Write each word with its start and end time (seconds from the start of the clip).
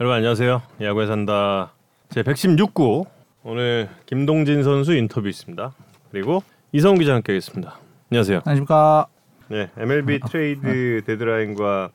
여러분 0.00 0.16
안녕하세요. 0.16 0.62
야구에 0.80 1.06
산다 1.06 1.74
제 2.08 2.22
116구 2.22 3.06
오늘 3.42 3.90
김동진 4.06 4.62
선수 4.62 4.94
인터뷰 4.96 5.28
있습니다. 5.28 5.74
그리고 6.10 6.42
이성 6.72 6.96
기자 6.96 7.12
함께 7.12 7.32
하겠습니다. 7.32 7.78
안녕하세요. 8.10 8.40
안녕하십니까. 8.46 9.08
네, 9.48 9.68
MLB 9.76 10.20
트레이드 10.20 11.02
데드라인과 11.04 11.90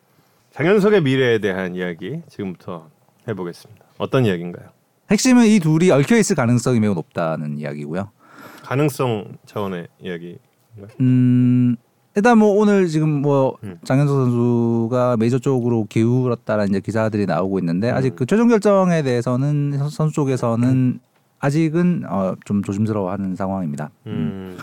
장현석의 0.52 1.02
미래에 1.02 1.40
대한 1.40 1.74
이야기 1.74 2.22
지금부터 2.30 2.90
해보겠습니다. 3.28 3.84
어떤 3.98 4.26
이야기인가요? 4.26 4.70
핵심은 5.10 5.48
이 5.48 5.60
둘이 5.60 5.90
얽혀 5.90 6.16
있을 6.18 6.36
가능성이 6.36 6.80
매우 6.80 6.94
높다는 6.94 7.58
이야기고요. 7.58 8.12
가능성 8.62 9.40
차원의 9.48 9.88
이야기. 10.00 10.38
음, 11.02 11.76
일단 12.16 12.38
뭐 12.38 12.50
오늘 12.60 12.88
지금 12.88 13.10
뭐 13.22 13.58
음. 13.64 13.78
장현석 13.84 14.16
선수가 14.16 15.18
메이저 15.18 15.38
쪽으로 15.38 15.86
기울었다라는 15.90 16.70
이제 16.70 16.80
기사들이 16.80 17.26
나오고 17.26 17.60
있는데 17.60 17.92
아직 17.92 18.14
음. 18.14 18.16
그 18.16 18.26
최종 18.26 18.48
결정에 18.48 19.02
대해서는 19.04 19.78
선- 19.78 19.90
선수 19.90 20.16
쪽에서는 20.16 21.00
아직은 21.40 22.04
어, 22.08 22.36
좀 22.46 22.64
조심스러워하는 22.64 23.36
상황입니다. 23.36 23.90
음, 24.08 24.58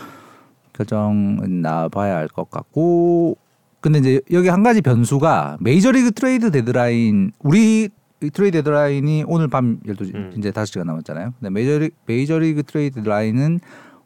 결정은 0.73 1.61
나봐야 1.61 2.17
알 2.17 2.27
것 2.27 2.49
같고 2.49 3.37
근데 3.81 3.99
이제 3.99 4.21
여기 4.31 4.47
한 4.47 4.63
가지 4.63 4.81
변수가 4.81 5.57
메이저리그 5.59 6.11
트레이드 6.11 6.49
데드라인 6.49 7.31
우리 7.39 7.89
트레이드 8.33 8.57
데드라인이 8.57 9.25
오늘 9.27 9.47
밤 9.49 9.79
12시 9.85 10.15
음. 10.15 10.33
이제 10.37 10.49
5시간 10.51 10.85
남았잖아요. 10.85 11.33
근데 11.39 11.49
메이저리 11.51 11.91
메이저리그 12.07 12.63
트레이드 12.63 12.95
데드라인은 12.95 13.59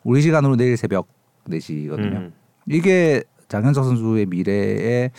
우리 0.03 0.21
시간으로 0.21 0.57
내일 0.57 0.75
새벽 0.75 1.07
4시거든요. 1.47 2.15
음, 2.17 2.33
이게 2.67 3.23
장현석 3.47 3.85
선수의 3.85 4.25
미래의 4.27 5.11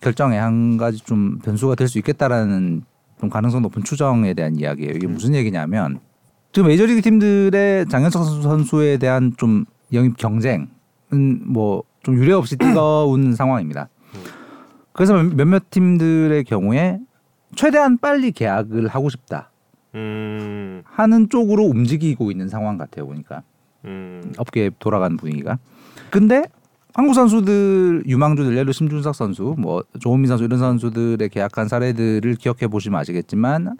결정에 0.00 0.36
한 0.38 0.76
가지 0.76 0.98
좀 0.98 1.38
변수가 1.38 1.74
될 1.74 1.88
수 1.88 1.98
있겠다라는 1.98 2.82
좀 3.20 3.28
가능성 3.30 3.62
높은 3.62 3.82
추정에 3.82 4.34
대한 4.34 4.56
이야기예요. 4.56 4.92
이게 4.94 5.06
무슨 5.06 5.34
얘기냐면 5.34 6.00
지금 6.52 6.68
메이저리그 6.68 7.00
팀들의 7.02 7.86
장현석 7.88 8.24
선수- 8.24 8.42
선수에 8.42 8.98
대한 8.98 9.32
좀 9.36 9.64
영입 9.92 10.16
경쟁은 10.16 10.68
뭐 11.46 11.82
좀 12.02 12.14
유례 12.14 12.32
없이 12.34 12.56
뜨거운 12.56 13.32
상황입니다. 13.34 13.88
그래서 14.92 15.12
몇몇 15.20 15.70
팀들의 15.70 16.44
경우에 16.44 17.00
최대한 17.56 17.98
빨리 17.98 18.30
계약을 18.30 18.86
하고 18.86 19.08
싶다 19.08 19.50
음, 19.96 20.82
하는 20.84 21.28
쪽으로 21.28 21.64
움직이고 21.64 22.30
있는 22.30 22.48
상황 22.48 22.78
같아요 22.78 23.06
보니까. 23.06 23.42
음, 23.86 24.32
업계 24.38 24.70
돌아가는 24.78 25.16
분위기가. 25.16 25.58
근데 26.10 26.44
한국 26.96 27.12
선수들 27.12 28.04
유망주들 28.06 28.52
예를 28.52 28.64
들어 28.64 28.72
심준석 28.72 29.14
선수, 29.14 29.54
뭐 29.58 29.84
조은민 30.00 30.28
선수 30.28 30.44
이런 30.44 30.58
선수들의 30.58 31.28
계약한 31.28 31.68
사례들을 31.68 32.36
기억해 32.36 32.68
보시면 32.68 32.98
아시겠지만 32.98 33.76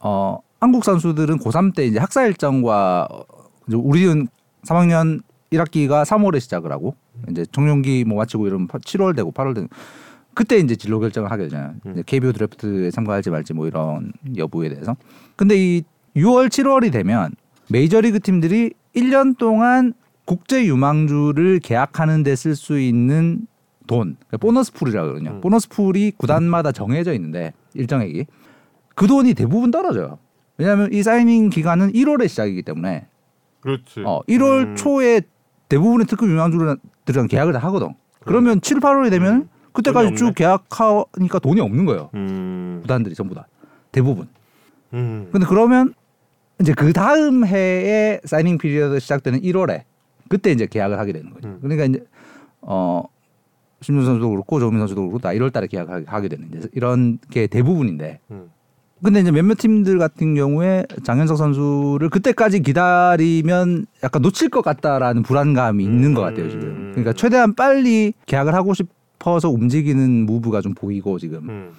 어 0.00 0.38
한국 0.60 0.84
선수들은 0.84 1.38
고3 1.38 1.74
때 1.74 1.86
이제 1.86 1.98
학사 1.98 2.26
일정과 2.26 3.08
어, 3.10 3.24
이제 3.66 3.74
우리는 3.74 4.28
3학년 4.66 5.22
1학기가 5.50 6.04
3월에 6.04 6.40
시작을 6.40 6.70
하고 6.70 6.94
이제 7.30 7.46
청룡기 7.50 8.04
뭐 8.04 8.18
마치고 8.18 8.46
이러면 8.46 8.68
7월 8.68 9.16
되고 9.16 9.32
8월 9.32 9.54
되고 9.54 9.66
그때 10.34 10.58
이제 10.58 10.76
진로 10.76 11.00
결정을 11.00 11.30
하게 11.30 11.44
되잖아요. 11.44 11.72
음. 11.86 11.92
이제 11.92 12.02
KBO 12.04 12.32
드래프트에 12.32 12.90
참가할지 12.90 13.30
말지 13.30 13.54
뭐 13.54 13.66
이런 13.66 14.12
여부에 14.36 14.68
대해서. 14.68 14.94
근데 15.36 15.56
이 15.56 15.84
6월 16.16 16.48
7월이 16.48 16.92
되면 16.92 17.34
메이저리그 17.70 18.20
팀들이 18.20 18.74
1년 18.94 19.38
동안 19.38 19.94
국제 20.28 20.66
유망주를 20.66 21.60
계약하는 21.60 22.22
데 22.22 22.32
쓸 22.32 22.54
수 22.54 22.78
있는 22.78 23.46
돈, 23.86 24.16
그러니까 24.26 24.36
보너스 24.36 24.70
풀이라고 24.74 25.06
그러거든요. 25.08 25.36
음. 25.36 25.40
보너스 25.40 25.66
풀이 25.70 26.12
구단마다 26.18 26.72
정해져 26.72 27.14
있는데 27.14 27.54
일정액이 27.72 28.26
그 28.94 29.06
돈이 29.06 29.32
대부분 29.32 29.70
떨어져요. 29.70 30.18
왜냐하면 30.58 30.92
이 30.92 31.02
signing 31.02 31.48
기간은 31.48 31.92
1월에 31.92 32.28
시작이기 32.28 32.62
때문에 32.62 33.06
그렇지. 33.60 34.02
어, 34.04 34.20
1월 34.28 34.66
음, 34.66 34.76
초에 34.76 35.22
대부분의 35.70 36.06
특급 36.06 36.28
유망주들이랑 36.28 37.28
계약을 37.30 37.54
다 37.54 37.60
하거든. 37.60 37.94
그러면 38.20 38.60
7, 38.60 38.80
8월이 38.80 39.08
되면 39.10 39.34
음. 39.34 39.48
그때까지 39.72 40.14
쭉. 40.16 40.34
계약하니까 40.34 41.38
돈이 41.38 41.60
없는 41.62 41.86
거예요. 41.86 42.10
음, 42.14 42.80
구단들이 42.82 43.14
전부 43.14 43.34
다 43.34 43.46
대부분. 43.92 44.28
음, 44.92 45.28
근데 45.32 45.46
그러면 45.46 45.94
이제 46.60 46.74
그 46.74 46.92
다음 46.92 47.46
해에 47.46 48.20
signing 48.24 48.58
period 48.58 48.98
시작되는 48.98 49.40
1월에 49.40 49.84
그때 50.28 50.50
이제 50.52 50.66
계약을 50.66 50.98
하게 50.98 51.12
되는 51.12 51.30
거죠. 51.32 51.48
음. 51.48 51.58
그러니까 51.60 51.84
이제 51.84 52.04
어 52.60 53.02
심준석 53.80 54.04
선수도 54.04 54.30
그렇고 54.30 54.58
조원빈 54.60 54.78
선수도 54.80 55.02
그렇고 55.02 55.18
다 55.18 55.30
1월 55.30 55.52
달에 55.52 55.66
계약을 55.66 56.04
하게 56.06 56.28
되는 56.28 56.48
이제 56.56 56.68
이런 56.72 57.18
게 57.30 57.46
대부분인데. 57.46 58.20
음, 58.32 58.50
근데 59.02 59.20
이제 59.20 59.30
몇몇 59.30 59.54
팀들 59.58 59.98
같은 59.98 60.34
경우에 60.34 60.84
장현석 61.04 61.36
선수를 61.36 62.10
그때까지 62.10 62.60
기다리면 62.60 63.86
약간 64.02 64.22
놓칠 64.22 64.48
것 64.48 64.62
같다라는 64.62 65.22
불안감이 65.22 65.84
있는 65.84 66.14
것 66.14 66.22
같아요 66.22 66.48
지금. 66.50 66.64
음. 66.64 66.90
그러니까 66.92 67.12
최대한 67.12 67.54
빨리 67.54 68.12
계약을 68.26 68.54
하고 68.54 68.74
싶어서 68.74 69.50
움직이는 69.50 70.26
move가 70.26 70.60
좀 70.60 70.74
보이고 70.74 71.18
지금. 71.20 71.48
음. 71.48 71.70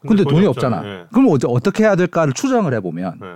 근데 0.00 0.22
돈이 0.24 0.46
없잖아. 0.46 0.82
예, 0.86 1.04
그럼 1.12 1.28
어째- 1.30 1.48
어떻게 1.50 1.82
해야 1.82 1.96
될까를 1.96 2.32
추정을 2.32 2.72
해보면 2.74 3.18
예. 3.22 3.26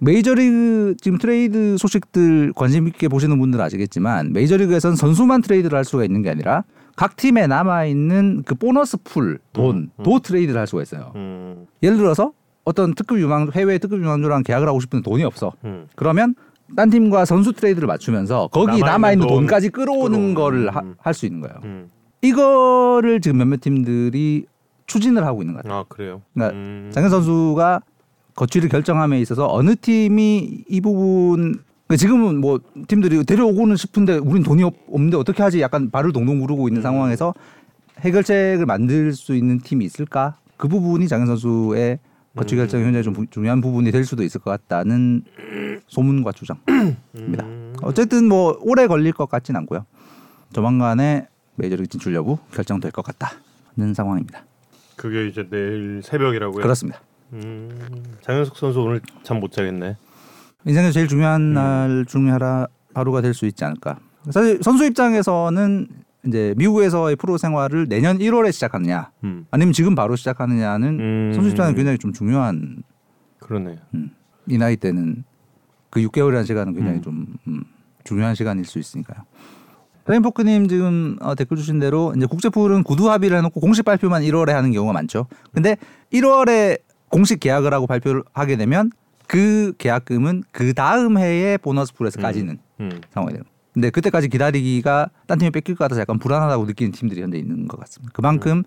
메이저리그 0.00 0.96
지금 1.00 1.18
트레이드 1.18 1.76
소식들 1.78 2.52
관심 2.54 2.88
있게 2.88 3.08
보시는 3.08 3.38
분들은 3.38 3.62
아시겠지만 3.64 4.32
메이저리그에서는 4.32 4.96
선수만 4.96 5.42
트레이드를 5.42 5.76
할 5.76 5.84
수가 5.84 6.04
있는 6.04 6.22
게 6.22 6.30
아니라 6.30 6.64
각 6.96 7.16
팀에 7.16 7.46
남아 7.46 7.84
있는 7.84 8.42
그 8.44 8.54
보너스 8.54 8.96
풀 9.04 9.38
돈도 9.52 9.90
음, 9.98 10.20
트레이드를 10.22 10.58
할 10.58 10.66
수가 10.66 10.82
있어요. 10.82 11.12
음, 11.16 11.66
예를 11.82 11.98
들어서 11.98 12.32
어떤 12.64 12.94
특급 12.94 13.20
유망주 13.20 13.52
해외 13.54 13.78
특급 13.78 14.00
유망주랑 14.00 14.42
계약을 14.42 14.66
하고 14.68 14.80
싶은데 14.80 15.08
돈이 15.08 15.22
없어. 15.24 15.52
음. 15.64 15.86
그러면 15.96 16.34
딴 16.76 16.88
팀과 16.88 17.24
선수 17.24 17.52
트레이드를 17.52 17.86
맞추면서 17.86 18.48
거기 18.52 18.66
남아 18.66 18.76
있는 18.76 18.86
남아 18.86 19.12
있는 19.12 19.26
돈 19.26 19.36
돈까지 19.38 19.68
끌어오는 19.70 20.34
거를 20.34 20.70
음. 20.74 20.94
할수 20.98 21.26
있는 21.26 21.40
거예요. 21.40 21.56
음. 21.64 21.90
이거를 22.22 23.20
지금 23.20 23.38
몇몇 23.38 23.60
팀들이 23.60 24.46
추진을 24.86 25.24
하고 25.24 25.42
있는 25.42 25.54
것 25.54 25.62
같아요. 25.62 25.80
아 25.80 25.84
그래요. 25.88 26.22
그러니까 26.34 26.56
음. 26.56 26.90
장현 26.92 27.10
선수가 27.10 27.80
거취를 28.40 28.70
결정함에 28.70 29.20
있어서 29.20 29.46
어느 29.52 29.76
팀이 29.76 30.64
이 30.66 30.80
부분 30.80 31.58
그러니까 31.86 31.96
지금은 31.96 32.40
뭐 32.40 32.58
팀들이 32.88 33.22
데려오고는 33.24 33.76
싶은데 33.76 34.16
우린 34.16 34.42
돈이 34.42 34.62
없, 34.62 34.74
없는데 34.90 35.18
어떻게 35.18 35.42
하지 35.42 35.60
약간 35.60 35.90
발을 35.90 36.12
동동 36.12 36.40
구르고 36.40 36.68
있는 36.68 36.80
음. 36.80 36.82
상황에서 36.82 37.34
해결책을 37.98 38.64
만들 38.64 39.12
수 39.12 39.34
있는 39.36 39.58
팀이 39.60 39.84
있을까 39.84 40.38
그 40.56 40.68
부분이 40.68 41.06
장현 41.06 41.26
선수의 41.26 41.98
거취 42.34 42.56
결정이 42.56 42.82
굉장히 42.84 43.02
좀 43.04 43.12
부- 43.12 43.26
중요한 43.26 43.60
부분이 43.60 43.90
될 43.90 44.04
수도 44.04 44.22
있을 44.22 44.40
것 44.40 44.50
같다는 44.52 45.22
소문과 45.88 46.32
주장입니다. 46.32 47.44
음. 47.44 47.74
어쨌든 47.82 48.26
뭐 48.26 48.56
오래 48.62 48.86
걸릴 48.86 49.12
것 49.12 49.28
같진 49.28 49.54
않고요. 49.56 49.84
조만간에 50.54 51.26
메이저리그 51.56 51.88
진출 51.88 52.14
여부 52.14 52.38
결정될 52.54 52.90
것 52.92 53.04
같다는 53.04 53.92
상황입니다. 53.92 54.44
그게 54.96 55.26
이제 55.26 55.46
내일 55.50 56.00
새벽이라고요. 56.02 56.62
그렇습니다. 56.62 57.00
음. 57.32 57.68
장현석 58.22 58.56
선수 58.56 58.80
오늘 58.80 59.00
잠 59.22 59.38
못 59.40 59.52
자겠네. 59.52 59.96
인생에서 60.66 60.92
제일 60.92 61.08
중요한 61.08 61.40
음. 61.40 61.54
날 61.54 62.04
중에 62.06 62.30
하나 62.30 62.66
하루가 62.94 63.20
될 63.20 63.32
수 63.34 63.46
있지 63.46 63.64
않을까. 63.64 63.98
사실 64.30 64.58
선수 64.62 64.84
입장에서는 64.84 65.88
이제 66.26 66.54
미국에서의 66.58 67.16
프로 67.16 67.38
생활을 67.38 67.88
내년 67.88 68.18
1월에 68.18 68.52
시작하느냐, 68.52 69.10
음. 69.24 69.46
아니면 69.50 69.72
지금 69.72 69.94
바로 69.94 70.16
시작하느냐는 70.16 71.00
음. 71.00 71.32
선수 71.34 71.50
입장에 71.50 71.72
굉장히 71.72 71.96
좀 71.96 72.12
중요한 72.12 72.82
그러네요. 73.38 73.76
음, 73.94 74.10
이 74.46 74.58
나이 74.58 74.76
때는 74.76 75.24
그 75.88 76.00
6개월이라는 76.02 76.44
시간은 76.46 76.74
굉장히 76.74 76.98
음. 76.98 77.02
좀 77.02 77.26
음, 77.48 77.64
중요한 78.04 78.34
시간일 78.34 78.66
수 78.66 78.78
있으니까요. 78.78 79.24
레인포크님 80.06 80.68
지금 80.68 81.16
어, 81.20 81.34
댓글 81.34 81.56
주신 81.56 81.78
대로 81.78 82.12
이제 82.16 82.26
국제풀은 82.26 82.82
구두 82.82 83.10
합의를 83.10 83.38
해놓고 83.38 83.60
공식 83.60 83.84
발표만 83.84 84.22
1월에 84.22 84.50
하는 84.50 84.72
경우가 84.72 84.92
많죠. 84.92 85.26
근데 85.52 85.76
1월에 86.12 86.78
공식 87.10 87.40
계약을 87.40 87.74
하고 87.74 87.86
발표를 87.86 88.22
하게 88.32 88.56
되면 88.56 88.90
그 89.26 89.74
계약금은 89.76 90.44
그 90.50 90.72
다음 90.72 91.18
해의 91.18 91.58
보너스 91.58 91.92
풀에서 91.92 92.20
까지는 92.20 92.58
음. 92.80 93.00
상황이 93.10 93.32
되는. 93.34 93.44
근데 93.72 93.90
그때까지 93.90 94.28
기다리기가 94.28 95.10
딴 95.26 95.38
팀이 95.38 95.50
뺏길 95.50 95.76
것 95.76 95.84
같아서 95.84 96.00
약간 96.00 96.18
불안하다고 96.18 96.64
느끼는 96.64 96.92
팀들이 96.92 97.22
현재 97.22 97.38
있는 97.38 97.68
것 97.68 97.78
같습니다. 97.80 98.10
그만큼 98.14 98.64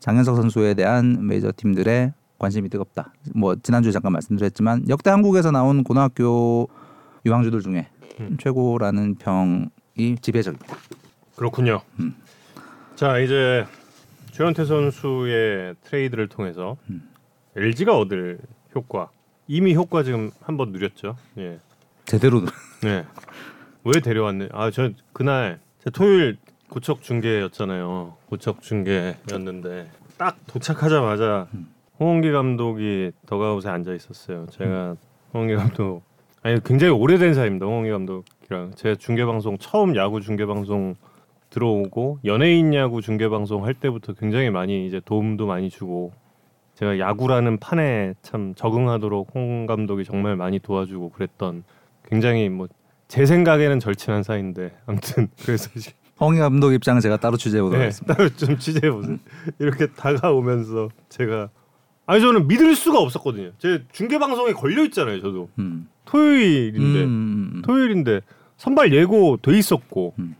장현석 0.00 0.36
선수에 0.36 0.74
대한 0.74 1.26
메이저 1.26 1.52
팀들의 1.54 2.12
관심이 2.38 2.68
뜨겁다. 2.68 3.12
뭐 3.34 3.56
지난주에 3.56 3.92
잠깐 3.92 4.12
말씀드렸지만 4.12 4.88
역대 4.88 5.10
한국에서 5.10 5.50
나온 5.50 5.84
고등학교 5.84 6.68
유망주들 7.26 7.60
중에 7.60 7.88
음. 8.20 8.36
최고라는 8.40 9.16
평이 9.16 10.16
지배적입니다. 10.22 10.76
그렇군요. 11.36 11.82
음. 12.00 12.14
자 12.94 13.18
이제 13.18 13.66
최원태 14.32 14.64
선수의 14.64 15.74
트레이드를 15.84 16.28
통해서 16.28 16.76
음. 16.88 17.02
LG가 17.56 17.98
얻을 17.98 18.38
효과 18.74 19.10
이미 19.48 19.74
효과 19.74 20.02
지금 20.02 20.30
한번 20.42 20.72
누렸죠. 20.72 21.16
예. 21.38 21.58
제대로 22.04 22.42
네. 22.82 23.04
왜 23.84 24.00
데려왔네? 24.00 24.48
아, 24.52 24.70
저 24.70 24.90
그날 25.12 25.60
제 25.82 25.90
토요일 25.90 26.36
고척 26.68 27.02
중계였잖아요. 27.02 28.16
고척 28.26 28.60
중계였는데 28.60 29.90
딱 30.18 30.36
도착하자마자 30.46 31.48
홍원기 31.98 32.30
감독이 32.32 33.12
더가웃에 33.26 33.68
앉아 33.70 33.94
있었어요. 33.94 34.46
제가 34.50 34.96
홍원기 35.32 35.54
감독 35.54 36.02
아니 36.42 36.62
굉장히 36.62 36.92
오래된 36.92 37.34
사이입니다. 37.34 37.66
홍원기 37.66 37.90
감독이랑 37.90 38.72
제 38.74 38.96
중계 38.96 39.24
방송 39.24 39.56
처음 39.58 39.96
야구 39.96 40.20
중계 40.20 40.44
방송 40.44 40.94
들어오고 41.50 42.18
연예인 42.24 42.74
야구 42.74 43.00
중계 43.00 43.28
방송 43.28 43.64
할 43.64 43.74
때부터 43.74 44.12
굉장히 44.12 44.50
많이 44.50 44.86
이제 44.86 45.00
도움도 45.04 45.46
많이 45.46 45.70
주고 45.70 46.12
제가 46.76 46.98
야구라는 46.98 47.58
판에 47.58 48.14
참 48.22 48.54
적응하도록 48.54 49.30
홍 49.34 49.66
감독이 49.66 50.04
정말 50.04 50.36
많이 50.36 50.58
도와주고 50.58 51.10
그랬던 51.10 51.64
굉장히 52.08 52.48
뭐 52.48 52.68
제 53.08 53.24
생각에는 53.24 53.78
절친한 53.80 54.22
사이인데 54.22 54.76
아무튼 54.86 55.28
그래서 55.44 55.70
홍희 56.20 56.38
감독 56.38 56.72
입장은 56.72 57.00
제가 57.00 57.18
따로 57.18 57.36
취재해 57.36 57.62
보도록 57.62 57.78
네, 57.78 57.84
하겠습니다. 57.84 58.14
따로 58.14 58.28
좀 58.30 58.58
취재해 58.58 58.90
보세요. 58.90 59.18
이렇게 59.58 59.86
다가오면서 59.86 60.88
제가 61.08 61.50
아니 62.06 62.20
저는 62.20 62.48
믿을 62.48 62.74
수가 62.74 62.98
없었거든요. 63.00 63.50
제 63.58 63.82
중계 63.92 64.18
방송에 64.18 64.52
걸려 64.52 64.84
있잖아요. 64.84 65.20
저도 65.20 65.48
음. 65.58 65.88
토요일인데 66.04 67.04
음, 67.04 67.52
음, 67.56 67.62
토요일인데 67.62 68.20
선발 68.56 68.92
예고 68.92 69.38
돼 69.42 69.56
있었고 69.58 70.14
음. 70.18 70.34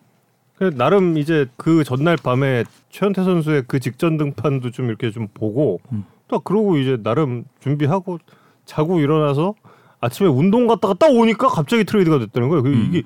나름 0.75 1.19
이제 1.19 1.47
그 1.57 1.85
전날 1.85 2.17
밤에 2.17 2.65
최현태 2.89 3.23
선수의 3.23 3.65
그 3.67 3.79
직전 3.79 4.17
등판도 4.17 4.71
좀 4.71 4.87
이렇게 4.87 5.11
좀 5.11 5.29
보고 5.35 5.81
음. 5.93 6.05
딱 6.29 6.45
그러고 6.45 6.77
이제 6.77 6.97
나름 7.03 7.45
준비하고 7.61 8.19
자고 8.65 9.01
일어나서 9.01 9.55
아침에 10.01 10.29
운동 10.29 10.67
갔다가 10.67 10.95
딱 10.95 11.11
오니까 11.11 11.49
갑자기 11.49 11.85
트레이드가 11.85 12.19
됐다는 12.19 12.49
거예요. 12.49 12.63
그 12.63 12.69
음. 12.71 12.87
이게 12.89 13.03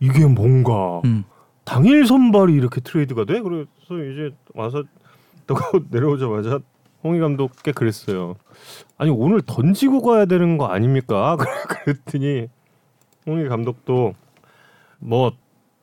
이게 0.00 0.26
뭔가 0.26 1.00
음. 1.04 1.24
당일 1.64 2.06
선발이 2.06 2.52
이렇게 2.52 2.80
트레이드가 2.80 3.24
돼? 3.24 3.40
그래서 3.40 3.68
이제 3.90 4.34
와서 4.54 4.84
내려오자마자 5.90 6.60
홍희 7.02 7.20
감독께 7.20 7.72
그랬어요. 7.72 8.36
아니 8.96 9.10
오늘 9.10 9.40
던지고 9.42 10.02
가야 10.02 10.26
되는 10.26 10.56
거 10.58 10.66
아닙니까? 10.66 11.36
그랬더니 11.68 12.48
홍희 13.26 13.48
감독도 13.48 14.14
뭐 14.98 15.32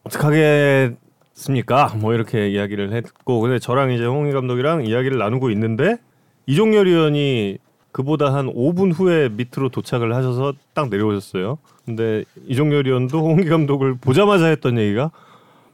어떡하겠습니까? 0.03 1.95
뭐 1.97 2.13
이렇게 2.13 2.49
이야기를 2.49 2.93
했고 2.93 3.39
근데 3.39 3.59
저랑 3.59 3.91
이제 3.91 4.05
홍희 4.05 4.31
감독이랑 4.31 4.85
이야기를 4.85 5.17
나누고 5.17 5.51
있는데 5.51 5.97
이종열 6.45 6.87
의원이 6.87 7.57
그보다 7.91 8.33
한 8.33 8.47
5분 8.47 8.93
후에 8.93 9.29
밑으로 9.29 9.69
도착을 9.69 10.15
하셔서 10.15 10.53
딱 10.73 10.89
내려오셨어요. 10.89 11.57
근데 11.85 12.23
이종열 12.47 12.87
의원도 12.87 13.19
홍희 13.19 13.45
감독을 13.45 13.95
보자마자 13.95 14.47
했던 14.47 14.77
얘기가 14.77 15.11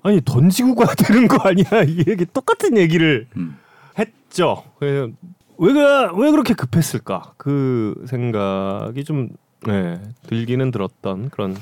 아니 0.03 0.21
던지고 0.23 0.75
가야 0.75 0.95
되는 0.95 1.27
거 1.27 1.37
아니야? 1.47 1.83
이 1.87 2.03
얘기 2.07 2.25
똑같은 2.25 2.77
얘기를 2.77 3.27
음. 3.37 3.57
했죠. 3.99 4.63
그래서 4.79 5.09
왜, 5.57 5.73
그- 5.73 6.15
왜 6.21 6.31
그렇게 6.31 6.53
급했을까? 6.53 7.33
그 7.37 8.03
생각이 8.07 9.03
좀 9.03 9.29
네, 9.65 9.99
들기는 10.27 10.71
들었던 10.71 11.29
그런 11.29 11.55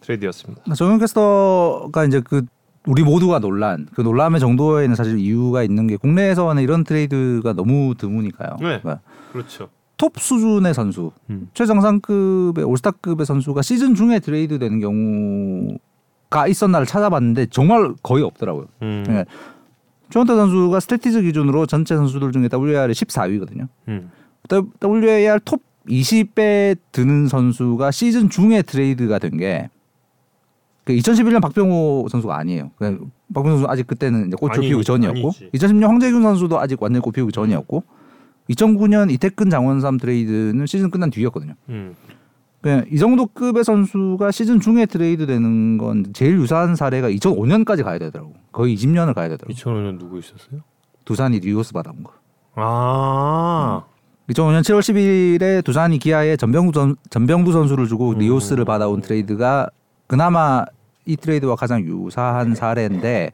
트레이드였습니다. 0.00 0.74
정현 0.74 0.98
캐스터가 1.00 2.04
이제 2.04 2.20
그 2.20 2.42
우리 2.88 3.02
모두가 3.02 3.38
논란 3.38 3.86
그 3.94 4.00
논란의 4.00 4.40
정도에는 4.40 4.94
사실 4.94 5.18
이유가 5.18 5.62
있는 5.62 5.86
게 5.86 5.96
국내에서는 5.96 6.62
이런 6.62 6.84
트레이드가 6.84 7.52
너무 7.52 7.94
드무니까요. 7.96 8.52
네. 8.60 8.80
그러니까 8.80 9.00
그렇죠. 9.30 9.68
톱 9.98 10.18
수준의 10.18 10.72
선수, 10.72 11.10
음. 11.28 11.50
최정상급의 11.52 12.64
올스타급의 12.64 13.26
선수가 13.26 13.60
시즌 13.60 13.94
중에 13.94 14.20
트레이드 14.20 14.58
되는 14.58 14.80
경우가 14.80 16.46
있었나를 16.48 16.86
찾아봤는데 16.86 17.46
정말 17.46 17.94
거의 18.02 18.24
없더라고요. 18.24 18.66
음. 18.80 19.04
네. 19.06 19.24
최원태 20.08 20.34
선수가 20.34 20.80
스태티즈 20.80 21.20
기준으로 21.22 21.66
전체 21.66 21.94
선수들 21.94 22.32
중에 22.32 22.48
WAR이 22.50 22.94
14위거든요. 22.94 23.68
음. 23.88 24.10
WAR 24.82 25.40
톱 25.44 25.60
20에 25.86 26.78
드는 26.92 27.28
선수가 27.28 27.90
시즌 27.90 28.30
중에 28.30 28.62
트레이드가 28.62 29.18
된 29.18 29.36
게 29.38 29.68
그 30.88 30.94
2011년 30.94 31.42
박병호 31.42 32.06
선수가 32.10 32.34
아니에요. 32.34 32.70
그 32.76 33.10
박병호 33.34 33.58
선수 33.58 33.70
아직 33.70 33.86
그때는 33.86 34.28
이제 34.28 34.36
꽃을 34.40 34.54
아니, 34.54 34.68
피우기 34.68 34.84
전이었고 34.84 35.18
아니지. 35.18 35.50
2010년 35.52 35.82
황재균 35.82 36.22
선수도 36.22 36.58
아직 36.58 36.82
완전히 36.82 37.02
꽃 37.02 37.10
피우기 37.10 37.30
전이었고 37.30 37.84
2009년 38.48 39.10
이택근 39.10 39.50
장원삼 39.50 39.98
트레이드는 39.98 40.64
시즌 40.64 40.90
끝난 40.90 41.10
뒤였거든요. 41.10 41.52
음. 41.68 41.94
그냥 42.62 42.86
이 42.90 42.96
정도 42.96 43.26
급의 43.26 43.64
선수가 43.64 44.30
시즌 44.30 44.60
중에 44.60 44.86
트레이드 44.86 45.26
되는 45.26 45.76
건 45.76 46.06
제일 46.14 46.38
유사한 46.38 46.74
사례가 46.74 47.10
2005년까지 47.10 47.84
가야 47.84 47.98
되더라고. 47.98 48.32
거의 48.50 48.74
20년을 48.74 49.12
가야 49.12 49.28
되더라고. 49.28 49.52
2005년 49.52 49.98
누구 49.98 50.18
있었어요? 50.18 50.62
두산이 51.04 51.40
리오스 51.40 51.74
받아온 51.74 52.02
거. 52.02 52.14
아. 52.54 53.84
2005년 54.30 54.62
7월 54.62 54.80
10일에 54.80 55.62
두산이 55.62 55.98
기아에 55.98 56.38
전병두, 56.38 56.80
선, 56.80 56.96
전병두 57.10 57.52
선수를 57.52 57.86
주고 57.88 58.12
음. 58.12 58.18
리오스를 58.20 58.64
받아온 58.64 59.02
트레이드가 59.02 59.68
그나마 60.06 60.64
이 61.08 61.16
트레이드와 61.16 61.56
가장 61.56 61.80
유사한 61.82 62.54
사례인데 62.54 63.32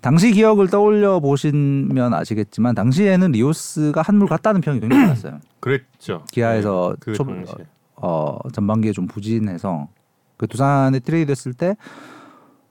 당시 0.00 0.32
기억을 0.32 0.68
떠올려 0.68 1.20
보시면 1.20 2.14
아시겠지만 2.14 2.74
당시에는 2.74 3.30
리오스가 3.32 4.00
한물 4.02 4.26
갔다는 4.28 4.62
평이 4.62 4.80
굉장히 4.80 5.02
많았어요. 5.04 5.38
그랬죠. 5.60 6.24
기아에서 6.32 6.94
네, 6.94 6.96
그 7.00 7.12
초- 7.12 7.24
당시에. 7.24 7.66
어, 7.96 8.38
전반기에 8.52 8.92
좀 8.92 9.06
부진해서 9.06 9.88
그 10.38 10.46
두산에 10.48 10.98
트레이드 11.00 11.30
했을 11.30 11.52
때 11.52 11.76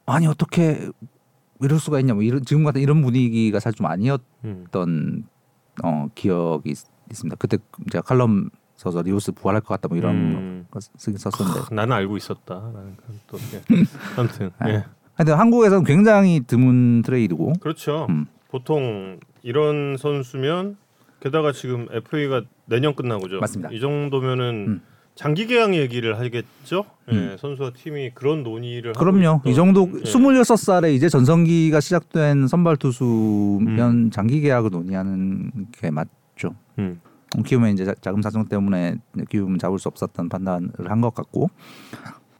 아니 0.05 0.27
어떻게 0.27 0.89
이럴 1.61 1.79
수가 1.79 1.99
있냐 2.01 2.15
뭐 2.15 2.23
이런 2.23 2.43
지금 2.43 2.63
같은 2.65 2.81
이런 2.81 3.01
분위기가 3.01 3.59
사실 3.59 3.77
좀 3.77 3.85
아니었던 3.85 4.23
음. 4.83 5.23
어, 5.83 6.07
기억이 6.15 6.71
있, 6.71 6.77
있습니다. 7.11 7.35
그때 7.39 7.57
제가 7.91 8.01
칼럼 8.01 8.49
써서 8.81 9.03
리오스 9.03 9.33
부활할 9.33 9.61
것 9.61 9.67
같다 9.67 9.87
뭐 9.87 9.95
이런 9.95 10.15
음. 10.15 10.65
거 10.71 10.79
쓰긴 10.79 11.19
썼었는데 11.19 11.67
크, 11.69 11.73
나는 11.73 11.93
알고 11.93 12.17
있었다. 12.17 12.55
나는 12.73 12.97
그건 12.97 13.19
또 13.27 13.37
예. 13.53 13.61
아무튼 14.17 14.51
예. 14.65 14.85
하여튼 15.13 15.35
한국에서는 15.35 15.83
굉장히 15.83 16.41
드문 16.47 17.03
트레이드고 17.03 17.53
그렇죠. 17.59 18.07
음. 18.09 18.25
보통 18.49 19.19
이런 19.43 19.97
선수면 19.97 20.77
게다가 21.19 21.51
지금 21.51 21.87
FA가 21.91 22.41
내년 22.65 22.95
끝나고죠. 22.95 23.39
맞습니다. 23.39 23.69
이 23.71 23.79
정도면은 23.79 24.65
음. 24.67 24.81
장기 25.13 25.45
계약 25.45 25.75
얘기를 25.75 26.17
하겠죠. 26.17 26.85
예, 27.11 27.15
음. 27.15 27.35
선수와 27.37 27.73
팀이 27.75 28.11
그런 28.15 28.41
논의를 28.41 28.93
그럼요. 28.93 29.41
이 29.45 29.53
정도 29.53 29.91
예. 29.93 30.01
26살에 30.01 30.91
이제 30.95 31.07
전성기가 31.07 31.79
시작된 31.79 32.47
선발 32.47 32.73
음. 32.73 32.77
투수면 32.77 34.09
장기 34.09 34.41
계약을 34.41 34.71
논의하는 34.71 35.51
게 35.71 35.91
맞죠. 35.91 36.55
음. 36.79 36.99
키우면 37.45 37.71
이제 37.71 37.85
자- 37.85 37.95
자금 38.01 38.21
사정 38.21 38.45
때문에 38.47 38.95
키우면 39.29 39.59
잡을 39.59 39.79
수 39.79 39.87
없었던 39.87 40.29
판단을 40.29 40.69
한 40.89 41.01
것 41.01 41.13
같고 41.13 41.49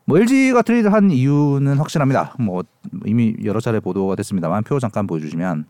뭐 0.06 0.18
LG가 0.18 0.62
트레이드한 0.64 1.12
이유는 1.12 1.78
확실합니다. 1.78 2.36
뭐 2.40 2.64
이미 3.06 3.36
여러 3.46 3.60
차례 3.60 3.80
보도가 3.80 4.16
됐습니다만 4.16 4.64
표 4.64 4.80
잠깐 4.80 5.08
보여주시면 5.08 5.66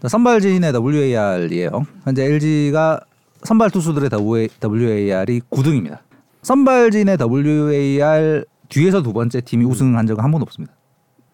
자, 0.00 0.08
선발진의 0.08 0.72
WAR이에요. 0.74 1.70
현재 2.04 2.24
LG가 2.24 3.00
선발 3.42 3.70
투수들의 3.70 4.10
WAR이 4.12 5.40
9등입니다. 5.50 5.98
선발진의 6.42 7.18
WAR 7.20 8.44
뒤에서 8.68 9.02
두 9.02 9.12
번째 9.12 9.40
팀이 9.42 9.64
우승한 9.64 10.06
적은 10.06 10.24
한 10.24 10.30
번도 10.30 10.42
없습니다. 10.44 10.74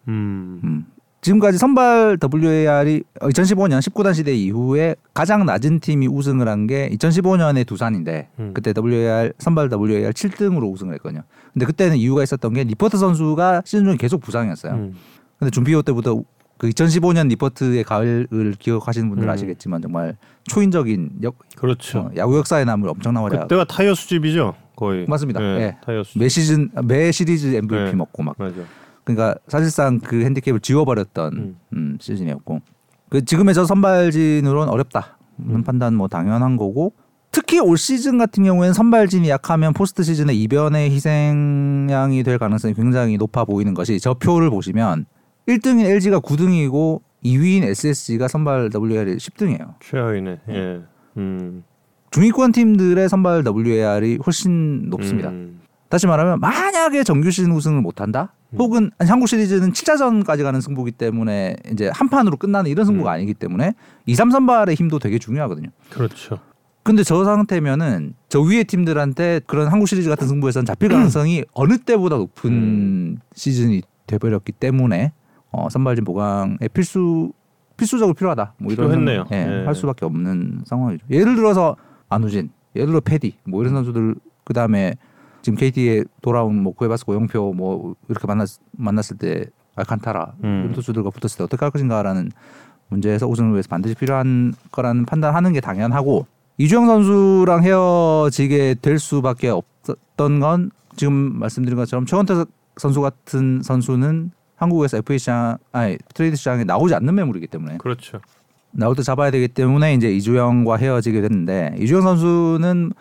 음. 0.09 0.59
음. 0.63 0.85
지금까지 1.21 1.57
선발 1.59 2.17
WAR이 2.33 3.03
2015년 3.19 3.79
19단 3.79 4.13
시대 4.13 4.33
이후에 4.33 4.95
가장 5.13 5.45
낮은 5.45 5.79
팀이 5.79 6.07
우승을 6.07 6.47
한 6.47 6.65
게 6.67 6.89
2015년에 6.93 7.65
두산인데 7.65 8.29
음. 8.39 8.51
그때 8.53 8.73
WAR 8.75 9.33
선발 9.39 9.69
WAR 9.71 10.11
7등으로 10.13 10.71
우승을 10.71 10.93
했거든요. 10.95 11.21
근데 11.53 11.65
그때는 11.65 11.97
이유가 11.97 12.23
있었던 12.23 12.53
게 12.53 12.63
니퍼트 12.63 12.97
선수가 12.97 13.63
시즌 13.65 13.85
중에 13.85 13.97
계속 13.97 14.21
부상이었어요. 14.21 14.73
음. 14.73 14.95
근데 15.39 15.49
준PO 15.51 15.81
때부터 15.83 16.23
그 16.57 16.69
2015년 16.69 17.27
니퍼트의 17.29 17.83
가을을 17.83 18.55
기억하시는 18.59 19.09
분들 19.09 19.27
음. 19.27 19.29
아시겠지만 19.31 19.81
정말 19.81 20.15
초인적인 20.45 21.09
역, 21.23 21.35
그렇죠. 21.55 21.99
어, 21.99 22.11
야구 22.17 22.37
역사에 22.37 22.63
남을 22.65 22.87
엄청난 22.89 23.23
활약. 23.23 23.41
그때가 23.43 23.63
타이어 23.65 23.93
수집이죠. 23.95 24.53
거의. 24.75 25.05
맞습니다. 25.07 25.41
예, 25.41 25.45
예. 25.61 25.77
타이어 25.83 26.03
수집. 26.03 26.19
매 26.19 26.29
시즌 26.29 26.69
매 26.83 27.11
시리즈 27.11 27.47
MVP 27.47 27.75
네. 27.75 27.93
먹고 27.93 28.21
막 28.23 28.35
맞아. 28.37 28.55
그러니까 29.15 29.39
사실상 29.47 29.99
그 29.99 30.23
핸디캡을 30.23 30.59
지워버렸던 30.59 31.33
음. 31.33 31.57
음, 31.73 31.97
시즌이었고 31.99 32.61
그 33.09 33.25
지금의 33.25 33.53
저 33.53 33.65
선발진으로는 33.65 34.71
어렵다 34.71 35.17
는 35.37 35.55
음. 35.55 35.63
판단 35.63 35.95
뭐 35.95 36.07
당연한 36.07 36.57
거고 36.57 36.93
특히 37.31 37.59
올 37.59 37.77
시즌 37.77 38.17
같은 38.17 38.43
경우에는 38.43 38.73
선발진이 38.73 39.29
약하면 39.29 39.73
포스트 39.73 40.03
시즌에 40.03 40.33
이변의 40.33 40.91
희생양이 40.91 42.23
될 42.23 42.37
가능성이 42.37 42.73
굉장히 42.73 43.17
높아 43.17 43.45
보이는 43.45 43.73
것이 43.73 43.99
저 43.99 44.13
표를 44.13 44.49
보시면 44.49 45.05
1등인 45.47 45.85
LG가 45.85 46.19
9등이고 46.19 47.01
2위인 47.23 47.63
SSG가 47.63 48.27
선발 48.27 48.69
WR이 48.73 49.15
10등이에요. 49.15 49.75
최하위네. 49.79 50.39
예. 50.49 50.81
음. 51.17 51.63
중위권 52.11 52.51
팀들의 52.51 53.07
선발 53.07 53.43
WAR이 53.47 54.19
훨씬 54.25 54.89
높습니다. 54.89 55.29
음. 55.29 55.61
다시 55.87 56.07
말하면 56.07 56.39
만약에 56.39 57.03
정규 57.03 57.31
시즌 57.31 57.51
우승을 57.51 57.81
못한다, 57.81 58.33
음. 58.33 58.40
혹은 58.57 58.91
아니, 58.97 59.09
한국 59.09 59.27
시리즈는 59.27 59.71
7차전까지 59.71 60.43
가는 60.43 60.59
승부기 60.61 60.91
때문에 60.91 61.55
이제 61.71 61.89
한 61.93 62.09
판으로 62.09 62.37
끝나는 62.37 62.69
이런 62.69 62.85
승부가 62.85 63.11
음. 63.11 63.13
아니기 63.13 63.33
때문에 63.33 63.73
2, 64.05 64.15
3 64.15 64.31
선발의 64.31 64.75
힘도 64.75 64.99
되게 64.99 65.17
중요하거든요. 65.17 65.69
그렇죠. 65.89 66.39
근데 66.83 67.03
저 67.03 67.23
상태면은 67.23 68.15
저 68.27 68.41
위에 68.41 68.63
팀들한테 68.63 69.41
그런 69.45 69.67
한국 69.67 69.87
시리즈 69.87 70.09
같은 70.09 70.27
승부에서는 70.27 70.65
잡힐 70.65 70.89
가능성이 70.89 71.43
어느 71.53 71.77
때보다 71.77 72.17
높은 72.17 72.51
음. 72.51 73.17
시즌이 73.33 73.83
돼버렸기 74.07 74.51
때문에 74.51 75.13
어, 75.51 75.69
선발진 75.69 76.03
보강에 76.03 76.57
필수 76.73 77.31
필수적으로 77.77 78.13
필요하다. 78.13 78.53
뭐 78.57 78.71
이런 78.71 78.87
필요했네요. 78.87 79.25
예, 79.31 79.45
네. 79.45 79.65
할 79.65 79.73
수밖에 79.73 80.05
없는 80.05 80.61
상황이죠. 80.65 81.05
예를 81.09 81.35
들어서 81.35 81.75
안우진, 82.09 82.51
예를 82.75 82.87
들어 82.87 82.99
패디, 82.99 83.37
뭐 83.43 83.61
이런 83.61 83.73
선수들 83.73 84.15
그 84.43 84.53
다음에 84.53 84.95
지금 85.41 85.57
KT에 85.57 86.03
돌아온 86.21 86.61
뭐 86.61 86.73
구에바스 86.73 87.05
고영표 87.05 87.53
뭐 87.53 87.95
이렇게 88.09 88.27
만났 88.27 88.47
만났을 88.71 89.17
때 89.17 89.45
알칸타라 89.75 90.33
음. 90.43 90.61
이런 90.63 90.73
투수들과 90.73 91.09
붙었을 91.09 91.37
때 91.37 91.43
어떻게 91.43 91.63
할 91.63 91.71
것인가라는 91.71 92.31
문제에서 92.89 93.27
우승을 93.27 93.53
위해서 93.53 93.69
반드시 93.69 93.95
필요한 93.95 94.53
거라는 94.71 95.05
판단하는 95.05 95.53
게 95.53 95.61
당연하고 95.61 96.27
이주형 96.57 96.85
선수랑 96.85 97.63
헤어지게 97.63 98.75
될 98.81 98.99
수밖에 98.99 99.49
없었던 99.49 100.39
건 100.39 100.71
지금 100.95 101.13
말씀드린 101.39 101.77
것처럼 101.77 102.05
최원태 102.05 102.45
선수 102.77 103.01
같은 103.01 103.61
선수는 103.63 104.31
한국에서 104.57 104.97
FA 104.97 105.17
시장 105.17 105.57
아니 105.71 105.97
트레이드 106.13 106.35
시장에 106.35 106.63
나오지 106.63 106.93
않는 106.95 107.15
매물이기 107.15 107.47
때문에 107.47 107.77
그렇죠. 107.77 108.19
나올 108.71 108.95
때 108.95 109.03
잡아야 109.03 109.31
되기 109.31 109.47
때문에 109.47 109.95
이제 109.95 110.11
이주형과 110.13 110.77
헤어지게 110.77 111.21
됐는데 111.21 111.75
이주형 111.79 112.01
선수는 112.01 112.91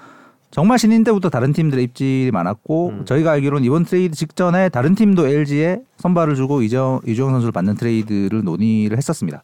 정말 0.50 0.78
신인 0.78 1.04
때부터 1.04 1.28
다른 1.30 1.52
팀들의 1.52 1.84
입질이 1.84 2.30
많았고 2.32 2.88
음. 2.88 3.04
저희가 3.04 3.30
알기로는 3.32 3.64
이번 3.64 3.84
트레이드 3.84 4.16
직전에 4.16 4.68
다른 4.68 4.94
팀도 4.96 5.26
LG에 5.28 5.80
선발을 5.98 6.34
주고 6.34 6.62
이정, 6.62 7.00
이주형 7.06 7.30
선수를 7.30 7.52
받는 7.52 7.76
트레이드를 7.76 8.42
논의를 8.42 8.96
했었습니다. 8.96 9.42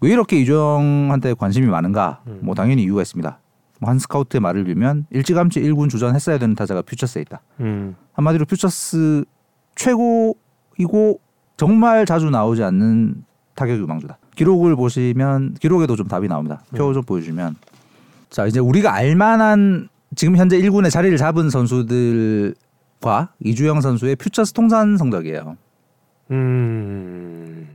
왜 0.00 0.10
이렇게 0.12 0.38
이주영한테 0.40 1.34
관심이 1.34 1.66
많은가? 1.66 2.20
음. 2.28 2.38
뭐 2.42 2.54
당연히 2.54 2.84
이유가 2.84 3.02
있습니다. 3.02 3.38
뭐한 3.80 3.98
스카우트의 3.98 4.40
말을 4.40 4.64
빌면 4.64 5.06
일찌감치 5.10 5.60
1군 5.60 5.90
주전했어야 5.90 6.38
되는 6.38 6.54
타자가 6.54 6.82
퓨처스에 6.82 7.22
있다. 7.22 7.40
음. 7.60 7.96
한마디로 8.12 8.44
퓨처스 8.44 9.24
최고이고 9.74 11.20
정말 11.56 12.06
자주 12.06 12.30
나오지 12.30 12.62
않는 12.62 13.24
타격 13.56 13.78
유망주다. 13.78 14.18
기록을 14.36 14.76
보시면 14.76 15.54
기록에도 15.54 15.96
좀 15.96 16.06
답이 16.06 16.28
나옵니다. 16.28 16.62
표 16.76 16.92
좀 16.92 17.02
보여주면 17.02 17.56
자 18.30 18.46
이제 18.46 18.60
우리가 18.60 18.92
알만한 18.94 19.88
지금 20.16 20.36
현재 20.36 20.58
1군에 20.60 20.90
자리를 20.90 21.16
잡은 21.18 21.50
선수들과 21.50 22.54
이주영 23.40 23.80
선수의 23.80 24.16
퓨처스 24.16 24.52
통산 24.52 24.96
성적이에요. 24.96 25.56
음. 26.30 27.68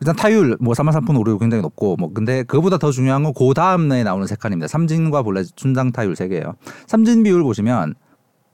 일단 0.00 0.16
타율 0.16 0.56
뭐 0.60 0.74
3할 0.74 0.92
3푼 0.92 1.18
오르고 1.18 1.38
굉장히 1.38 1.62
높고 1.62 1.96
뭐 1.96 2.12
근데 2.12 2.42
그거보다 2.42 2.76
더 2.78 2.90
중요한 2.90 3.22
건 3.22 3.32
그 3.32 3.54
다음에 3.54 4.02
나오는 4.04 4.26
세 4.26 4.34
칸입니다. 4.36 4.68
삼진과 4.68 5.22
볼넷 5.22 5.42
순장타율 5.56 6.14
세 6.16 6.28
개예요. 6.28 6.56
삼진 6.86 7.22
비율 7.22 7.42
보시면 7.42 7.94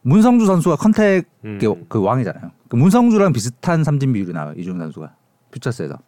문성주 0.03 0.47
선수가 0.47 0.77
contact 0.77 1.27
음. 1.45 1.59
그, 1.61 1.75
그 1.89 2.01
왕이잖아요. 2.01 2.51
그 2.69 2.77
문성주랑 2.77 3.33
비슷한 3.33 3.83
삼진 3.85 4.13
비율이 4.13 4.33
나와요. 4.33 4.55
이주형 4.57 4.79
선수가 4.79 5.13
퓨처스에서 5.51 5.99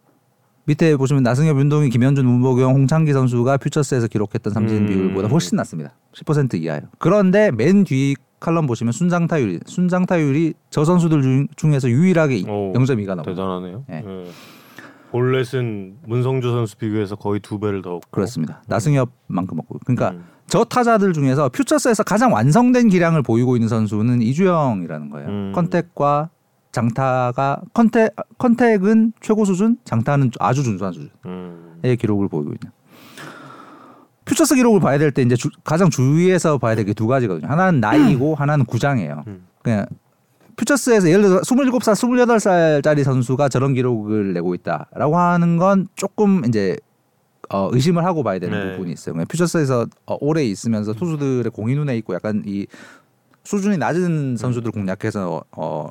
밑에 0.65 0.95
보시면 0.95 1.23
나승엽, 1.23 1.57
윤동희, 1.59 1.89
김현준, 1.89 2.25
문보경, 2.25 2.73
홍창기 2.73 3.11
선수가 3.13 3.57
퓨처스에서 3.57 4.07
기록했던 4.07 4.53
삼진 4.53 4.77
음. 4.77 4.85
비율보다 4.87 5.27
훨씬 5.27 5.55
낮습니다. 5.57 5.93
10% 6.13 6.55
이하예요. 6.61 6.83
그런데 6.99 7.51
맨 7.51 7.83
뒤 7.83 8.15
column 8.39 8.67
보시면 8.67 8.91
순장타율이 8.91 9.61
순장타율이 9.65 10.53
저 10.69 10.83
선수들 10.83 11.21
중, 11.21 11.47
중에서 11.55 11.89
유일하게 11.89 12.43
오, 12.49 12.73
0.2가 12.73 13.07
나옵니다. 13.07 13.23
대단하네요. 13.23 13.85
네. 13.87 14.03
예. 14.05 14.25
볼넷은 15.11 15.97
문성주 16.07 16.49
선수 16.51 16.75
비교해서 16.77 17.15
거의 17.15 17.39
두 17.39 17.59
배를 17.59 17.81
더 17.81 17.95
얻고. 17.95 18.09
그렇습니다. 18.11 18.61
나승엽만큼 18.67 19.59
얻고. 19.59 19.79
그러니까 19.85 20.09
음. 20.11 20.25
저 20.47 20.63
타자들 20.65 21.13
중에서 21.13 21.49
퓨처스에서 21.49 22.03
가장 22.03 22.33
완성된 22.33 22.89
기량을 22.89 23.21
보이고 23.21 23.55
있는 23.55 23.69
선수는 23.69 24.21
이주형이라는 24.21 25.09
거예요. 25.09 25.29
음. 25.29 25.51
contact과 25.55 26.29
장타가 26.83 27.61
contact 27.73 28.13
contact은 28.37 29.13
최고 29.21 29.45
수준, 29.45 29.77
장타는 29.85 30.31
아주 30.39 30.63
준수한 30.63 30.91
수준의 30.91 31.11
음. 31.25 31.79
기록을 31.97 32.27
보이고 32.27 32.49
있는. 32.49 32.71
퓨처스 34.25 34.55
기록을 34.55 34.79
봐야 34.79 34.97
될 34.97 35.11
때 35.11 35.21
이제 35.21 35.35
주- 35.35 35.49
가장 35.63 35.89
주의해서 35.89 36.57
봐야 36.57 36.75
될 36.75 36.85
게 36.85 36.93
두 36.93 37.07
가지거든요. 37.07 37.47
하나는 37.49 37.79
나이고 37.79 38.35
하나는 38.35 38.65
구장이에요. 38.65 39.23
음. 39.27 39.45
그냥 39.61 39.85
퓨처스에서 40.55 41.09
예를 41.09 41.23
들어 41.23 41.39
27살, 41.41 41.93
28살짜리 41.95 43.03
선수가 43.03 43.49
저런 43.49 43.73
기록을 43.73 44.33
내고 44.33 44.53
있다라고 44.55 45.17
하는 45.17 45.57
건 45.57 45.87
조금 45.95 46.43
이제 46.45 46.75
어, 47.49 47.69
의심을 47.71 48.03
하고 48.05 48.23
봐야 48.23 48.39
되는 48.39 48.57
네. 48.57 48.71
부분이 48.73 48.93
있어요. 48.93 49.15
퓨처스에서 49.25 49.85
어, 50.07 50.17
오래 50.21 50.43
있으면서 50.43 50.93
투수들의 50.93 51.51
공이 51.51 51.75
눈에 51.75 51.97
있고 51.97 52.13
약간 52.15 52.43
이 52.47 52.65
수준이 53.43 53.77
낮은 53.77 54.37
선수들 54.37 54.71
공략해서 54.71 55.43
어, 55.51 55.89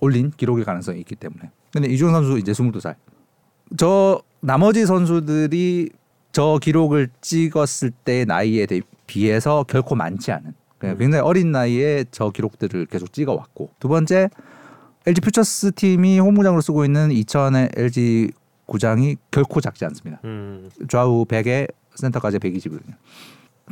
올린 0.00 0.30
기록일 0.36 0.64
가능성이 0.64 1.00
있기 1.00 1.14
때문에. 1.16 1.50
근데 1.72 1.88
이주영 1.88 2.12
선수 2.12 2.38
이제 2.38 2.52
22살. 2.52 2.94
저 3.76 4.22
나머지 4.40 4.86
선수들이 4.86 5.90
저 6.32 6.58
기록을 6.62 7.08
찍었을 7.20 7.90
때 8.04 8.24
나이에 8.24 8.66
대- 8.66 8.80
비해서 9.06 9.64
결코 9.68 9.94
많지 9.94 10.32
않은 10.32 10.52
그냥 10.78 10.98
굉장히 10.98 11.22
어린 11.24 11.52
나이에 11.52 12.04
저 12.10 12.30
기록들을 12.30 12.86
계속 12.86 13.12
찍어왔고 13.12 13.70
두 13.80 13.88
번째 13.88 14.28
LG 15.06 15.20
퓨처스 15.20 15.72
팀이 15.72 16.18
홈구장으로 16.18 16.60
쓰고 16.60 16.84
있는 16.84 17.10
이천의 17.12 17.70
LG 17.76 18.30
구장이 18.66 19.16
결코 19.30 19.60
작지 19.60 19.84
않습니다. 19.84 20.20
음. 20.24 20.68
좌우 20.88 21.24
100에 21.24 21.68
센터까지 21.94 22.38
120이거든요. 22.38 22.94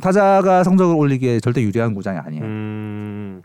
타자가 0.01 0.63
성적을 0.63 0.95
올리기에 0.95 1.39
절대 1.41 1.61
유리한 1.61 1.93
구장이 1.93 2.17
아니에요. 2.17 2.43
음. 2.43 3.41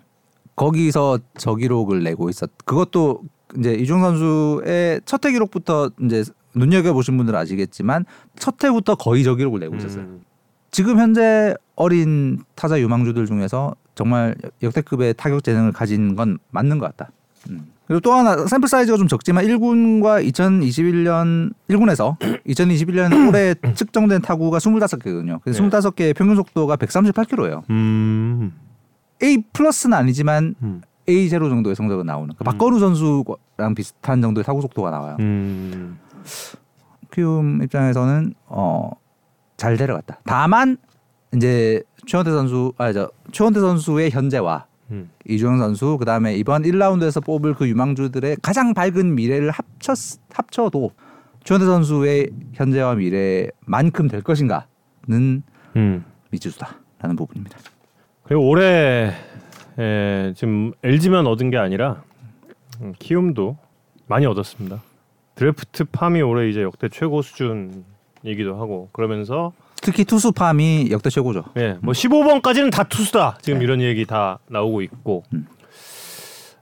거기서 0.60 1.20
저 1.38 1.54
기록을 1.54 2.02
내고 2.02 2.28
있었. 2.28 2.50
그것도 2.66 3.22
이제 3.58 3.72
이중 3.72 4.02
선수의 4.02 5.00
첫해 5.06 5.32
기록부터 5.32 5.90
이제 6.02 6.22
눈여겨 6.54 6.92
보신 6.92 7.16
분들은 7.16 7.38
아시겠지만 7.38 8.04
첫 8.36 8.62
해부터 8.62 8.96
거의 8.96 9.24
저 9.24 9.34
기록을 9.36 9.60
내고 9.60 9.76
있었어요. 9.76 10.02
음. 10.02 10.20
지금 10.70 10.98
현재 10.98 11.54
어린 11.76 12.40
타자 12.56 12.78
유망주들 12.78 13.24
중에서 13.24 13.74
정말 13.94 14.34
역대급의 14.62 15.14
타격 15.14 15.42
재능을 15.42 15.72
가진 15.72 16.14
건 16.14 16.38
맞는 16.50 16.78
것 16.78 16.94
같다. 16.94 17.10
음. 17.48 17.72
그리고 17.86 18.00
또 18.00 18.12
하나 18.12 18.46
샘플 18.46 18.68
사이즈가 18.68 18.98
좀 18.98 19.08
적지만 19.08 19.46
1군과 19.46 20.22
2021년 20.30 21.54
1군에서 21.70 22.18
2021년 22.46 23.28
올해 23.28 23.54
측정된 23.74 24.20
타구가 24.20 24.58
25개거든요. 24.58 25.40
그래서 25.40 25.62
네. 25.62 25.68
25개의 25.70 26.14
평균 26.14 26.36
속도가 26.36 26.76
138km예요. 26.76 27.62
음. 27.70 28.52
A 29.22 29.42
플러스는 29.52 29.96
아니지만 29.96 30.54
음. 30.62 30.80
A 31.08 31.28
제로 31.28 31.48
정도의 31.48 31.74
성적은 31.76 32.06
나오는. 32.06 32.34
그러니까 32.34 32.44
박건우 32.44 32.78
선수랑 32.78 33.74
비슷한 33.74 34.22
정도의 34.22 34.44
타구 34.44 34.60
속도가 34.62 34.90
나와요. 34.90 35.16
음. 35.20 35.98
키움 37.12 37.62
입장에서는 37.62 38.34
어잘 38.46 39.76
데려갔다. 39.76 40.20
다만 40.24 40.76
이제 41.34 41.82
최원태 42.06 42.30
선수 42.30 42.72
아저 42.78 43.10
최원태 43.32 43.60
선수의 43.60 44.10
현재와 44.10 44.66
음. 44.90 45.10
이주영 45.26 45.58
선수 45.58 45.96
그다음에 45.98 46.36
이번 46.36 46.62
1라운드에서 46.62 47.24
뽑을 47.24 47.54
그 47.54 47.68
유망주들의 47.68 48.38
가장 48.42 48.74
밝은 48.74 49.14
미래를 49.14 49.50
합쳐 49.50 49.94
합쳐도 50.32 50.90
최원태 51.44 51.66
선수의 51.66 52.30
현재와 52.54 52.96
미래만큼 52.96 54.08
될 54.08 54.22
것인가는 54.22 54.64
음. 55.76 56.04
미지수다라는 56.30 57.16
부분입니다. 57.16 57.58
그리고 58.30 58.46
올해 58.46 59.12
에, 59.76 60.32
지금 60.37 60.70
LG만 60.84 61.26
얻은 61.26 61.50
게 61.50 61.56
아니라 61.56 62.04
음, 62.80 62.94
키움도 62.96 63.58
많이 64.06 64.25
얻었습니다. 64.25 64.80
드래프트 65.34 65.87
farm이 65.87 66.22
올해 66.22 66.49
이제 66.49 66.62
역대 66.62 66.88
최고 66.88 67.22
수준이기도 67.22 68.54
하고 68.54 68.88
그러면서 68.92 69.52
특히 69.82 70.04
투수 70.04 70.30
farm이 70.30 70.92
역대 70.92 71.10
최고죠. 71.10 71.42
예, 71.56 71.76
뭐 71.82 71.92
15번까지는 71.92 72.70
다 72.70 72.84
투수다. 72.84 73.38
지금 73.42 73.62
이런 73.62 73.80
얘기 73.80 74.06
다 74.06 74.38
나오고 74.49 74.82
있고. 74.82 75.25
음. 75.32 75.49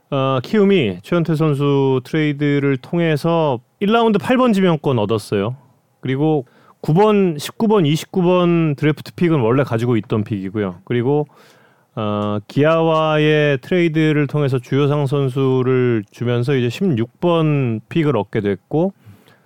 어, 0.09 0.39
키움이 0.41 1.01
최원태 1.03 1.35
선수 1.35 2.01
트레이드를 2.03 2.77
통해서 2.77 3.59
1라운드 3.79 4.17
8번 4.17 4.55
지명권 4.55 4.97
얻었어요. 4.97 5.55
그리고 5.99 6.47
9번, 6.81 7.37
19번, 7.37 7.87
29번 7.93 8.75
드래프트 8.75 9.13
pick은 9.13 9.39
원래 9.41 9.63
가지고 9.63 9.97
있던 9.97 10.23
pick이고요. 10.23 10.79
그리고 10.85 11.27
어, 11.95 12.39
기아와의 12.47 13.59
트레이드를 13.61 14.27
통해서 14.27 14.59
주효상 14.59 15.05
선수를 15.07 16.03
주면서 16.11 16.55
이제 16.55 16.67
16번 16.67 17.81
pick을 17.89 18.15
얻게 18.15 18.41
됐고 18.41 18.93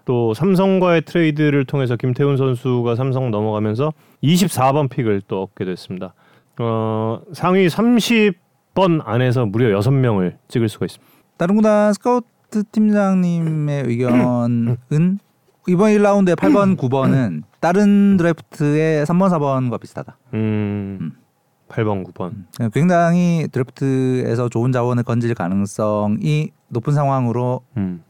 또 0.06 0.34
삼성과의 0.34 1.04
트레이드를 1.04 1.66
통해서 1.66 1.96
김태훈 1.96 2.38
선수가 2.38 2.96
삼성 2.96 3.32
넘어가면서 3.32 3.94
24번 4.22 4.90
pick을 4.90 5.22
또 5.28 5.44
얻게 5.44 5.66
됐습니다. 5.66 6.14
어, 6.60 7.22
상위 7.32 7.68
30번 7.68 9.02
안에서 9.06 9.46
무려 9.46 9.80
6명을 9.80 10.36
찍을 10.48 10.70
수가 10.70 10.86
있습니다. 10.86 11.14
다른 11.38 11.56
구단 11.56 11.94
스카우트 11.94 12.64
팀장님의 12.72 13.84
의견은 13.88 14.78
이번 15.68 15.92
1라운드의 15.92 16.36
8번, 16.36 16.78
9번은 16.78 17.44
다른 17.62 18.18
드래프트의 18.18 19.06
3번, 19.06 19.30
4번과 19.30 19.80
비슷하다. 19.80 20.18
음. 20.34 20.98
음. 21.02 21.23
8번, 21.74 22.04
9번. 22.14 22.72
굉장히 22.72 23.48
드래프트에서 23.52 24.48
좋은 24.50 24.72
자원을 24.72 25.04
건질 25.04 25.34
가능성이 25.34 26.52
높은 26.68 26.94
상황으로 26.94 27.62
음. 27.78 28.04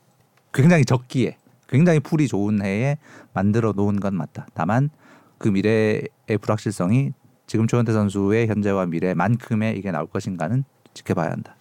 굉장히 0.54 0.84
적기에 0.86 1.38
굉장히 1.70 2.00
풀이 2.00 2.28
좋은 2.28 2.64
해에 2.64 2.98
만들어 3.34 3.72
놓은 3.72 4.00
건 4.00 4.16
맞다. 4.16 4.48
다만 4.54 4.90
그 5.38 5.48
미래의 5.48 6.04
불확실성이 6.42 7.14
지금 7.48 7.68
조현태 7.68 7.94
선수의 7.94 8.48
현재와 8.48 8.86
미래만큼의 8.88 9.78
이게 9.78 9.92
나올 9.92 10.08
것인가는 10.08 10.64
지켜봐야 10.94 11.32
한다. 11.32 11.56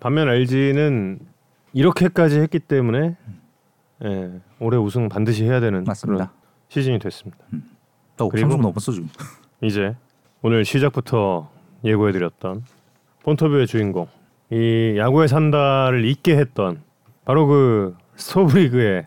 반면 0.00 0.28
LG는 0.28 1.18
이렇게까지 1.72 2.38
했기 2.40 2.58
때문에 2.60 3.16
예, 4.04 4.40
올해 4.60 4.78
우승 4.78 5.08
반드시 5.08 5.44
해야 5.44 5.60
되는 5.60 5.82
맞습니다. 5.84 6.32
시즌이 6.68 6.98
됐습니다. 7.00 7.38
또 8.16 8.28
그리고- 8.28 8.48
옵션 8.48 8.60
너무 8.60 8.78
써주. 8.78 9.04
이제 9.62 9.96
오늘 10.42 10.64
시작부터 10.64 11.50
예고해드렸던 11.84 12.64
폰터뷰의 13.24 13.66
주인공 13.66 14.06
이 14.50 14.94
야구에 14.96 15.26
산다를 15.26 16.04
잊게 16.04 16.36
했던 16.36 16.80
바로 17.24 17.46
그 17.46 17.96
스토브리그의 18.16 19.06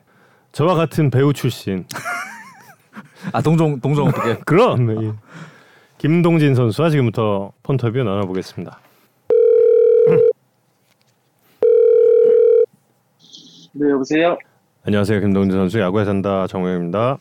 저와 0.52 0.76
같은 0.76 1.10
배우 1.10 1.34
출신 1.34 1.86
아 3.32 3.42
동종 3.42 3.80
동종 3.80 4.08
어떻게? 4.08 4.38
그럼 4.46 5.04
이 5.04 5.14
김동진 5.98 6.56
선수와 6.56 6.90
지금부터 6.90 7.52
폰터뷰 7.64 7.98
나눠보겠습니다. 8.00 8.80
네, 13.74 13.90
여보세요? 13.90 14.38
안녕하세요 14.86 15.20
김동진 15.22 15.58
선수 15.58 15.80
야구에 15.80 16.04
산다 16.06 16.48
정우영입니다. 16.48 17.18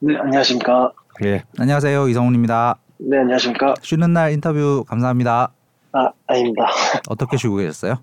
네, 0.00 0.16
안녕하십니까? 0.18 0.92
예, 1.24 1.42
안녕하세요 1.58 2.08
이성훈입니다. 2.08 2.76
네, 2.98 3.18
안녕하십니까? 3.18 3.74
쉬는 3.82 4.12
날 4.12 4.32
인터뷰 4.32 4.84
감사합니다. 4.86 5.52
아, 5.92 6.10
아닙니다. 6.26 6.66
어떻게 7.08 7.36
쉬고 7.36 7.56
계셨어요? 7.56 7.96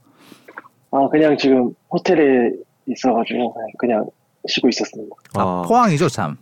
아, 0.92 1.08
그냥 1.10 1.38
지금 1.38 1.74
호텔에 1.92 2.52
있어가지고 2.88 3.56
그냥 3.78 4.06
쉬고 4.48 4.70
있었습니다. 4.70 5.16
아, 5.36 5.42
아, 5.42 5.62
포항이죠 5.68 6.10
참. 6.10 6.38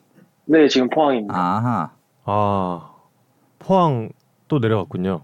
네, 0.46 0.68
지금 0.68 0.90
포항입니다. 0.90 1.34
아하. 1.34 1.92
아 2.26 2.90
포항 3.60 4.10
또 4.48 4.60
내려갔군요. 4.60 5.22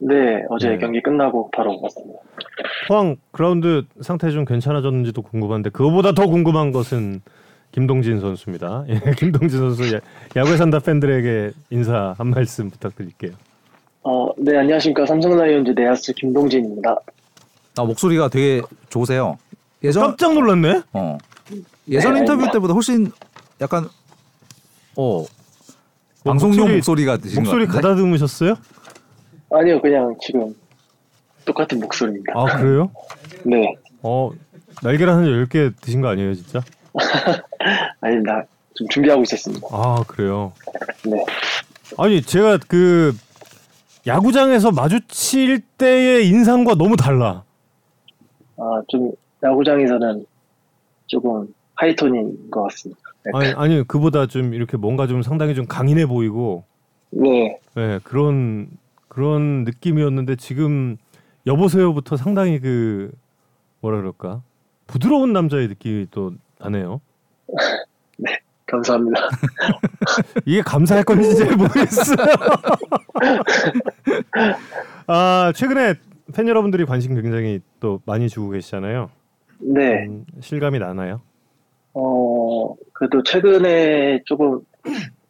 네, 0.00 0.44
어제 0.50 0.70
네. 0.70 0.78
경기 0.78 1.02
끝나고 1.02 1.50
바로 1.50 1.80
왔습니다. 1.80 2.20
포항 2.86 3.16
그라운드 3.32 3.84
상태 4.00 4.30
좀 4.30 4.44
괜찮아졌는지도 4.44 5.22
궁금한데 5.22 5.70
그거보다 5.70 6.12
더 6.12 6.26
궁금한 6.26 6.70
것은 6.70 7.22
김동진 7.82 8.18
선수입니다. 8.20 8.84
예, 8.90 9.00
김동진 9.16 9.56
선수 9.60 9.94
야- 9.94 10.00
야구에 10.34 10.56
산다 10.56 10.80
팬들에게 10.80 11.52
인사 11.70 12.12
한 12.18 12.30
말씀 12.30 12.70
부탁드릴게요. 12.70 13.30
어, 14.02 14.30
네, 14.36 14.56
안녕하십니까? 14.58 15.06
삼성 15.06 15.36
라이온즈 15.36 15.70
내야수 15.76 16.12
김동진입니다. 16.14 16.96
아, 17.76 17.84
목소리가 17.84 18.28
되게 18.30 18.62
좋으세요. 18.88 19.38
예전 19.84 20.02
깜짝 20.08 20.34
놀랐네. 20.34 20.82
어 20.92 21.18
예전 21.88 22.14
네, 22.14 22.20
인터뷰. 22.20 22.50
때보다 22.52 22.74
훨씬 22.74 23.12
약간 23.60 23.88
어 24.96 25.24
방송용 26.24 26.72
목소리, 26.74 27.04
가 27.04 27.16
드신 27.16 27.44
목소리 27.44 27.66
것 27.66 27.74
같은데? 27.74 27.88
가다듬으셨어요? 27.88 28.54
아니요, 29.52 29.80
그냥 29.80 30.16
지금 30.20 30.52
똑같은 31.44 31.78
목소리입니다. 31.78 32.32
아 32.34 32.44
그래요? 32.56 32.90
네, 33.44 33.72
어 34.02 34.32
날계란 34.82 35.16
한 35.18 35.24
10개 35.26 35.72
드신 35.80 36.00
거 36.00 36.08
아니에요 36.08 36.34
진짜? 36.34 36.60
아닙니다. 38.00 38.44
좀 38.74 38.88
준비하고 38.88 39.22
있었습니다. 39.22 39.66
아 39.70 40.04
그래요. 40.06 40.52
네. 41.04 41.24
아니 41.96 42.22
제가 42.22 42.58
그 42.68 43.14
야구장에서 44.06 44.70
마주칠 44.70 45.60
때의 45.78 46.28
인상과 46.28 46.74
너무 46.74 46.96
달라. 46.96 47.44
아, 48.56 48.82
좀 48.88 49.12
야구장에서는 49.42 50.26
조금 51.06 51.46
하이톤인 51.74 52.50
것 52.50 52.62
같습니다. 52.64 53.00
아니 53.34 53.52
아니 53.52 53.86
그보다 53.86 54.26
좀 54.26 54.54
이렇게 54.54 54.76
뭔가 54.76 55.06
좀 55.06 55.22
상당히 55.22 55.54
좀 55.54 55.66
강인해 55.66 56.06
보이고 56.06 56.64
네, 57.10 57.58
네, 57.74 57.98
그런 58.02 58.68
그런 59.08 59.64
느낌이었는데 59.64 60.36
지금 60.36 60.96
여보세요부터 61.46 62.16
상당히 62.16 62.60
그 62.60 63.10
뭐라 63.80 63.98
그럴까 63.98 64.42
부드러운 64.86 65.32
남자의 65.32 65.68
느낌이 65.68 66.06
또 66.10 66.32
나네요. 66.60 67.00
감사합니다. 68.66 69.20
이게 70.44 70.60
감사할 70.60 71.02
건지 71.04 71.34
잘 71.36 71.56
모르겠어요. 71.56 72.16
아 75.06 75.52
최근에 75.54 75.94
팬 76.34 76.46
여러분들이 76.48 76.84
관심 76.84 77.14
굉장히 77.14 77.60
또 77.80 78.00
많이 78.04 78.28
주고 78.28 78.50
계시잖아요. 78.50 79.10
네. 79.60 80.04
음, 80.06 80.24
실감이 80.40 80.78
나나요? 80.78 81.22
어, 81.94 82.74
그래도 82.92 83.22
최근에 83.22 84.20
조금 84.26 84.60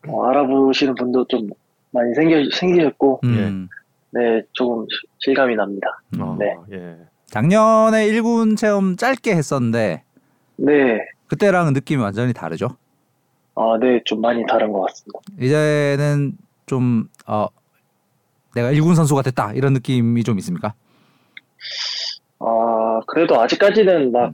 어, 0.09 0.25
알아보시는 0.27 0.95
분도 0.97 1.25
좀 1.29 1.49
많이 1.93 2.12
생겨, 2.14 2.37
생기셨고, 2.53 3.21
음. 3.25 3.69
네, 4.11 4.43
조금 4.53 4.85
시- 4.91 5.07
실감이 5.19 5.55
납니다. 5.57 5.87
아, 6.19 6.37
네. 6.38 6.55
예. 6.73 6.97
작년에 7.27 8.07
1군 8.11 8.57
체험 8.57 8.97
짧게 8.97 9.35
했었는데 9.35 10.03
네, 10.57 10.99
그때랑은 11.29 11.73
느낌이 11.75 12.03
완전히 12.03 12.33
다르죠. 12.33 12.77
아, 13.55 13.77
네, 13.81 14.01
좀 14.05 14.21
많이 14.21 14.45
다른 14.47 14.73
것 14.73 14.81
같습니다. 14.83 15.21
이제는 15.41 16.37
좀 16.67 17.09
어, 17.27 17.47
내가 18.55 18.73
1군 18.73 18.95
선수가 18.95 19.23
됐다 19.23 19.53
이런 19.53 19.73
느낌이 19.73 20.23
좀 20.25 20.38
있습니까? 20.38 20.75
아, 22.41 23.01
그래도 23.07 23.41
아직까지는 23.41 24.12
막, 24.12 24.33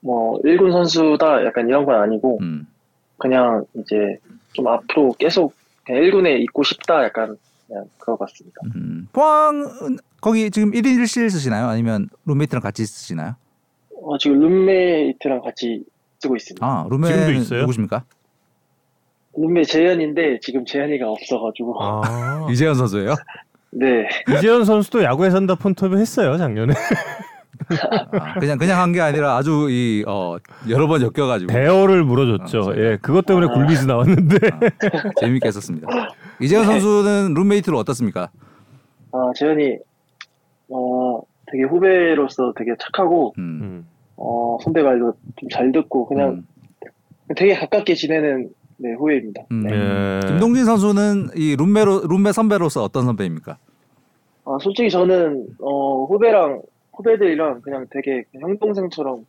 뭐, 0.00 0.40
1군 0.42 0.72
선수다 0.72 1.44
약간 1.44 1.68
이런 1.68 1.84
건 1.84 2.00
아니고, 2.00 2.38
음. 2.40 2.66
그냥 3.18 3.64
이제 3.74 4.18
좀 4.52 4.68
앞으로 4.68 5.12
계속 5.18 5.54
그냥 5.84 6.02
1군에 6.02 6.40
있고 6.42 6.62
싶다 6.62 7.04
약간 7.04 7.36
그냥 7.66 7.84
그거 7.98 8.16
같습니다. 8.16 8.60
음. 8.74 9.08
포항은 9.12 9.98
거기 10.20 10.50
지금 10.50 10.72
1인 10.72 10.98
1실 10.98 11.30
쓰시나요? 11.30 11.66
아니면 11.66 12.08
룸메이트랑 12.26 12.62
같이 12.62 12.84
쓰시나요? 12.84 13.36
어, 14.02 14.18
지금 14.18 14.40
룸메이트랑 14.40 15.40
같이 15.40 15.84
쓰고 16.22 16.36
있습니다. 16.36 16.64
아, 16.66 16.84
지금도 16.84 17.06
룸메는 17.08 17.40
있어요? 17.40 17.60
누구십니까? 17.62 18.04
룸메 19.36 19.64
재현인데 19.64 20.38
지금 20.40 20.64
재현이가 20.64 21.08
없어가지고, 21.10 21.76
아 21.82 22.46
이재현 22.52 22.74
선수예요? 22.74 23.14
네, 23.72 24.06
이재현 24.36 24.64
선수도 24.64 25.02
야구에 25.02 25.30
산다 25.30 25.54
폰터뷰 25.54 25.96
했어요 25.98 26.36
작년에. 26.36 26.74
아, 28.12 28.38
그냥 28.38 28.58
그냥 28.58 28.80
한 28.80 28.92
게 28.92 29.00
아니라 29.00 29.36
아주 29.36 29.68
이 29.70 30.04
어, 30.06 30.36
여러 30.68 30.86
번 30.86 31.00
엮여가지고 31.00 31.50
배어를 31.52 32.04
물어줬죠. 32.04 32.72
아, 32.72 32.76
예, 32.76 32.98
그것 33.00 33.24
때문에 33.24 33.46
아. 33.50 33.54
굴비즈 33.54 33.86
나왔는데. 33.86 34.36
재밌게 35.20 35.48
했었습니다. 35.48 35.88
이재현 36.40 36.64
선수는 36.66 37.32
룸메이트로 37.34 37.78
어떻습니까? 37.78 38.30
아, 39.12 39.30
재현이, 39.36 39.78
어, 40.70 41.20
되게 41.50 41.64
후배로서 41.64 42.52
되게 42.56 42.72
착하고, 42.78 43.34
음. 43.38 43.86
음. 44.22 44.26
어, 44.26 44.58
선배 44.62 44.82
말도 44.82 45.14
좀 45.36 45.48
잘 45.50 45.72
듣고, 45.72 46.06
그냥 46.06 46.30
음. 46.30 47.34
되게 47.36 47.54
가깝게 47.54 47.94
지내는 47.94 48.50
네, 48.78 48.94
후배입니다. 48.94 49.42
음. 49.50 49.62
네. 49.62 49.70
예. 49.74 50.28
김동진 50.28 50.64
선수는 50.64 51.30
이 51.36 51.56
룸메로 51.56 52.06
룸메 52.08 52.32
선배로서 52.32 52.82
어떤 52.82 53.04
선배입니까? 53.04 53.56
아, 54.44 54.58
솔직히 54.60 54.90
저는, 54.90 55.46
어, 55.60 56.04
후배랑, 56.06 56.62
후배들이랑 56.94 57.60
그냥 57.62 57.86
되게 57.90 58.24
형 58.40 58.58
동생처럼 58.58 59.24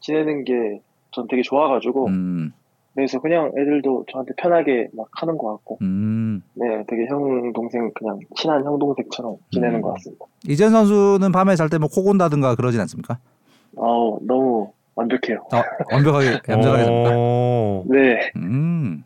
지내는 0.00 0.44
게 0.44 0.80
전 1.14 1.26
되게 1.28 1.42
좋아가지고, 1.42 2.06
음. 2.06 2.52
그래서 2.94 3.20
그냥 3.20 3.50
애들도 3.58 4.06
저한테 4.10 4.32
편하게 4.38 4.88
막 4.96 5.06
하는 5.20 5.36
것 5.36 5.48
같고, 5.52 5.76
음. 5.82 6.42
네, 6.54 6.82
되게 6.88 7.04
형 7.06 7.52
동생, 7.52 7.90
그냥 7.92 8.18
친한 8.36 8.64
형 8.64 8.78
동생처럼 8.78 9.36
지내는 9.50 9.76
음. 9.76 9.82
것 9.82 9.92
같습니다. 9.92 10.24
이재현 10.48 10.70
선수는 10.70 11.30
밤에 11.32 11.54
잘 11.56 11.68
때 11.68 11.76
뭐 11.76 11.88
코 11.88 12.02
곤다든가 12.04 12.54
그러진 12.54 12.80
않습니까? 12.80 13.18
아우, 13.78 14.18
너무 14.22 14.72
완벽해요. 14.94 15.44
어, 15.52 15.62
완벽하게 15.92 16.40
얌전하게? 16.48 16.84
어, 16.88 17.84
네, 17.86 18.30
음. 18.36 19.02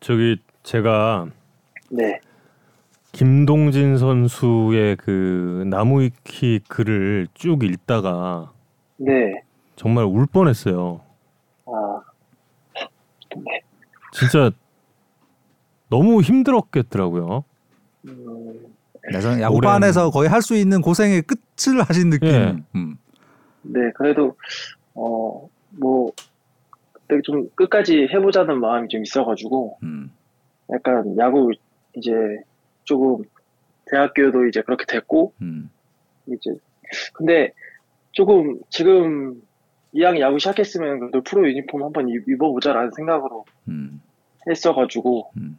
저기 0.00 0.36
제가 0.62 1.26
네. 1.90 2.20
김동진 3.12 3.96
선수의 3.96 4.96
그 4.96 5.64
나무위키 5.66 6.60
글을 6.68 7.28
쭉 7.34 7.64
읽다가 7.64 8.52
네. 8.98 9.42
정말 9.76 10.04
울 10.04 10.26
뻔했어요. 10.26 11.00
아, 11.66 12.00
네. 13.34 13.60
진짜 14.12 14.50
너무 15.88 16.20
힘들었겠더라고요. 16.20 17.44
음, 18.06 18.66
네, 19.10 19.40
야구반에서 19.40 20.10
거의 20.10 20.28
할 20.28 20.42
수 20.42 20.54
있는 20.54 20.80
고생의 20.82 21.22
끝을 21.22 21.82
하신 21.82 22.10
느낌. 22.10 22.28
예. 22.28 22.56
음. 22.74 22.98
네, 23.62 23.90
그래도, 23.94 24.36
어, 24.94 25.48
뭐, 25.78 26.12
되게 27.08 27.22
좀 27.22 27.48
끝까지 27.54 28.08
해보자는 28.12 28.60
마음이 28.60 28.88
좀 28.88 29.02
있어가지고 29.02 29.78
음. 29.82 30.10
약간 30.70 31.16
야구 31.16 31.50
이제 31.94 32.12
조금 32.84 33.22
대학교도 33.86 34.46
이제 34.46 34.60
그렇게 34.60 34.84
됐고 34.86 35.32
음. 35.40 35.70
이제 36.26 36.50
근데 37.14 37.52
조금 38.12 38.60
지금 38.68 39.40
2학년 39.94 40.20
야구 40.20 40.38
시작했으면 40.38 40.98
그래도 41.00 41.22
프로 41.22 41.48
유니폼 41.48 41.82
한번 41.82 42.10
입- 42.10 42.28
입어보자라는 42.28 42.90
생각으로 42.94 43.46
음. 43.68 44.02
했어가지고 44.46 45.30
음. 45.38 45.56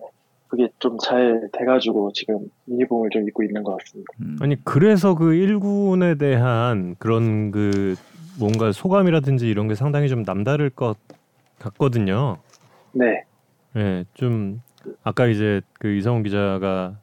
그게 0.49 0.69
좀 0.79 0.97
잘 1.01 1.49
돼가지고 1.53 2.11
지금 2.13 2.39
유니폼을 2.67 3.09
좀 3.11 3.27
입고 3.27 3.43
있는 3.43 3.63
것 3.63 3.77
같습니다. 3.77 4.11
음. 4.21 4.37
아니 4.41 4.61
그래서 4.63 5.15
그 5.15 5.25
1군에 5.31 6.19
대한 6.19 6.95
그런 6.99 7.51
그 7.51 7.95
뭔가 8.39 8.71
소감이라든지 8.71 9.47
이런 9.47 9.67
게 9.67 9.75
상당히 9.75 10.09
좀 10.09 10.23
남다를 10.23 10.69
것 10.69 10.97
같거든요. 11.59 12.37
네, 12.93 13.23
예, 13.75 14.05
좀 14.13 14.61
아까 15.03 15.27
이제 15.27 15.61
그 15.73 15.89
이성훈 15.89 16.23
기자가 16.23 16.97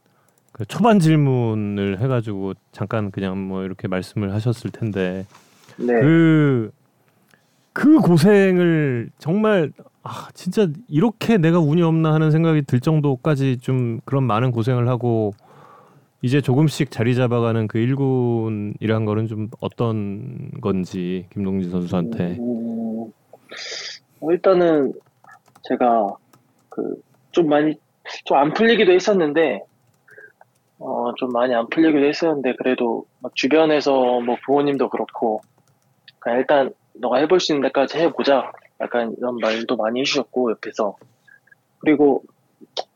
그 0.52 0.64
초반 0.64 0.98
질문을 0.98 2.00
해가지고 2.00 2.54
잠깐 2.72 3.11
그냥 3.11 3.38
뭐 3.38 3.62
이렇게 3.62 3.87
말씀을 3.88 4.32
하셨을 4.32 4.70
텐데 4.70 5.26
네, 5.76 6.00
그, 6.00 6.70
그 7.74 7.98
고생을 7.98 9.11
정말 9.18 9.72
아 10.09 10.29
진짜 10.35 10.69
이렇게 10.88 11.37
내가 11.37 11.59
운이 11.59 11.83
없나 11.83 12.12
하는 12.14 12.31
생각이 12.31 12.62
들 12.62 12.79
정도까지 12.81 13.59
좀 13.59 13.99
그런 14.05 14.23
많은 14.23 14.53
고생을 14.53 14.88
하고 14.88 15.33
이제 16.23 16.40
조금씩 16.40 16.92
자리 16.92 17.14
잡아가는 17.16 17.66
그 17.66 17.79
1군이란 17.79 19.05
거는 19.05 19.27
좀 19.27 19.49
어떤 19.61 20.51
건지 20.61 21.27
김동진 21.33 21.71
선수한테? 21.73 22.37
음, 22.38 23.11
어, 24.21 24.31
일단은 24.33 24.92
제가 25.64 26.14
그 26.69 26.97
좀 27.33 27.49
많이 27.49 27.75
좀 28.25 28.38
안 28.38 28.53
풀리기도 28.55 28.92
했었는데 28.92 29.61
어 30.79 31.12
좀 31.19 31.33
많이 31.33 31.55
안 31.55 31.69
풀리기도 31.69 32.07
했었는데 32.07 32.55
그래도 32.57 33.05
막 33.21 33.35
주변에서 33.35 34.21
뭐 34.21 34.37
부모님도 34.47 34.88
그렇고 34.88 35.40
일단 36.27 36.73
너가 36.95 37.19
해볼 37.19 37.40
수 37.40 37.53
있는 37.53 37.69
데까지 37.69 37.99
해보자 37.99 38.51
약간 38.81 39.15
이런 39.17 39.37
말도 39.37 39.77
많이 39.77 40.01
해주셨고 40.01 40.51
옆에서 40.53 40.97
그리고 41.79 42.25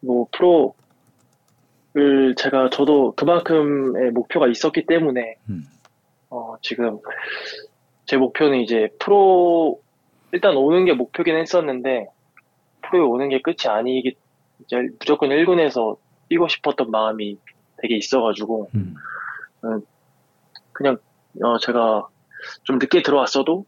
뭐 0.01 0.27
프로를 0.33 2.35
제가 2.37 2.71
저도 2.71 3.13
그만큼의 3.13 4.13
목표가 4.13 4.49
있었기 4.49 4.87
때문에 4.87 5.37
음. 5.49 5.65
어 6.29 6.57
지금 6.63 6.99
제 8.07 8.17
목표는 8.17 8.61
이제 8.61 8.89
프로 8.99 9.81
일단 10.33 10.57
오는 10.57 10.85
게 10.85 10.93
목표긴 10.93 11.37
했었는데 11.37 12.09
프로에 12.83 13.03
오는 13.03 13.29
게 13.29 13.41
끝이 13.41 13.69
아니기 13.69 14.17
이제 14.65 14.77
무조건 14.99 15.31
1군에서 15.31 15.97
뛰고 16.29 16.49
싶었던 16.49 16.91
마음이 16.91 17.39
되게 17.79 17.97
있어가지고 17.97 18.71
음. 18.75 18.95
그냥 20.73 20.99
어 21.43 21.59
제가 21.59 22.09
좀 22.65 22.79
늦게 22.79 23.03
들어왔어도 23.03 23.65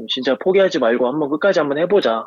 좀 0.00 0.06
진짜 0.08 0.34
포기하지 0.36 0.78
말고 0.78 1.06
한번 1.06 1.28
끝까지 1.28 1.58
한번 1.58 1.76
해보자 1.78 2.26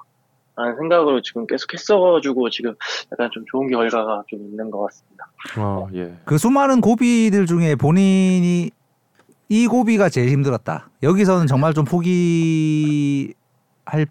라는 0.55 0.75
생각으로 0.77 1.21
지금 1.23 1.47
계속 1.47 1.73
했어가지고 1.73 2.51
지금 2.51 2.75
약간 3.11 3.29
좀 3.33 3.43
좋은 3.49 3.67
결과가 3.67 4.23
좀 4.27 4.39
있는 4.41 4.69
것 4.69 4.81
같습니다. 4.83 5.27
아 5.57 5.87
예. 5.95 6.13
그 6.25 6.37
수많은 6.37 6.79
고비들 6.79 7.47
중에 7.47 7.75
본인이 7.75 8.69
이 9.49 9.67
고비가 9.67 10.09
제일 10.09 10.29
힘들었다. 10.29 10.89
여기서는 11.01 11.47
정말 11.47 11.73
좀 11.73 11.85
포기할 11.85 13.33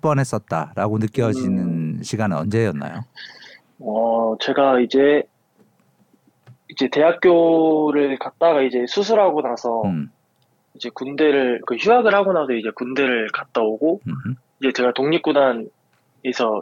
뻔했었다라고 0.01 0.99
느껴지는 0.99 2.03
시간은 2.03 2.37
언제였나요? 2.37 3.03
어, 3.79 4.37
제가 4.41 4.81
이제, 4.81 5.23
이제 6.69 6.89
대학교를 6.89 8.19
갔다가 8.19 8.63
이제 8.63 8.85
수술하고 8.87 9.43
나서 9.43 9.83
음. 9.85 10.11
이제 10.83 10.91
군대를, 10.93 11.61
그 11.65 11.77
휴학을 11.77 12.13
하고 12.13 12.33
나서 12.33 12.53
이제 12.53 12.71
군대를 12.75 13.29
갔다 13.33 13.61
오고, 13.63 14.01
음. 14.05 14.35
이제 14.59 14.73
제가 14.73 14.93
독립구단에서 14.95 15.69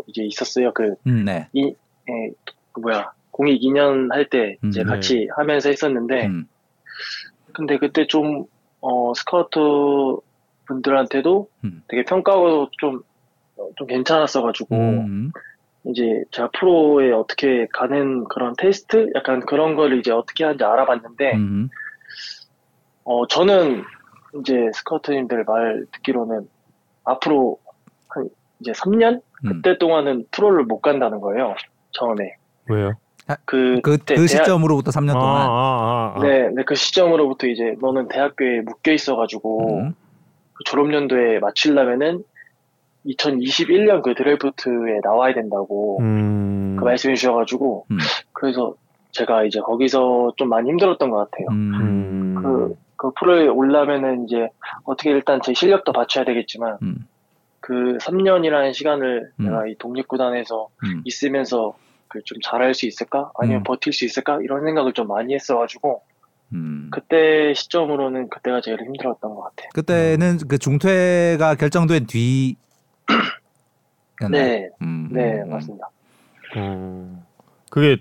이제 0.06 0.24
있었어요. 0.24 0.72
그, 0.74 0.94
음, 1.06 1.24
네. 1.24 1.48
이, 1.54 1.68
에, 1.68 2.30
그 2.72 2.80
뭐야, 2.80 3.12
공익 3.30 3.62
2년 3.62 4.12
할 4.12 4.28
때 4.28 4.56
이제 4.66 4.82
음, 4.82 4.86
같이 4.86 5.26
하면서 5.34 5.70
했었는데, 5.70 6.26
음. 6.26 6.46
근데 7.54 7.78
그때 7.78 8.06
좀, 8.06 8.44
어, 8.82 9.14
스카우트 9.14 9.58
분들한테도 10.66 11.48
음. 11.64 11.82
되게 11.88 12.04
평가가 12.04 12.68
좀, 12.78 13.00
어, 13.56 13.70
좀 13.76 13.86
괜찮았어가지고, 13.86 14.76
음. 14.76 15.32
이제 15.86 16.24
제가 16.30 16.50
프로에 16.58 17.10
어떻게 17.12 17.66
가는 17.72 18.24
그런 18.24 18.52
테스트? 18.58 19.10
약간 19.14 19.40
그런 19.40 19.76
거를 19.76 19.98
이제 19.98 20.12
어떻게 20.12 20.44
하는지 20.44 20.62
알아봤는데, 20.62 21.36
음. 21.36 21.70
어, 23.04 23.26
저는 23.26 23.82
이제 24.38 24.70
스카우트님들 24.74 25.44
말 25.44 25.86
듣기로는 25.92 26.48
앞으로 27.04 27.58
한 28.08 28.28
이제 28.60 28.72
3년? 28.72 29.22
음. 29.44 29.48
그때 29.62 29.78
동안은 29.78 30.26
프로를 30.30 30.64
못 30.64 30.80
간다는 30.80 31.20
거예요. 31.20 31.54
처음에. 31.92 32.34
왜요? 32.68 32.92
그, 33.44 33.80
그, 33.82 33.96
때그 33.98 34.26
대학- 34.26 34.44
시점으로부터 34.44 34.90
3년 34.90 35.10
아, 35.10 35.20
동안. 35.20 35.36
아, 35.42 35.46
아, 35.48 36.14
아. 36.16 36.20
네, 36.22 36.48
네, 36.54 36.62
그 36.64 36.74
시점으로부터 36.74 37.46
이제 37.46 37.76
너는 37.80 38.08
대학교에 38.08 38.60
묶여 38.62 38.92
있어가지고 38.92 39.78
음. 39.78 39.94
그 40.52 40.64
졸업연도에 40.64 41.38
맞추려면은 41.38 42.24
2021년 43.06 44.02
그 44.02 44.14
드래프트에 44.14 45.00
나와야 45.02 45.32
된다고 45.32 45.98
음. 46.00 46.76
그 46.78 46.84
말씀해 46.84 47.14
주셔가지고 47.14 47.86
음. 47.90 47.98
그래서 48.32 48.74
제가 49.12 49.44
이제 49.44 49.60
거기서 49.60 50.32
좀 50.36 50.48
많이 50.48 50.68
힘들었던 50.70 51.10
것 51.10 51.30
같아요. 51.30 51.46
음. 53.04 53.08
음. 53.08 53.08
그, 53.08 53.08
그 53.08 53.10
프로에 53.18 53.46
올라면은 53.46 54.24
이제 54.26 54.48
어떻게 54.84 55.10
일단 55.10 55.40
제 55.42 55.54
실력도 55.54 55.92
받쳐야 55.92 56.24
되겠지만 56.24 56.78
음. 56.82 57.06
그 57.60 57.98
3년이라는 58.00 58.74
시간을 58.74 59.32
음. 59.40 59.44
내가 59.44 59.66
이 59.66 59.74
독립구단에서 59.76 60.68
음. 60.84 61.02
있으면서 61.04 61.74
그 62.08 62.20
좀 62.24 62.38
잘할 62.42 62.74
수 62.74 62.86
있을까? 62.86 63.30
아니면 63.38 63.60
음. 63.60 63.64
버틸 63.64 63.92
수 63.92 64.04
있을까? 64.04 64.40
이런 64.42 64.64
생각을 64.64 64.92
좀 64.92 65.06
많이 65.06 65.32
했어가지고 65.32 66.02
음. 66.52 66.90
그때 66.92 67.54
시점으로는 67.54 68.28
그때가 68.28 68.60
제일 68.60 68.80
힘들었던 68.82 69.34
것 69.34 69.42
같아요. 69.42 69.68
그때는 69.72 70.38
그 70.48 70.58
중퇴가 70.58 71.54
결정된 71.54 72.06
뒤. 72.06 72.56
네, 74.28 74.68
음. 74.82 75.08
네, 75.12 75.40
음. 75.42 75.50
맞습니다. 75.50 75.88
어, 76.56 77.24
그게 77.70 77.98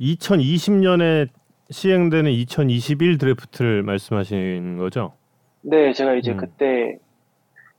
2020년에 0.00 1.28
시행되는 1.70 2.30
2021 2.30 3.18
드래프트를 3.18 3.82
말씀하시는 3.82 4.78
거죠? 4.78 5.12
네, 5.62 5.92
제가 5.92 6.14
이제 6.14 6.32
음. 6.32 6.36
그때 6.36 6.98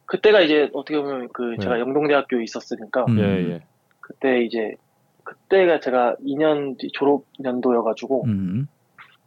그때가 0.05 0.41
이제 0.41 0.69
어떻게 0.73 0.99
보면 0.99 1.29
그 1.33 1.43
네. 1.51 1.57
제가 1.59 1.79
영동대학교에 1.79 2.43
있었으니까 2.43 3.05
음. 3.05 3.19
예, 3.19 3.53
예. 3.53 3.61
그때 3.99 4.43
이제 4.43 4.75
그때가 5.23 5.79
제가 5.79 6.15
2년 6.25 6.77
뒤 6.77 6.89
졸업 6.91 7.25
연도여가지고 7.43 8.25
음. 8.25 8.67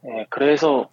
예, 0.05 0.25
그래서 0.29 0.89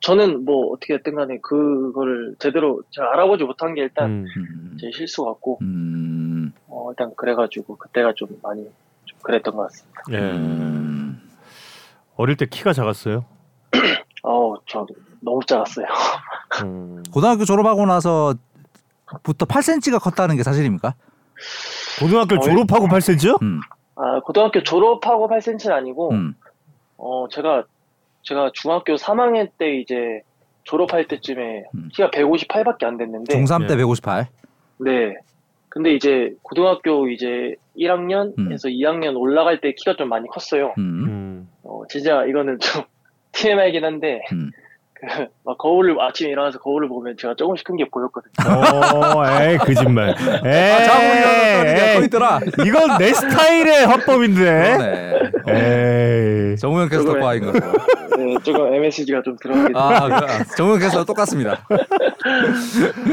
저는 0.00 0.44
뭐 0.44 0.72
어떻게 0.72 0.96
됐든 0.96 1.14
간에 1.14 1.38
그거를 1.42 2.34
제대로 2.38 2.82
제가 2.90 3.12
알아보지 3.12 3.44
못한 3.44 3.74
게 3.74 3.82
일단 3.82 4.10
음. 4.10 4.26
음. 4.36 4.76
제 4.80 4.90
실수 4.90 5.24
같고 5.24 5.58
음. 5.60 6.52
어, 6.68 6.90
일단 6.90 7.14
그래가지고 7.14 7.76
그때가 7.76 8.14
좀 8.14 8.28
많이 8.42 8.66
좀 9.04 9.18
그랬던 9.22 9.54
것 9.54 9.62
같습니다. 9.64 10.02
예. 10.12 10.16
음. 10.16 11.25
어릴 12.16 12.36
때 12.36 12.46
키가 12.46 12.72
작았어요? 12.72 13.24
어우 14.22 14.56
저 14.66 14.86
너무 15.20 15.40
작았어요. 15.46 15.86
음. 16.64 17.02
고등학교 17.12 17.44
졸업하고 17.44 17.86
나서부터 17.86 19.46
8cm가 19.46 20.00
컸다는 20.00 20.36
게 20.36 20.42
사실입니까? 20.42 20.94
고등학교. 22.00 22.38
졸업하고 22.40 22.86
8cm요? 22.88 23.40
음. 23.42 23.60
아 23.96 24.20
고등학교 24.20 24.62
졸업하고 24.62 25.28
8cm는 25.28 25.70
아니고 25.72 26.10
음. 26.12 26.34
어 26.96 27.26
제가 27.30 27.64
제가 28.22 28.50
중학교 28.54 28.94
3학년 28.94 29.50
때 29.58 29.76
이제 29.78 30.20
졸업할 30.64 31.06
때쯤에 31.08 31.64
음. 31.74 31.88
키가 31.92 32.10
158밖에 32.10 32.84
안 32.84 32.96
됐는데 32.96 33.38
중3 33.38 33.68
때 33.68 33.74
네. 33.74 33.76
158. 33.76 34.26
네. 34.78 35.16
근데 35.68 35.94
이제 35.94 36.34
고등학교 36.42 37.08
이제 37.08 37.54
1학년에서 37.78 38.64
2학년 38.70 39.14
올라갈 39.16 39.60
때 39.60 39.74
키가 39.74 39.96
좀 39.96 40.08
많이 40.08 40.26
컸어요. 40.28 40.72
진짜 41.88 42.24
이거는 42.24 42.58
좀 42.58 42.82
TMI긴 43.32 43.84
한데 43.84 44.20
음. 44.32 44.50
그, 44.94 45.26
막 45.44 45.58
거울을 45.58 46.00
아침에 46.00 46.30
일어나서 46.30 46.58
거울을 46.58 46.88
보면 46.88 47.16
제가 47.18 47.34
조금씩 47.34 47.66
큰게 47.66 47.84
보였거든요. 47.90 48.32
어, 48.48 49.42
에이 49.42 49.58
거짓말. 49.58 50.08
에이, 50.44 50.48
아, 51.98 52.04
있더라. 52.04 52.40
이건 52.64 52.96
내 52.98 53.12
스타일의 53.12 53.86
화법인데. 53.86 55.12
에이. 55.48 56.56
정우영 56.56 56.88
캐스터 56.88 57.12
그거에- 57.12 57.20
과인 57.20 57.44
거. 57.44 57.52
네, 58.16 58.34
조금 58.42 58.72
MSG가 58.72 59.20
좀 59.22 59.36
들어가게 59.36 59.68
됐 59.68 59.76
아, 59.76 60.08
그, 60.38 60.56
정우영 60.56 60.78
캐스터 60.78 61.04
똑같습니다. 61.04 61.58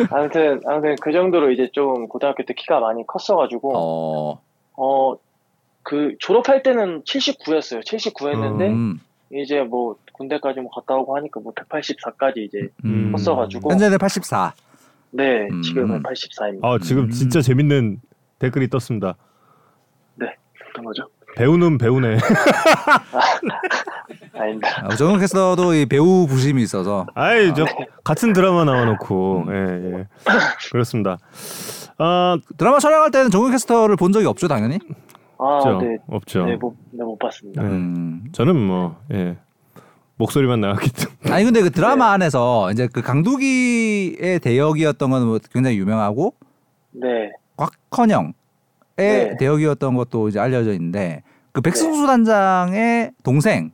아무튼 0.10 0.62
아무튼 0.66 0.96
그 1.02 1.12
정도로 1.12 1.52
이제 1.52 1.68
좀 1.74 2.08
고등학교 2.08 2.44
때 2.46 2.54
키가 2.54 2.80
많이 2.80 3.06
컸어가지고 3.06 3.74
어. 3.76 4.42
어 4.78 5.14
그 5.84 6.16
졸업할 6.20 6.64
때는 6.64 7.04
79였어요. 7.04 7.86
79였는데 7.86 8.70
음, 8.70 9.00
이제 9.32 9.62
뭐 9.62 9.98
군대까지 10.14 10.62
뭐 10.62 10.72
갔다 10.72 10.96
오고 10.96 11.16
하니까 11.18 11.40
뭐 11.40 11.54
184까지 11.54 12.38
이제 12.38 12.70
음. 12.86 13.12
컸어가지고 13.12 13.72
현재는 13.72 13.98
84. 13.98 14.54
네 15.12 15.48
음. 15.52 15.62
지금은 15.62 16.04
84입니다. 16.04 16.64
아 16.64 16.80
지금 16.82 17.04
음. 17.04 17.10
진짜 17.10 17.42
재밌는 17.42 18.02
댓글이 18.40 18.70
떴습니다. 18.70 19.16
어떤 20.74 20.86
거죠? 20.86 21.04
배우는 21.36 21.78
배우네. 21.78 22.18
아닙니다. 24.34 24.84
아, 24.84 24.96
정우영 24.96 25.20
캐스터도 25.20 25.76
이 25.76 25.86
배우 25.86 26.26
부심이 26.28 26.62
있어서 26.64 27.06
아이 27.16 27.54
저 27.54 27.66
같은 28.04 28.34
드라마 28.34 28.66
나와놓고 28.66 29.46
예, 29.50 29.54
예. 29.54 30.08
그렇습니다. 30.72 31.18
아 31.98 32.38
드라마 32.58 32.80
촬영할 32.80 33.12
때는 33.12 33.30
정우영 33.30 33.52
캐스터를 33.52 33.96
본 33.96 34.12
적이 34.12 34.26
없죠, 34.28 34.48
당연히. 34.48 34.80
아, 35.44 35.56
없죠. 35.58 35.82
네, 35.82 35.98
없죠. 36.08 36.46
네, 36.46 36.56
못, 36.56 36.76
네, 36.92 37.04
못 37.04 37.18
봤습니다. 37.20 37.62
네. 37.64 37.70
음. 37.70 38.24
저는 38.32 38.56
뭐 38.56 38.96
예. 39.12 39.38
목소리만 40.18 40.62
나왔기 40.62 40.92
때문에. 40.92 41.36
아니 41.36 41.44
근데 41.46 41.62
그 41.62 41.72
드라마 41.72 42.12
안에서 42.12 42.72
이제 42.72 42.88
그 42.92 43.02
강두기의 43.02 44.40
대역이었던 44.40 45.10
건 45.10 45.26
뭐 45.26 45.40
굉장히 45.52 45.78
유명하고 45.78 46.34
네, 46.92 47.32
곽헌영의 47.90 48.34
네. 48.98 49.38
대역이었던 49.38 49.96
것도 49.96 50.30
이제 50.30 50.40
알려져 50.40 50.72
있는데 50.74 51.24
그 51.52 51.62
백승수 51.62 52.06
단장의 52.08 53.12
동생 53.24 53.72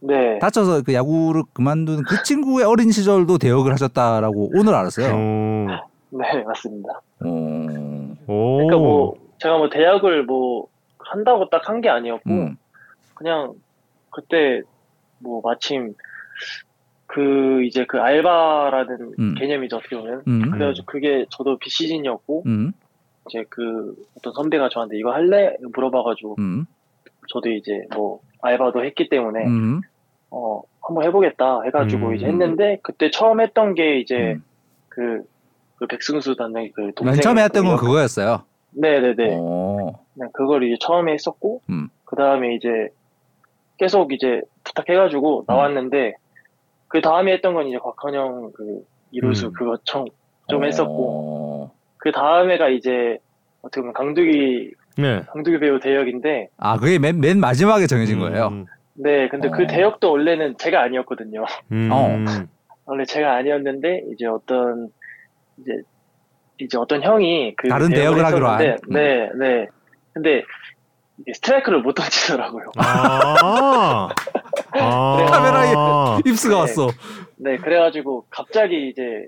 네, 0.00 0.38
다쳐서 0.40 0.82
그 0.82 0.94
야구를 0.94 1.42
그만둔 1.52 2.02
그 2.04 2.22
친구의 2.24 2.64
어린 2.66 2.90
시절도 2.90 3.38
대역을 3.38 3.72
하셨다라고 3.72 4.50
오늘 4.54 4.74
알았어요. 4.74 5.14
음. 5.14 5.66
네, 6.10 6.42
맞습니다. 6.44 7.00
어. 7.24 8.14
오. 8.26 8.56
그러니까 8.58 8.76
뭐 8.76 9.14
제가 9.38 9.58
뭐 9.58 9.68
대학을 9.70 10.24
뭐 10.24 10.66
한다고 11.12 11.48
딱 11.48 11.68
한 11.68 11.80
게 11.80 11.88
아니었고 11.88 12.30
음. 12.30 12.56
그냥 13.14 13.52
그때 14.10 14.62
뭐 15.18 15.40
마침 15.44 15.94
그 17.06 17.62
이제 17.64 17.84
그 17.86 17.98
알바라는 18.00 19.14
음. 19.18 19.34
개념이죠 19.36 19.76
어떻게 19.76 19.96
보면 19.96 20.22
음. 20.26 20.50
그래가지고 20.50 20.86
그게 20.86 21.26
저도 21.30 21.58
비시즌이었고 21.58 22.42
음. 22.46 22.72
이제 23.28 23.44
그 23.50 23.94
어떤 24.16 24.32
선배가 24.32 24.68
저한테 24.70 24.98
이거 24.98 25.12
할래 25.12 25.54
물어봐가지고 25.74 26.36
음. 26.38 26.66
저도 27.28 27.50
이제 27.50 27.82
뭐 27.94 28.20
알바도 28.40 28.84
했기 28.84 29.08
때문에 29.08 29.44
음. 29.46 29.80
어 30.30 30.62
한번 30.80 31.04
해보겠다 31.04 31.62
해가지고 31.64 32.08
음. 32.08 32.14
이제 32.16 32.26
했는데 32.26 32.78
그때 32.82 33.10
처음 33.10 33.40
했던 33.40 33.74
게 33.74 34.00
이제 34.00 34.32
음. 34.34 34.44
그, 34.88 35.22
그 35.76 35.86
백승수 35.86 36.34
단장이 36.36 36.72
그 36.72 36.92
동생 36.96 37.12
맨 37.14 37.20
처음에 37.20 37.42
했던 37.44 37.64
건 37.64 37.76
그거였어요. 37.76 38.44
네네네 38.72 39.36
어. 39.38 39.92
그냥 40.14 40.30
그걸 40.32 40.64
이제 40.64 40.76
처음에 40.80 41.12
했었고 41.12 41.60
음. 41.70 41.88
그 42.04 42.16
다음에 42.16 42.54
이제 42.54 42.88
계속 43.78 44.12
이제 44.12 44.42
부탁해가지고 44.64 45.44
나왔는데 45.46 46.14
그 46.88 47.00
다음에 47.00 47.32
했던 47.32 47.54
건 47.54 47.66
이제 47.66 47.78
곽한영 47.78 48.52
그 48.54 48.84
이루수 49.10 49.46
음. 49.46 49.52
그거 49.52 49.76
좀, 49.84 50.04
좀 50.48 50.64
했었고 50.64 51.70
어. 51.70 51.72
그 51.98 52.12
다음에가 52.12 52.68
이제 52.68 53.18
어떻게 53.62 53.80
보면 53.80 53.94
강두기 53.94 54.72
네. 54.98 55.22
강두기 55.32 55.58
배우 55.58 55.80
대역인데 55.80 56.48
아 56.58 56.78
그게 56.78 56.98
맨, 56.98 57.20
맨 57.20 57.40
마지막에 57.40 57.86
정해진 57.86 58.18
거예요. 58.18 58.48
음. 58.48 58.66
네 58.94 59.28
근데 59.28 59.48
어. 59.48 59.50
그 59.50 59.66
대역도 59.66 60.10
원래는 60.10 60.58
제가 60.58 60.82
아니었거든요 60.82 61.44
음. 61.72 61.88
어. 61.90 62.08
원래 62.84 63.04
제가 63.04 63.34
아니었는데 63.36 64.02
이제 64.12 64.26
어떤 64.26 64.90
이제 65.58 65.80
이제 66.64 66.78
어떤 66.78 67.02
형이 67.02 67.54
그 67.56 67.68
다른 67.68 67.90
대역을 67.90 68.24
하기로 68.24 68.48
한. 68.48 68.60
했었는데, 68.60 68.86
네, 68.88 69.30
네. 69.38 69.66
근데 70.12 70.42
스트라이크를 71.34 71.80
못 71.82 71.94
던지더라고요. 71.94 72.70
아. 72.78 74.08
아. 74.74 75.26
카메라에 75.30 75.72
입스가 76.26 76.54
네. 76.54 76.60
왔어. 76.60 76.88
네, 77.36 77.56
그래가지고 77.56 78.24
갑자기 78.30 78.88
이제 78.88 79.26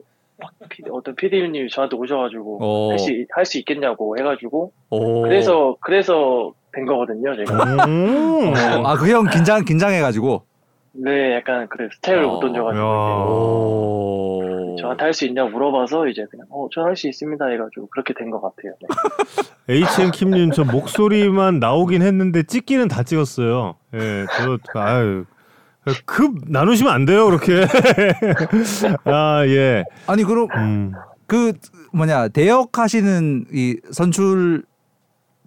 어떤 0.90 1.14
PD님이 1.14 1.68
저한테 1.70 1.96
오셔가지고 1.96 2.58
어. 2.60 2.90
할수 2.90 3.10
할 3.30 3.44
수 3.44 3.58
있겠냐고 3.58 4.16
해가지고 4.18 4.72
오. 4.90 5.22
그래서 5.22 5.76
그래서 5.80 6.52
된 6.72 6.86
거거든요, 6.86 7.36
제가. 7.36 7.84
음. 7.86 8.52
아그 8.84 9.08
형 9.08 9.26
긴장 9.30 9.64
긴장해가지고. 9.64 10.42
네, 10.96 11.36
약간 11.36 11.66
그래 11.68 11.88
스텝을 11.94 12.24
어. 12.24 12.28
못 12.28 12.40
던져가지고 12.40 12.84
저한테 14.94 15.04
할 15.04 15.12
수 15.14 15.26
있냐고 15.26 15.50
물어봐서 15.50 16.09
이제 16.09 16.24
그냥 16.30 16.46
어, 16.50 16.68
저 16.72 16.83
할 16.83 16.96
수 16.96 17.09
있습니다 17.09 17.44
해가지고 17.46 17.88
그렇게 17.88 18.14
된 18.14 18.30
것 18.30 18.40
같아요. 18.40 18.74
네. 19.66 19.74
HM 19.98 20.11
킴님 20.12 20.50
저 20.52 20.64
목소리만 20.64 21.59
나오긴 21.59 22.02
했는데 22.02 22.42
찍기는 22.42 22.88
다 22.88 23.02
찍었어요. 23.02 23.76
예, 23.94 24.26
저 24.37 24.59
아유 24.78 25.24
급 26.07 26.35
나누시면 26.48 26.92
안 26.92 27.04
돼요 27.04 27.26
그렇게. 27.26 27.66
아 29.04 29.44
예. 29.46 29.85
아니 30.07 30.24
그럼 30.24 30.48
음. 30.57 30.92
그 31.26 31.52
뭐냐 31.92 32.28
대역 32.28 32.78
하시는 32.78 33.44
이 33.52 33.76
선출 33.92 34.64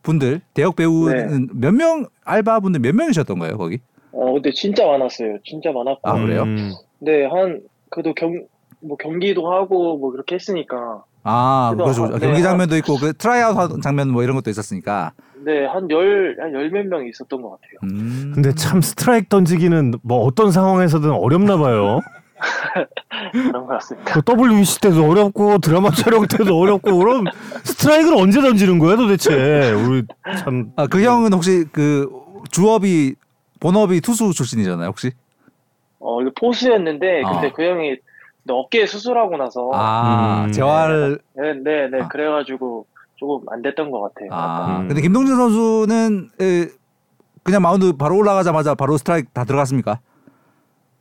분들 0.03 0.41
대역 0.53 0.75
배우는 0.75 1.49
몇명 1.53 2.05
알바 2.23 2.59
분들 2.61 2.79
몇 2.81 2.95
명이셨던 2.95 3.39
거예요 3.39 3.57
거기? 3.57 3.79
어, 4.11 4.33
근데 4.33 4.51
진짜 4.51 4.85
많았어요. 4.87 5.37
진짜 5.43 5.71
많았고. 5.71 5.99
아, 6.09 6.13
그래요? 6.19 6.41
음. 6.43 6.71
네, 6.99 7.25
한 7.25 7.61
그래도 7.91 8.13
경 8.15 8.45
뭐 8.79 8.97
경기도 8.97 9.51
하고 9.51 9.97
뭐 9.97 10.11
그렇게 10.11 10.35
했으니까 10.35 11.03
아 11.23 11.73
그렇죠. 11.75 12.05
아, 12.05 12.09
네, 12.11 12.19
경기 12.19 12.39
아. 12.39 12.43
장면도 12.43 12.77
있고 12.77 12.97
그 12.97 13.13
트라이아웃 13.13 13.81
장면 13.81 14.09
뭐 14.09 14.23
이런 14.23 14.35
것도 14.35 14.49
있었으니까. 14.49 15.11
네, 15.43 15.65
한 15.65 15.89
열, 15.91 16.37
한열몇 16.39 16.87
명이 16.87 17.09
있었던 17.09 17.41
것 17.41 17.51
같아요. 17.51 17.79
음. 17.83 18.31
근데 18.33 18.53
참 18.53 18.81
스트라이크 18.81 19.27
던지기는 19.27 19.95
뭐 20.03 20.19
어떤 20.25 20.51
상황에서든 20.51 21.11
어렵나 21.11 21.57
봐요. 21.57 21.99
그런 23.31 23.65
것 23.65 23.67
같습니다. 23.67 24.13
그 24.13 24.21
WBC 24.21 24.81
때도 24.81 25.09
어렵고 25.09 25.57
드라마 25.57 25.89
촬영 25.91 26.27
때도 26.27 26.57
어렵고 26.57 26.97
그럼 26.97 27.25
스트라이크를 27.63 28.17
언제 28.17 28.41
던지는 28.41 28.77
거야 28.79 28.95
도대체? 28.95 29.71
우리 29.71 30.03
참 30.37 30.71
아, 30.75 30.87
그 30.87 31.01
형은 31.01 31.33
혹시 31.33 31.65
그 31.71 32.09
주업이 32.51 33.15
본업이 33.59 34.01
투수 34.01 34.33
출신이잖아요 34.33 34.87
혹시? 34.87 35.11
어, 35.99 36.19
포수였는데, 36.39 37.23
아. 37.25 37.33
근데 37.33 37.51
그 37.51 37.63
형이 37.63 37.97
어깨 38.53 38.85
수술하고 38.85 39.37
나서, 39.37 39.69
아 39.73 40.45
음. 40.45 40.51
재활. 40.51 41.19
네, 41.33 41.53
네, 41.53 41.87
네, 41.89 42.01
아. 42.01 42.07
그래가지고 42.07 42.85
조금 43.15 43.47
안 43.49 43.61
됐던 43.61 43.91
것 43.91 44.01
같아요. 44.01 44.29
아 44.31 44.79
음. 44.79 44.87
근데 44.87 45.01
김동진 45.01 45.35
선수는 45.35 46.29
에, 46.41 46.67
그냥 47.43 47.61
마운드 47.61 47.93
바로 47.95 48.17
올라가자마자 48.17 48.75
바로 48.75 48.97
스트라이크 48.97 49.29
다 49.31 49.43
들어갔습니까? 49.45 49.99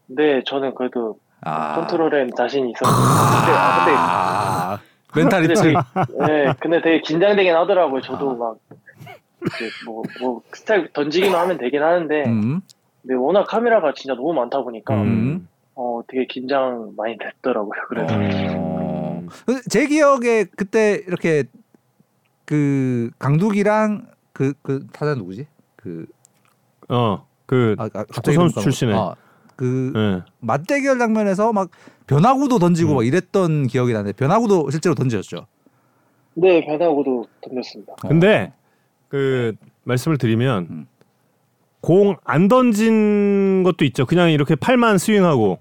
네, 0.07 0.43
저는 0.45 0.75
그래도 0.75 1.19
아. 1.43 1.75
컨트롤엔 1.75 2.31
자신이 2.37 2.71
있었는데, 2.71 3.53
아, 3.53 3.85
근데, 3.85 3.99
아, 3.99 4.79
멘탈이 5.15 5.47
근데 5.47 5.55
좀. 5.55 5.65
되게, 5.65 6.27
네, 6.27 6.53
근데 6.61 6.81
되게 6.81 7.01
긴장되긴 7.01 7.55
하더라고요. 7.55 8.01
저도 8.01 8.37
막, 8.37 8.57
이제 9.45 9.69
뭐, 9.85 10.03
뭐, 10.21 10.41
스트라이크 10.53 10.93
던지기만 10.93 11.41
하면 11.41 11.59
되긴 11.59 11.83
하는데, 11.83 12.25
음. 12.27 12.61
근데 13.03 13.15
워낙 13.15 13.45
카메라가 13.45 13.93
진짜 13.95 14.15
너무 14.15 14.33
많다 14.33 14.63
보니까, 14.63 14.95
음. 14.95 15.49
어, 15.77 16.01
되게 16.09 16.27
긴장 16.27 16.93
많이 16.97 17.17
됐더라고요. 17.19 17.81
그래서. 17.89 18.15
어. 18.57 19.23
제 19.71 19.87
기억에 19.87 20.45
그때 20.57 21.03
이렇게 21.07 21.45
그 22.45 23.11
강둑이랑 23.19 24.09
그 24.33 24.53
그 24.63 24.87
타자 24.93 25.15
누구지? 25.15 25.47
그 25.77 26.07
어 26.89 27.21
그 27.47 27.77
아, 27.79 27.85
아, 27.85 27.89
축구 27.89 28.13
갑자기 28.13 28.37
선수. 28.37 28.61
출신의. 28.61 28.95
어, 28.95 29.15
그 29.57 29.93
예. 29.97 30.23
맞대결 30.41 30.99
장면에서 30.99 31.53
막 31.53 31.71
변화구도 32.07 32.59
던지고 32.59 32.93
음. 32.93 32.97
막 32.97 33.07
이랬던 33.07 33.69
기억이 33.69 33.93
나는데 33.93 34.13
변화구도 34.15 34.71
실제로 34.71 34.95
던졌죠. 34.95 35.47
네, 36.35 36.65
변화구도 36.67 37.27
던졌습니다. 37.43 37.95
근데 38.03 38.53
그 39.09 39.55
말씀을 39.85 40.19
드리면 40.19 40.65
어. 40.65 40.67
음. 40.71 40.87
공안 41.81 42.49
던진 42.49 43.63
것도 43.63 43.85
있죠. 43.87 44.07
그냥 44.07 44.31
이렇게 44.31 44.55
팔만 44.57 44.99
스윙하고. 44.99 45.59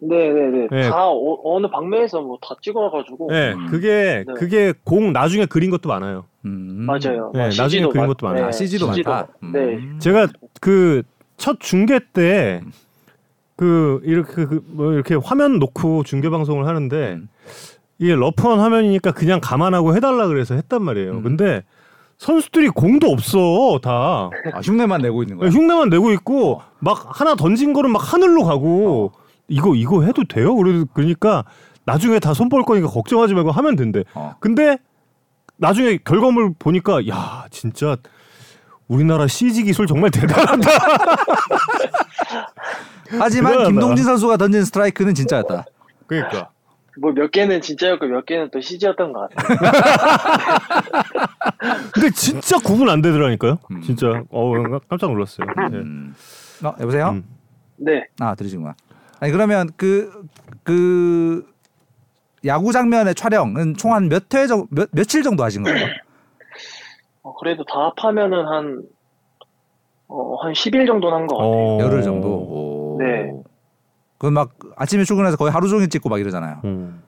네네네. 0.00 0.68
네. 0.70 0.82
다 0.90 1.08
어, 1.08 1.60
느 1.60 1.68
방면에서 1.68 2.20
뭐 2.20 2.38
다 2.42 2.54
찍어가지고. 2.60 3.28
네, 3.30 3.52
음. 3.54 3.66
그게 3.70 4.24
네. 4.26 4.34
그게 4.34 4.72
공 4.84 5.12
나중에 5.12 5.46
그린 5.46 5.70
것도 5.70 5.88
많아요. 5.88 6.24
음. 6.44 6.84
맞아요. 6.86 7.30
네, 7.34 7.38
막 7.40 7.46
나중에 7.46 7.68
CG 7.68 7.82
도 7.82 7.88
그린 7.90 8.00
많- 8.02 8.08
것도 8.08 8.26
많아요. 8.26 8.46
아, 8.46 8.52
CG도 8.52 8.86
많다. 8.88 9.28
네. 9.52 9.58
음. 9.76 9.98
제가 10.00 10.28
그 10.60 11.02
첫 11.36 11.58
중계 11.58 11.98
때 12.12 12.60
그 13.56 14.00
이렇게 14.04 14.44
그 14.46 14.62
뭐 14.66 14.92
이렇게 14.92 15.14
화면 15.14 15.58
놓고 15.58 16.02
중계 16.04 16.28
방송을 16.30 16.66
하는데 16.66 17.12
음. 17.14 17.28
이게 17.98 18.14
러프한 18.14 18.58
화면이니까 18.60 19.12
그냥 19.12 19.40
감안하고 19.42 19.94
해달라 19.96 20.26
그래서 20.26 20.54
했단 20.54 20.82
말이에요. 20.82 21.12
음. 21.12 21.22
근데 21.22 21.62
선수들이 22.18 22.68
공도 22.70 23.08
없어 23.08 23.78
다 23.82 24.30
아, 24.52 24.60
흉내만 24.62 25.02
내고 25.02 25.22
있는 25.22 25.36
거야. 25.38 25.50
흉내만 25.50 25.88
내고 25.90 26.10
있고 26.12 26.60
막 26.80 27.20
하나 27.20 27.34
던진 27.36 27.72
거는 27.72 27.90
막 27.90 27.98
하늘로 28.12 28.44
가고 28.44 29.12
이거 29.48 29.74
이거 29.74 30.02
해도 30.02 30.24
돼요? 30.24 30.54
그러- 30.56 30.84
그러니까 30.92 31.44
나중에 31.84 32.18
다 32.18 32.34
손볼 32.34 32.64
거니까 32.64 32.88
걱정하지 32.88 33.34
말고 33.34 33.50
하면 33.50 33.76
된대. 33.76 34.04
어. 34.14 34.34
근데 34.40 34.78
나중에 35.56 35.98
결과물 36.04 36.54
보니까 36.58 37.06
야 37.08 37.46
진짜 37.50 37.96
우리나라 38.88 39.26
CG 39.26 39.64
기술 39.64 39.86
정말 39.86 40.10
대단하다. 40.10 40.68
하지만 43.18 43.52
대단하다. 43.52 43.70
김동진 43.70 44.04
선수가 44.04 44.36
던진 44.38 44.64
스트라이크는 44.64 45.14
진짜였다. 45.14 45.64
그러니까 46.06 46.50
뭐 47.00 47.12
몇 47.12 47.30
개는 47.32 47.60
진짜였고 47.60 48.06
몇 48.06 48.24
개는 48.24 48.50
또 48.52 48.60
CG였던 48.60 49.12
것 49.12 49.28
같아요. 49.34 49.58
근데 51.92 52.10
진짜 52.10 52.56
구분 52.58 52.88
안 52.88 53.02
되더라니까요. 53.02 53.58
음. 53.72 53.82
진짜 53.82 54.22
어 54.30 54.52
깜짝 54.88 55.10
놀랐어요. 55.10 55.46
네. 55.70 55.78
음. 55.78 56.14
어, 56.62 56.72
여보세요? 56.80 57.10
음. 57.10 57.24
네. 57.76 58.06
아 58.20 58.34
들으시구나. 58.34 58.74
아니 59.20 59.32
그러면 59.32 59.68
그그 59.76 61.46
야구 62.46 62.72
장면의 62.72 63.14
촬영은 63.14 63.74
총 63.76 63.92
한 63.92 64.08
몇 64.08 64.34
회 64.34 64.46
정도 64.46 64.66
몇 64.70 64.88
며칠 64.92 65.22
정도 65.22 65.44
하신 65.44 65.62
거예요? 65.62 65.86
어, 67.22 67.34
그래도 67.36 67.64
다 67.64 67.90
합하면은 67.96 68.46
한, 68.46 68.82
어, 70.08 70.36
한 70.36 70.52
10일 70.52 70.86
정도는 70.86 71.16
한 71.18 71.26
것 71.26 71.36
같아요. 71.36 71.52
어. 71.52 71.78
열흘 71.80 72.02
정도. 72.02 72.28
오. 72.28 72.96
네. 73.00 73.32
그건 74.18 74.34
막 74.34 74.50
아침에 74.76 75.04
출근해서 75.04 75.36
거의 75.36 75.50
하루 75.50 75.68
종일 75.68 75.88
찍고 75.88 76.08
막 76.10 76.20
이러잖아요. 76.20 76.60
음. 76.64 77.02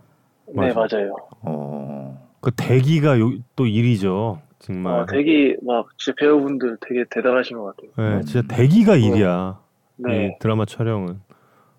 네, 0.54 0.72
맞아. 0.72 0.96
맞아요. 0.96 1.14
어. 1.42 2.28
그 2.40 2.50
대기가 2.52 3.18
요, 3.20 3.30
또 3.56 3.66
일이죠. 3.66 4.40
정말. 4.58 5.00
어, 5.00 5.06
되게 5.06 5.54
막 5.62 5.86
진짜 5.98 6.14
배우분들 6.18 6.78
되게 6.80 7.04
대단하신 7.10 7.58
것 7.58 7.76
같아요. 7.76 8.16
네, 8.18 8.22
진짜 8.24 8.46
대기가 8.54 8.96
일이야. 8.96 9.58
네. 9.96 10.26
이 10.28 10.38
드라마 10.40 10.64
촬영은 10.64 11.20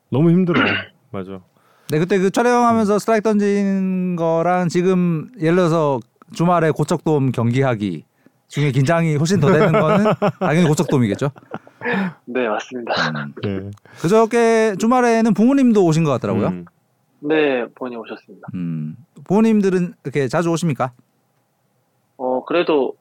너무 0.10 0.32
힘들어. 0.32 0.62
맞아. 1.12 1.39
네 1.89 2.00
그때 2.00 2.17
그 2.20 2.30
촬영하면서 2.30 3.00
스트라이크 3.00 3.24
던진 3.24 4.15
거랑 4.17 4.67
지금 4.67 5.30
예를 5.39 5.56
들어서 5.56 6.00
주말에 6.34 6.72
고척돔 6.72 7.32
경기하기 7.32 8.04
중에 8.50 8.72
긴장이 8.72 9.15
훨씬 9.15 9.39
더 9.39 9.52
되는 9.52 9.72
거는 9.72 10.06
당연히 10.39 10.67
고척돔이겠죠. 10.67 11.30
네, 12.26 12.48
맞습니다. 12.48 12.93
음. 13.12 13.34
네. 13.41 13.72
그저께 14.02 14.76
주말에는 14.80 15.34
부모님도 15.34 15.84
오신 15.86 16.04
것 16.04 16.12
같더라고요. 16.12 16.48
음. 16.48 16.65
네, 17.22 17.65
본이 17.76 17.96
오셨습니다. 17.96 18.48
음. 18.54 18.96
부모님들은 19.26 19.93
이렇게 20.04 20.28
자주 20.28 20.50
오십니까? 20.52 20.91
어, 22.17 22.43
그래도 22.46 22.96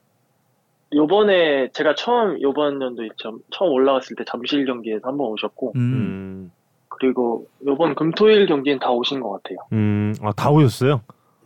요번에 0.95 1.71
제가 1.73 1.95
처음 1.97 2.41
요번 2.41 2.81
연도 2.81 3.03
점- 3.19 3.41
처음 3.51 3.73
올라갔을 3.73 4.15
때 4.17 4.25
잠실 4.27 4.65
경기에서 4.65 5.09
한번 5.09 5.27
오셨고 5.29 5.73
음. 5.77 6.51
음. 6.97 6.99
그리고 7.01 7.47
요번 7.67 7.95
금토일 7.95 8.47
경기는 8.47 8.79
다 8.79 8.91
오신 8.91 9.21
것 9.21 9.31
같아요. 9.43 9.59
음. 9.73 10.15
아, 10.23 10.33
다 10.33 10.51
오셨어요? 10.51 11.03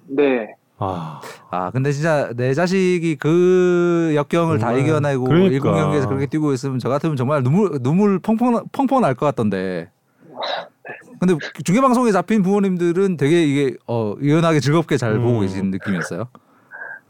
네, 0.09 0.55
아. 0.79 1.21
아 1.51 1.71
근데 1.71 1.93
진짜 1.93 2.33
내 2.37 2.55
자식이 2.55 3.17
그 3.17 4.13
역경을 4.15 4.59
다 4.59 4.69
정말. 4.69 4.83
이겨내고 4.85 5.25
그러니까. 5.25 5.51
일군 5.53 5.73
경기에서 5.75 6.09
그렇게 6.09 6.27
뛰고 6.27 6.53
있으면 6.53 6.79
저 6.79 6.89
같으면 6.89 7.17
정말 7.17 7.43
눈물 7.43 7.79
눈물 7.83 8.19
펑펑 8.19 8.65
펑펑 8.73 9.01
날 9.01 9.15
것 9.15 9.27
같던데. 9.27 9.91
근데 11.21 11.35
중계 11.65 11.81
방송에 11.83 12.11
잡힌 12.13 12.43
부모님들은 12.43 13.19
되게 13.19 13.43
이게 13.45 13.77
어 13.87 14.15
유연하게 14.21 14.61
즐겁게 14.61 14.97
잘 14.97 15.13
음. 15.17 15.23
보고 15.23 15.41
계신 15.41 15.71
느낌이었어요. 15.71 16.29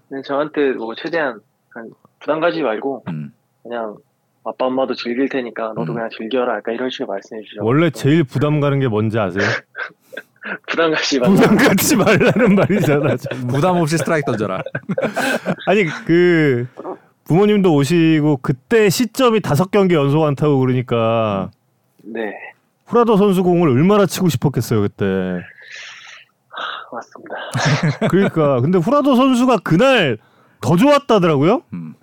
근데 0.09 0.23
저한테 0.23 0.73
뭐 0.73 0.95
최대한 0.97 1.41
부담 2.19 2.41
가지 2.41 2.61
말고 2.63 3.05
음. 3.09 3.33
그냥 3.63 3.97
아빠 4.45 4.67
엄마도 4.67 4.95
즐길 4.95 5.29
테니까 5.29 5.73
너도 5.77 5.93
음. 5.93 5.95
그냥 5.95 6.09
즐겨라 6.17 6.57
약간 6.57 6.75
이런 6.75 6.91
식으로 6.91 7.09
말씀해 7.09 7.43
주셔서 7.43 7.65
원래 7.65 7.91
제일 7.91 8.25
부담 8.25 8.61
가는 8.61 8.79
게 8.81 8.89
뭔지 8.89 9.19
아세요? 9.19 9.45
부담 10.67 10.93
가지 10.93 11.21
말고 11.21 11.35
부담 11.35 11.57
갖지 11.57 11.97
말라는 11.97 12.55
말이잖아. 12.55 13.17
부담 13.49 13.77
없이 13.77 13.99
스트라이크 13.99 14.27
던져라. 14.31 14.63
아니 15.67 15.85
그 16.07 16.67
부모님도 17.25 17.75
오시고 17.75 18.39
그때 18.39 18.89
시점이 18.89 19.41
다섯 19.41 19.71
경기 19.71 19.95
연속 19.95 20.25
안타고 20.25 20.59
그러니까 20.59 21.51
네 22.03 22.33
후라더 22.87 23.17
선수 23.19 23.43
공을 23.43 23.69
얼마나 23.69 24.07
치고 24.07 24.29
싶었겠어요 24.31 24.81
그때. 24.81 25.05
맞습니다. 26.93 28.09
그러니까 28.09 28.61
근데 28.61 28.79
후라더 28.79 29.15
선수가 29.15 29.59
그날 29.59 30.19
더 30.61 30.77
좋았다더라고요. 30.77 31.63
음. 31.73 31.95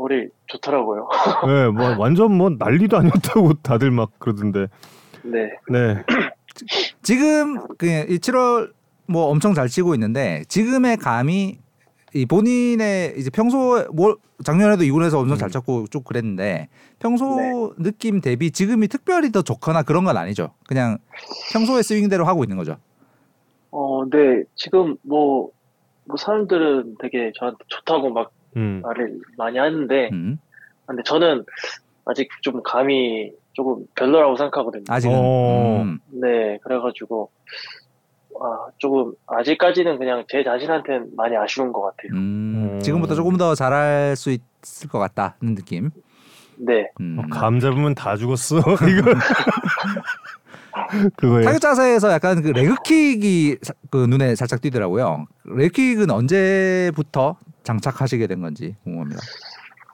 어 0.00 0.08
볼이 0.08 0.28
좋더라고요. 0.46 1.08
네, 1.46 1.68
뭐 1.68 1.96
완전 1.98 2.32
뭐 2.34 2.50
난리도 2.50 2.96
아니었다고 2.96 3.54
다들 3.62 3.90
막 3.90 4.10
그러던데. 4.18 4.68
네 5.22 5.50
네. 5.68 6.02
지금 7.02 7.66
그이 7.76 8.18
7월 8.18 8.72
뭐 9.06 9.26
엄청 9.26 9.54
잘 9.54 9.68
치고 9.68 9.94
있는데 9.94 10.44
지금의 10.48 10.96
감이 10.96 11.58
이 12.14 12.26
본인의 12.26 13.14
이제 13.18 13.30
평소 13.30 13.86
뭐 13.92 14.16
작년에도 14.42 14.82
이군에서 14.84 15.18
엄청 15.18 15.36
잘 15.36 15.48
음. 15.48 15.50
쳤고 15.50 15.86
쭉 15.88 16.04
그랬는데 16.04 16.68
평소 16.98 17.36
네. 17.76 17.84
느낌 17.90 18.20
대비 18.20 18.50
지금이 18.50 18.88
특별히 18.88 19.30
더 19.30 19.42
좋거나 19.42 19.82
그런 19.82 20.04
건 20.04 20.16
아니죠. 20.16 20.54
그냥 20.66 20.98
평소의 21.52 21.82
스윙대로 21.82 22.24
하고 22.24 22.42
있는 22.42 22.56
거죠. 22.56 22.76
어, 23.70 24.04
네, 24.10 24.42
지금 24.56 24.96
뭐, 25.02 25.50
뭐 26.04 26.16
사람들은 26.16 26.96
되게 27.00 27.30
저한테 27.38 27.58
좋다고 27.68 28.10
막 28.10 28.32
음. 28.56 28.80
말을 28.82 29.18
많이 29.36 29.58
하는데, 29.58 30.08
음. 30.12 30.38
근데 30.86 31.02
저는 31.04 31.44
아직 32.04 32.28
좀 32.42 32.62
감이 32.62 33.30
조금 33.52 33.84
별로라고 33.94 34.36
생각하거든요. 34.36 34.84
아직은 34.88 35.14
어. 35.16 35.82
음. 35.82 35.98
네, 36.08 36.58
그래가지고, 36.62 37.30
아, 38.42 38.66
조금, 38.78 39.12
아직까지는 39.26 39.98
그냥 39.98 40.24
제 40.28 40.42
자신한테는 40.42 41.10
많이 41.16 41.36
아쉬운 41.36 41.72
것 41.72 41.82
같아요. 41.82 42.12
음. 42.14 42.70
음. 42.74 42.80
지금부터 42.80 43.14
조금 43.14 43.36
더 43.36 43.54
잘할 43.54 44.16
수 44.16 44.30
있을 44.30 44.88
것 44.88 44.98
같다는 44.98 45.54
느낌. 45.54 45.90
네, 46.56 46.90
음. 47.00 47.18
어, 47.18 47.22
감 47.30 47.58
잡으면 47.60 47.94
다 47.94 48.16
죽었어. 48.16 48.58
이거. 48.88 49.12
그거예요. 51.16 51.44
타격 51.44 51.60
자세에서 51.60 52.10
약간 52.12 52.42
그 52.42 52.48
레그킥이 52.48 53.56
사- 53.62 53.74
그 53.90 54.06
눈에 54.06 54.34
살짝 54.34 54.60
띄더라고요. 54.60 55.26
레그킥은 55.44 56.10
언제부터 56.10 57.36
장착하시게 57.62 58.26
된 58.26 58.40
건지 58.40 58.76
궁금합니다. 58.84 59.20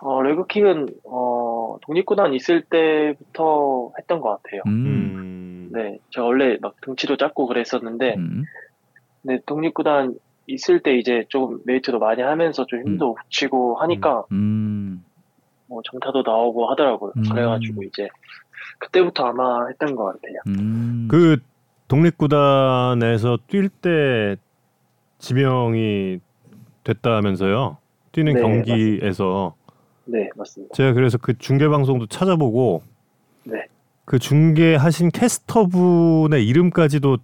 어, 0.01 0.23
레그킥은, 0.23 0.89
어, 1.05 1.79
독립구단 1.83 2.35
있을 2.35 2.63
때부터 2.63 3.93
했던 3.99 4.21
것 4.21 4.43
같아요. 4.43 4.63
음. 4.67 4.87
음. 4.87 5.71
네, 5.73 5.99
제가 6.11 6.27
원래 6.27 6.59
막 6.61 6.75
등치도 6.83 7.17
작고 7.17 7.47
그랬었는데, 7.47 8.15
음. 8.17 8.45
네, 9.23 9.41
독립구단 9.47 10.15
있을 10.47 10.81
때 10.81 10.97
이제 10.97 11.25
좀 11.29 11.59
메이트도 11.65 11.99
많이 11.99 12.23
하면서 12.23 12.65
좀 12.67 12.81
힘도 12.81 13.15
붙이고 13.15 13.77
하니까 13.77 14.25
음. 14.33 15.05
뭐 15.67 15.83
정타도 15.85 16.23
나오고 16.25 16.71
하더라고요. 16.71 17.13
음. 17.17 17.23
그래가지고 17.29 17.83
이제 17.83 18.09
그때부터 18.79 19.27
아마 19.27 19.67
했던 19.67 19.97
것 19.97 20.05
같아요. 20.05 20.37
음. 20.47 21.09
그 21.11 21.39
독립구단에서 21.89 23.39
뛸 23.49 23.69
때 23.69 24.37
지명이 25.19 26.21
됐다면서요. 26.87 27.79
뛰는 28.13 28.35
네, 28.35 28.41
경기에서 28.41 29.55
네, 30.05 30.29
맞습니다. 30.37 30.73
제가 30.75 30.93
그래서 30.93 31.19
그 31.19 31.37
중계 31.39 31.69
방송도 31.69 32.07
찾아보고 32.07 32.83
네. 33.45 33.67
그 34.05 34.19
중계하신 34.21 35.11
캐스터분의 35.11 36.47
이름까지도 36.47 37.19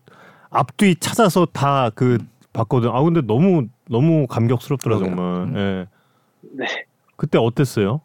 앞뒤 0.51 0.97
찾아서 0.97 1.47
다 1.47 1.91
그 1.95 2.19
봤거든. 2.53 2.91
아 2.91 3.01
근데 3.03 3.23
너무 3.23 3.67
너무 3.89 4.27
감격스럽더라 4.27 4.99
그러게요. 4.99 5.17
정말. 5.17 5.43
음. 5.45 5.57
예. 5.57 5.87
네. 6.53 6.67
그때 7.17 7.39
어땠어요? 7.39 8.01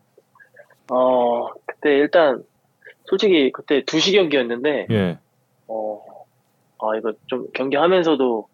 어, 0.89 1.49
그때 1.65 1.89
일단 1.97 2.43
솔직히 3.05 3.51
그때 3.51 3.83
2시 3.83 4.13
경기였는데 4.13 4.87
예. 4.91 5.17
어, 5.67 6.01
아 6.79 6.95
이거 6.97 7.11
좀 7.25 7.47
경기하면서도 7.53 8.47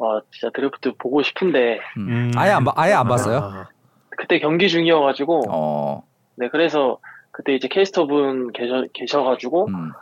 아 0.00 0.20
진짜 0.32 0.50
드래프트 0.54 0.92
보고 0.98 1.22
싶은데 1.22 1.78
음. 1.96 2.08
음. 2.08 2.32
아예 2.36 2.50
안 2.50 2.64
봐- 2.64 2.72
아예 2.76 2.92
안 2.92 3.06
봤어요? 3.06 3.38
아, 3.38 3.68
그때 4.10 4.38
경기 4.38 4.68
중이어가지고 4.68 5.42
어. 5.50 6.04
네 6.36 6.48
그래서 6.50 6.98
그때 7.30 7.54
이제 7.54 7.68
캐스터분 7.68 8.52
계셔 8.52 8.84
계셔가지고 8.92 9.66
음. 9.68 9.92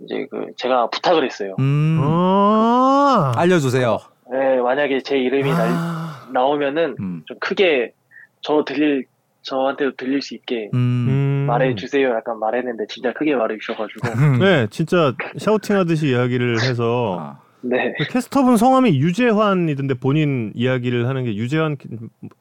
이제 0.00 0.26
그 0.30 0.46
제가 0.56 0.88
부탁을 0.90 1.24
했어요. 1.24 1.54
음. 1.58 2.00
아. 2.02 3.32
알려주세요. 3.36 3.98
네, 4.32 4.56
만약에 4.60 5.00
제 5.02 5.18
이름이 5.18 5.50
날- 5.50 5.68
아. 5.72 6.28
나오면은 6.32 6.96
음. 7.00 7.22
좀 7.26 7.36
크게 7.40 7.92
저 8.40 8.64
들릴 8.64 9.04
저한테도 9.42 9.96
들릴 9.96 10.22
수 10.22 10.34
있게 10.34 10.70
음. 10.74 11.46
말해 11.48 11.74
주세요. 11.74 12.10
약간 12.10 12.38
말했는데 12.38 12.86
진짜 12.88 13.12
크게 13.12 13.34
말해 13.34 13.56
주셔가지고 13.58 14.38
네, 14.38 14.66
진짜 14.70 15.12
샤우팅하듯이 15.38 16.10
이야기를 16.10 16.60
해서 16.62 17.16
아, 17.18 17.40
네. 17.62 17.94
캐스터분 18.10 18.56
성함이 18.56 18.98
유재환이던데 18.98 19.94
본인 19.94 20.52
이야기를 20.54 21.08
하는 21.08 21.24
게 21.24 21.34
유재환 21.34 21.76
캐- 21.76 21.88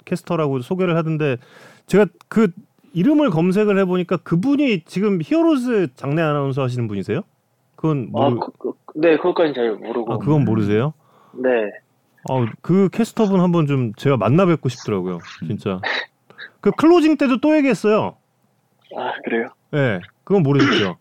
캐스터라고 0.05 0.61
소개를 0.61 0.95
하던데 0.95 1.37
제가 1.87 2.05
그 2.27 2.51
이름을 2.93 3.29
검색을 3.29 3.77
해보니까 3.79 4.17
그분이 4.17 4.83
지금 4.85 5.19
히어로즈 5.21 5.89
장내 5.95 6.21
아나운서 6.21 6.61
하시는 6.63 6.87
분이세요? 6.87 7.21
그건 7.75 8.09
아, 8.15 8.29
모르... 8.29 8.39
그, 8.39 8.73
그, 8.85 8.99
네, 8.99 9.17
그것까지는 9.17 9.53
잘 9.53 9.71
모르고. 9.75 10.13
아 10.13 10.17
그건 10.17 10.45
모르세요? 10.45 10.93
네. 11.33 11.49
아, 12.29 12.45
그 12.61 12.89
캐스터분 12.91 13.39
한번 13.39 13.67
좀 13.67 13.93
제가 13.93 14.17
만나 14.17 14.45
뵙고 14.45 14.69
싶더라고요. 14.69 15.19
진짜. 15.47 15.79
그 16.61 16.71
클로징 16.71 17.17
때도 17.17 17.39
또 17.39 17.55
얘기했어요. 17.55 18.15
아, 18.97 19.13
그래요? 19.23 19.47
예. 19.73 19.77
네, 19.77 19.99
그건 20.23 20.43
모르셨죠? 20.43 20.97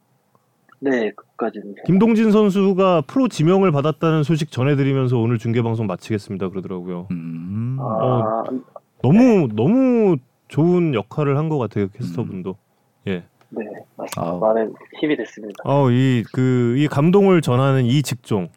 네, 0.80 1.10
그것까지는. 1.10 1.74
잘- 1.76 1.84
김동진 1.86 2.30
선수가 2.30 3.02
프로 3.06 3.28
지명을 3.28 3.72
받았다는 3.72 4.22
소식 4.22 4.50
전해드리면서 4.50 5.18
오늘 5.18 5.38
중계 5.38 5.62
방송 5.62 5.86
마치겠습니다 5.86 6.48
그러더라고요. 6.50 7.08
음. 7.10 7.78
아, 7.80 8.44
너무 9.02 9.48
너무 9.54 10.16
좋은 10.48 10.94
역할을 10.94 11.36
한 11.36 11.48
것 11.48 11.58
같아요 11.58 11.88
캐스터분도. 11.88 12.56
예. 13.08 13.24
네, 13.50 13.64
맞습니다. 13.96 14.22
아우. 14.22 14.38
많은 14.40 14.74
힘이 15.00 15.16
됐습니다. 15.16 15.62
어이 15.64 16.22
그 16.32 16.76
이 16.78 16.86
감동을 16.88 17.40
전하는 17.42 17.84
이 17.86 18.02
직종 18.02 18.48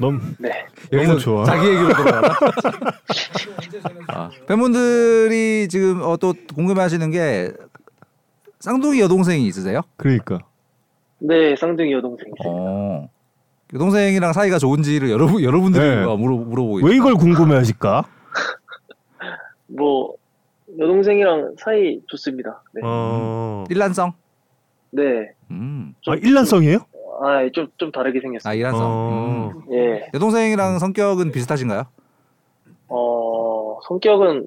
너무 0.00 0.18
네. 0.38 0.50
너무 0.90 1.18
좋아. 1.18 1.44
자기 1.44 1.68
얘기로 1.68 1.88
돌아가나? 1.92 2.34
아, 4.08 4.30
팬분들이 4.48 5.68
지금 5.68 6.00
어, 6.02 6.16
또 6.16 6.34
궁금해하시는 6.54 7.10
게 7.10 7.52
쌍둥이 8.60 9.00
여동생이 9.00 9.46
있으세요? 9.46 9.82
그러니까. 9.96 10.38
네, 11.18 11.56
쌍둥이 11.56 11.92
여동생 11.92 12.28
있습니다. 12.28 12.44
어. 12.46 13.08
여동생이랑 13.74 14.32
사이가 14.32 14.58
좋은지를 14.58 15.10
여러분 15.10 15.42
여러분들이 15.42 15.84
네. 15.84 15.96
물어 15.96 16.16
물어보고 16.16 16.86
왜 16.86 16.94
이걸 16.94 17.14
궁금해하실까? 17.14 18.04
뭐 19.66 20.14
여동생이랑 20.78 21.54
사이 21.58 22.00
좋습니다. 22.06 22.62
네. 22.72 22.82
어. 22.84 23.64
일란성. 23.68 24.12
네. 24.90 25.32
음. 25.50 25.94
아 26.06 26.14
일란성이에요? 26.14 26.78
아, 27.22 27.48
좀, 27.52 27.66
좀 27.76 27.90
다르게 27.90 28.20
생겼어요. 28.20 28.50
아 28.50 28.54
일란성. 28.54 28.82
어. 28.84 29.52
음. 29.54 29.74
예. 29.74 30.08
여동생이랑 30.14 30.78
성격은 30.78 31.32
비슷하신가요? 31.32 31.84
어, 32.88 33.78
성격은 33.88 34.46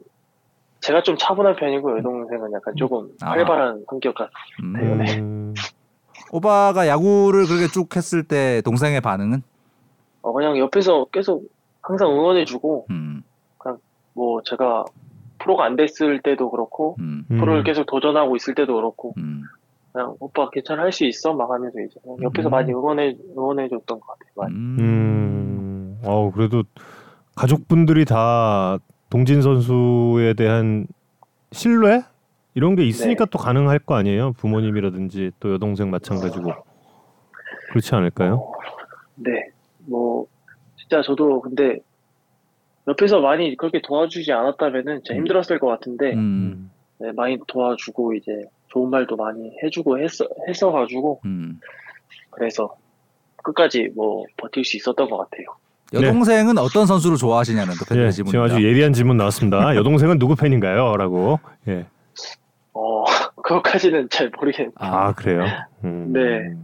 제가 0.81 1.03
좀 1.03 1.17
차분한 1.17 1.57
편이고 1.57 1.97
여동생은 1.97 2.53
약간 2.53 2.73
조금 2.77 3.09
아. 3.21 3.31
활발한 3.31 3.83
성격 3.89 4.15
같. 4.15 4.29
음. 4.63 4.75
음. 4.75 5.38
오빠가 6.31 6.87
야구를 6.87 7.45
그렇게 7.45 7.67
쭉 7.67 7.95
했을 7.95 8.23
때 8.23 8.61
동생의 8.63 9.01
반응은? 9.01 9.41
어, 10.21 10.33
그냥 10.33 10.57
옆에서 10.57 11.05
계속 11.11 11.43
항상 11.81 12.09
응원해주고 12.11 12.87
음. 12.91 13.23
뭐 14.13 14.41
제가 14.43 14.83
프로가 15.39 15.63
안 15.63 15.75
됐을 15.77 16.21
때도 16.21 16.51
그렇고 16.51 16.97
음. 16.99 17.23
프로를 17.29 17.63
계속 17.63 17.85
도전하고 17.85 18.35
있을 18.35 18.53
때도 18.53 18.75
그렇고 18.75 19.13
음. 19.17 19.43
그냥 19.93 20.15
오빠 20.19 20.49
괜찮아 20.49 20.83
할 20.83 20.91
수 20.91 21.05
있어 21.05 21.33
막 21.33 21.49
하면서 21.49 21.79
이제 21.79 21.95
그냥 22.03 22.17
옆에서 22.23 22.49
음. 22.49 22.51
많이 22.51 22.71
응원해 22.73 23.15
응원해줬던 23.37 23.99
것 23.99 24.07
같아요. 24.07 24.31
많이. 24.35 24.53
음. 24.55 24.77
음. 24.79 26.01
어 26.03 26.31
그래도 26.33 26.63
가족분들이 27.35 28.03
다 28.03 28.77
동진 29.09 29.41
선수에 29.41 30.33
대한 30.33 30.87
신뢰 31.53 32.03
이런 32.55 32.75
게 32.75 32.83
있으니까 32.85 33.25
또 33.25 33.37
가능할 33.37 33.79
거 33.79 33.95
아니에요? 33.95 34.33
부모님이라든지 34.33 35.31
또 35.39 35.53
여동생 35.53 35.89
마찬가지고 35.91 36.51
그렇지 37.69 37.95
않을까요? 37.95 38.35
어, 38.35 38.51
네. 39.15 39.49
뭐 39.79 40.25
진짜 40.77 41.01
저도 41.01 41.41
근데 41.41 41.79
옆에서 42.87 43.19
많이 43.19 43.55
그렇게 43.55 43.81
도와주지 43.81 44.31
않았다면은 44.31 44.97
진짜 45.03 45.13
음. 45.13 45.17
힘들었을 45.19 45.59
것 45.59 45.67
같은데 45.67 46.13
음. 46.13 46.71
네, 46.97 47.11
많이 47.11 47.37
도와주고 47.47 48.13
이제 48.15 48.31
좋은 48.67 48.89
말도 48.89 49.15
많이 49.15 49.51
해주고 49.63 49.99
했어 49.99 50.27
했어가지고 50.47 51.21
음. 51.25 51.59
그래서 52.31 52.75
끝까지 53.43 53.89
뭐 53.95 54.25
버틸 54.37 54.65
수 54.65 54.77
있었던 54.77 55.09
것 55.09 55.17
같아요. 55.17 55.45
여동생은 55.93 56.57
어떤 56.57 56.85
선수를 56.85 57.17
좋아하시냐는 57.17 57.73
또 57.73 57.95
예, 57.95 58.11
질문입니다. 58.11 58.23
지금 58.23 58.41
아주 58.43 58.63
예리한 58.63 58.93
질문 58.93 59.17
나왔습니다. 59.17 59.75
여동생은 59.75 60.19
누구 60.19 60.35
팬인가요?라고. 60.35 61.39
예. 61.67 61.85
어 62.73 63.03
그것까지는 63.43 64.09
잘 64.09 64.29
모르겠는데 64.37 64.75
아, 64.79 65.13
그래요. 65.13 65.43
음. 65.83 66.11
네. 66.13 66.55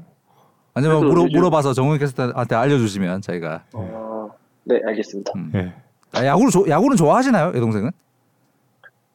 아니면 0.74 1.06
물어, 1.08 1.24
요즘- 1.24 1.38
물어봐서 1.38 1.74
정훈 1.74 1.97
캐스터한테 1.97 2.56
알려주시면 2.56 3.22
저희가 3.22 3.64
어, 3.74 4.30
네 4.66 4.80
알겠습니다. 4.86 5.32
음. 5.36 5.51
예. 5.56 5.74
아, 6.14 6.26
야구를 6.26 6.51
조, 6.51 6.66
야구는 6.68 6.95
좋아하시나요 6.97 7.47
여동생은? 7.56 7.91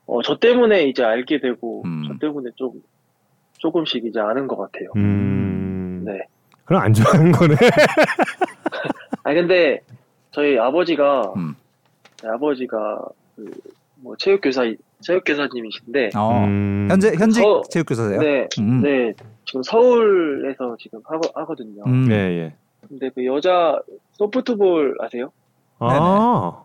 어 0.07 0.23
저 0.25 0.37
때문에 0.39 0.83
이제 0.89 1.05
알게 1.05 1.41
되고 1.41 1.83
음. 1.85 2.03
저 2.09 2.19
때문에 2.19 2.51
좀 2.57 2.73
조금씩 3.59 4.05
이제 4.07 4.19
아는 4.21 4.47
것 4.49 4.57
같아요. 4.57 4.91
음. 4.97 6.03
네. 6.05 6.19
그럼 6.65 6.83
안 6.83 6.93
좋아하는 6.93 7.31
거네. 7.33 7.55
아 9.23 9.35
근데 9.35 9.81
저희 10.33 10.59
아버지가 10.59 11.33
음. 11.37 11.55
네, 12.23 12.29
아버지가 12.31 13.03
그 13.37 13.51
뭐 14.03 14.17
체육교사 14.17 14.63
체육교사님이신데 15.01 16.11
어. 16.17 16.45
음. 16.45 16.89
현재 16.91 17.13
현직 17.17 17.41
서- 17.43 17.63
체육교사세요? 17.71 18.21
네, 18.21 18.49
음. 18.59 18.81
네 18.83 19.13
지금 19.45 19.63
서울에서 19.63 20.77
지금 20.79 21.01
하거, 21.05 21.29
하거든요. 21.35 21.83
음. 21.87 22.09
예, 22.11 22.15
예. 22.15 22.55
근데 22.89 23.11
그 23.15 23.25
여자 23.27 23.79
소프트볼 24.13 24.97
아세요? 25.01 25.31
아. 25.79 26.63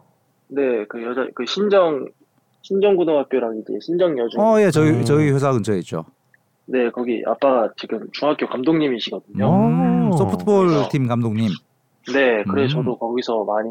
네, 0.47 0.85
그 0.87 1.03
여자 1.03 1.27
그 1.33 1.45
신정 1.45 2.07
신정 2.61 2.95
고등학교랑 2.95 3.57
이제 3.59 3.73
신정 3.81 4.17
여중. 4.17 4.39
어, 4.41 4.59
예, 4.61 4.71
저희 4.71 4.89
음. 4.91 5.03
저희 5.03 5.29
회사 5.31 5.51
근처에 5.51 5.77
있죠. 5.79 6.05
네, 6.67 6.89
거기 6.89 7.21
아빠가 7.27 7.71
지금 7.77 8.07
중학교 8.11 8.47
감독님이시거든요. 8.47 9.47
음, 9.47 10.09
오. 10.11 10.17
소프트볼 10.17 10.67
그래서- 10.67 10.89
팀 10.89 11.07
감독님. 11.07 11.49
네, 12.13 12.43
그래서 12.43 12.79
음. 12.79 12.83
저도 12.83 12.97
거기서 12.97 13.43
많이 13.45 13.69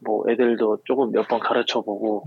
뭐 0.00 0.24
애들도 0.30 0.78
조금 0.84 1.12
몇 1.12 1.26
번 1.28 1.40
가르쳐 1.40 1.80
보고 1.82 2.24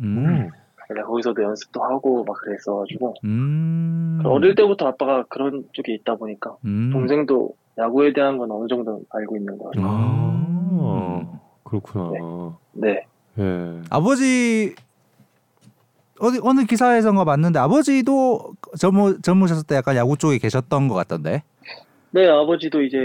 음. 0.94 0.96
네, 0.96 1.02
거기서도 1.02 1.44
연습도 1.44 1.84
하고 1.84 2.24
막 2.24 2.36
그랬어가지고 2.42 3.16
음. 3.24 4.22
어릴 4.24 4.56
때부터 4.56 4.88
아빠가 4.88 5.24
그런 5.30 5.66
쪽에 5.74 5.94
있다 5.94 6.16
보니까 6.16 6.56
음. 6.66 6.92
동생도 6.92 7.54
야구에 7.78 8.14
대한 8.14 8.38
건 8.38 8.52
어느 8.52 8.68
정도 8.68 9.02
알고 9.10 9.38
있는 9.38 9.58
것 9.58 9.72
같아요. 9.72 9.86
아. 9.88 10.24
그렇구나. 11.64 12.58
네, 12.74 13.06
예. 13.40 13.82
아버지 13.90 14.76
어디 16.20 16.40
어느 16.44 16.66
기사에선가 16.66 17.26
봤는데 17.26 17.60
아버지도 17.60 18.54
젊으, 18.78 19.22
젊으셨을 19.22 19.64
때 19.66 19.76
약간 19.76 19.96
야구 19.96 20.18
쪽에 20.18 20.38
계셨던 20.38 20.88
것 20.88 20.96
같던데. 20.96 21.44
네 22.12 22.28
아버지도 22.28 22.84
이제 22.84 22.98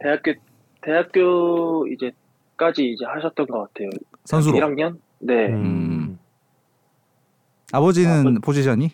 대학교 0.00 0.32
대학교 0.80 1.86
이제까지 1.86 2.90
이제 2.90 3.04
하셨던 3.04 3.46
것 3.46 3.60
같아요. 3.60 3.88
선수로. 4.24 4.58
1학년? 4.58 4.96
네, 5.20 5.48
음. 5.48 6.07
아버지는 7.72 8.26
아버- 8.26 8.40
포지션이? 8.40 8.90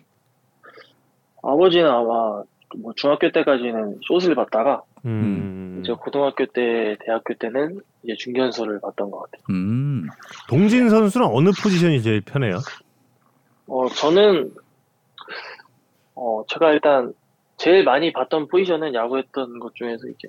아버지는 1.43 1.87
아마 1.91 2.43
뭐 2.77 2.93
중학교 2.97 3.31
때까지는 3.31 4.01
숏을 4.09 4.35
받다가 4.35 4.83
음. 5.05 5.81
이제 5.83 5.93
고등학교 5.93 6.47
때, 6.47 6.97
대학교 7.05 7.35
때는 7.35 7.81
이제 8.03 8.15
중견수를 8.17 8.81
봤던 8.81 9.11
것 9.11 9.19
같아요. 9.23 9.43
음. 9.51 10.07
동진 10.49 10.89
선수는 10.89 11.27
어느 11.27 11.51
포지션이 11.63 12.03
제일 12.03 12.21
편해요? 12.23 12.59
어, 13.67 13.87
저는, 13.89 14.51
어, 16.15 16.43
제가 16.49 16.73
일단 16.73 17.13
제일 17.59 17.85
많이 17.85 18.13
봤던 18.13 18.49
포지션은 18.49 18.95
야구했던 18.95 19.59
것 19.59 19.75
중에서 19.75 20.09
이제 20.09 20.29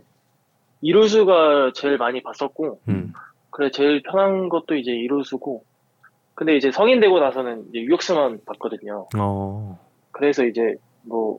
이루수가 0.81 1.71
제일 1.73 1.97
많이 1.97 2.21
봤었고, 2.21 2.81
음. 2.89 3.13
그래, 3.49 3.71
제일 3.71 4.03
편한 4.03 4.49
것도 4.49 4.75
이제 4.75 4.91
이루수고, 4.91 5.63
근데 6.35 6.57
이제 6.57 6.71
성인 6.71 6.99
되고 6.99 7.19
나서는 7.19 7.65
이제 7.69 7.79
유격수만 7.79 8.39
봤거든요. 8.45 9.07
어. 9.17 9.79
그래서 10.11 10.43
이제 10.45 10.75
뭐, 11.03 11.37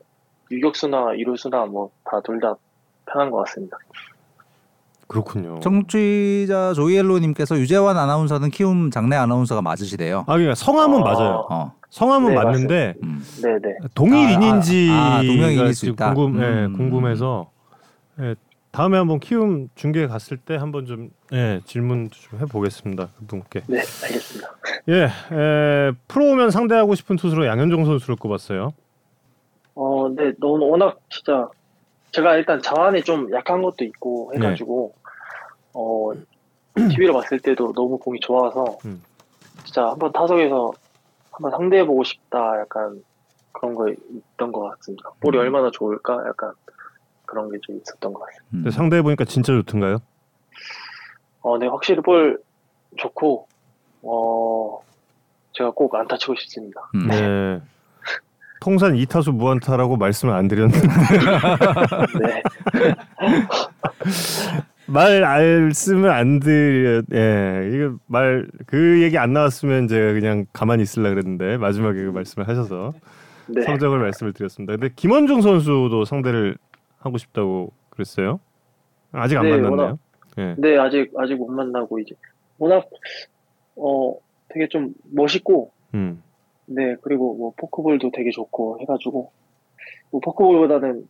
유격수나 0.50 1.14
이루수나 1.14 1.66
뭐, 1.66 1.90
다 2.04 2.20
둘 2.22 2.40
다 2.40 2.54
편한 3.06 3.30
것 3.30 3.38
같습니다. 3.44 3.76
그렇군요. 5.06 5.60
청취자 5.60 6.72
조이엘로님께서 6.74 7.56
유재환 7.58 7.96
아나운서는 7.96 8.50
키움 8.50 8.90
장내 8.90 9.14
아나운서가 9.16 9.62
맞으시대요. 9.62 10.20
아, 10.26 10.32
그러니까 10.32 10.54
성함은 10.56 11.00
어, 11.02 11.04
맞아요. 11.04 11.46
어. 11.48 11.72
성함은 11.90 12.30
네, 12.30 12.34
맞는데 12.34 12.94
음. 13.04 13.22
네 13.42 13.58
네. 13.62 13.76
동일인인지 13.94 14.88
아, 14.90 15.18
아, 15.18 15.22
동명이인일 15.22 15.74
수 15.74 15.86
있다? 15.86 16.12
궁금, 16.14 16.42
예, 16.42 16.46
음. 16.66 16.72
궁금해서 16.76 17.50
예, 18.20 18.34
다음에 18.72 18.98
한번 18.98 19.20
키움 19.20 19.68
중계 19.76 20.06
갔을 20.08 20.36
때 20.36 20.56
한번 20.56 20.86
좀 20.86 21.10
예, 21.32 21.60
질문 21.66 22.10
좀 22.10 22.40
해보겠습니다 22.40 23.08
그분께. 23.20 23.62
네, 23.68 23.78
알겠습니다. 23.78 24.50
예, 24.88 25.04
에, 25.04 25.92
프로오면 26.08 26.50
상대하고 26.50 26.94
싶은 26.94 27.16
투수로 27.16 27.46
양현종 27.46 27.84
선수를 27.84 28.16
꼽았어요. 28.16 28.72
어, 29.74 30.02
근데 30.04 30.32
너무 30.38 30.64
워낙 30.68 30.98
진짜 31.10 31.48
제가 32.12 32.36
일단 32.36 32.62
자완에 32.62 33.02
좀 33.02 33.30
약한 33.32 33.62
것도 33.62 33.84
있고 33.84 34.32
해가지고 34.34 34.94
어 35.74 36.12
TV로 36.90 37.12
봤을 37.14 37.38
때도 37.40 37.72
너무 37.72 37.98
공이 37.98 38.20
좋아서 38.20 38.78
음. 38.84 39.02
진짜 39.64 39.88
한번 39.88 40.12
타석에서 40.12 40.72
한번 41.32 41.50
상대해보고 41.50 42.04
싶다 42.04 42.60
약간 42.60 43.02
그런 43.52 43.74
거 43.74 43.88
있던 43.90 44.52
것 44.52 44.70
같습니다. 44.70 45.10
볼이 45.20 45.36
음. 45.36 45.40
얼마나 45.40 45.70
좋을까 45.70 46.14
약간 46.28 46.52
그런 47.26 47.50
게 47.50 47.58
좀 47.62 47.76
있었던 47.76 48.12
것 48.12 48.20
같습니다. 48.20 48.44
음. 48.52 48.62
근데 48.62 48.70
상대해 48.70 49.02
보니까 49.02 49.24
진짜 49.24 49.52
좋던가요? 49.52 49.98
어, 51.42 51.58
네 51.58 51.66
확실히 51.66 52.00
볼 52.02 52.40
좋고 52.96 53.46
어 54.08 54.78
제가 55.52 55.70
꼭 55.70 55.94
안타 55.94 56.16
치고 56.16 56.34
싶습니다. 56.36 56.80
음. 56.94 57.06
네. 57.08 57.60
통산 58.60 58.94
2타수 58.94 59.32
무안타라고 59.32 59.96
말씀을 59.96 60.34
안 60.34 60.48
드렸는데 60.48 60.80
네, 62.20 62.42
말 64.86 65.20
말씀을 65.20 66.10
안 66.10 66.40
드려 66.40 67.02
예 67.12 67.70
이거 67.72 67.96
말 68.06 68.46
그 68.66 69.02
얘기 69.02 69.18
안 69.18 69.32
나왔으면 69.32 69.88
제가 69.88 70.12
그냥 70.12 70.46
가만히 70.52 70.82
있을라 70.82 71.10
그랬는데 71.10 71.56
마지막에 71.58 72.02
그 72.04 72.10
말씀을 72.10 72.48
하셔서 72.48 72.92
네, 73.48 73.62
성적을 73.62 73.98
말씀을 74.00 74.32
드렸습니다. 74.32 74.72
근데 74.74 74.88
김원중 74.94 75.40
선수도 75.42 76.04
상대를 76.04 76.56
하고 76.98 77.16
싶다고 77.18 77.72
그랬어요. 77.90 78.40
아직 79.12 79.36
안 79.36 79.44
네, 79.44 79.50
만났나요? 79.52 79.70
워낙- 79.70 79.98
예. 80.38 80.54
네 80.58 80.76
아직 80.78 81.10
아직 81.16 81.34
못 81.36 81.46
만나고 81.48 81.98
이제 82.00 82.14
워낙 82.58 82.84
어 83.76 84.14
되게 84.48 84.68
좀 84.68 84.94
멋있고 85.12 85.70
음. 85.94 86.22
네, 86.66 86.96
그리고 87.02 87.34
뭐 87.34 87.52
포크볼도 87.56 88.10
되게 88.12 88.30
좋고 88.30 88.80
해가지고 88.80 89.30
뭐 90.10 90.20
포크볼보다는 90.20 91.06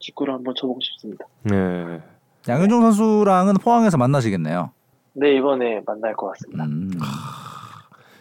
직구를 0.00 0.34
한번 0.34 0.54
쳐보고 0.56 0.80
싶습니다. 0.80 1.26
네. 1.42 2.00
양현종 2.48 2.82
선수랑은 2.82 3.54
포항에서 3.54 3.96
만나시겠네요. 3.96 4.70
네, 5.14 5.34
이번에 5.36 5.80
만날 5.84 6.14
것 6.14 6.28
같습니다. 6.28 6.64
음. 6.64 6.90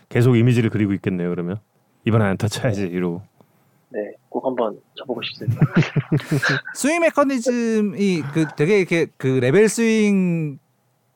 계속 0.10 0.36
이미지를 0.36 0.70
그리고 0.70 0.94
있겠네요. 0.94 1.30
그러면 1.30 1.60
이번에 2.06 2.26
안타 2.26 2.48
쳐야지 2.48 2.84
이러고. 2.88 3.22
네, 3.90 4.00
꼭 4.30 4.46
한번 4.46 4.80
쳐보고 4.96 5.22
싶습니다. 5.24 5.62
스윙 6.76 7.02
메커니즘이 7.02 8.22
그 8.34 8.48
되게 8.56 8.80
이렇게 8.80 9.08
그 9.18 9.28
레벨 9.28 9.70
스윙 9.70 10.60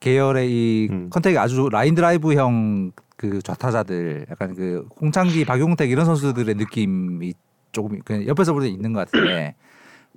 계열의 0.02 0.50
이 0.50 0.88
음. 0.90 1.10
컨택이 1.10 1.38
아주 1.38 1.68
라인 1.70 1.94
드라이브형 1.94 2.90
그 3.16 3.40
좌타자들 3.40 4.26
약간 4.30 4.54
그 4.54 4.88
홍창기, 5.00 5.44
박용택 5.44 5.90
이런 5.90 6.04
선수들의 6.04 6.56
느낌이 6.56 7.34
조금 7.70 8.00
그냥 8.04 8.26
옆에서 8.26 8.52
볼 8.52 8.62
때 8.64 8.68
있는 8.68 8.92
것 8.92 8.98
같은데 9.00 9.54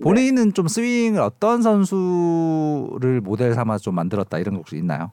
본인은 0.02 0.54
좀 0.54 0.68
스윙을 0.68 1.22
어떤 1.22 1.62
선수를 1.62 3.22
모델 3.22 3.54
삼아 3.54 3.78
좀 3.78 3.94
만들었다 3.96 4.40
이런 4.40 4.56
거 4.56 4.60
혹시 4.60 4.76
있나요? 4.78 5.12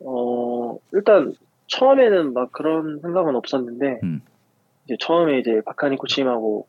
어, 0.00 0.76
일단 0.92 1.32
처음에는 1.68 2.34
막 2.34 2.50
그런 2.50 2.98
생각은 3.00 3.36
없었는데 3.36 4.00
음. 4.02 4.20
이제 4.86 4.96
처음에 4.98 5.38
이제 5.38 5.62
박하니 5.64 5.96
코치님하고 5.96 6.66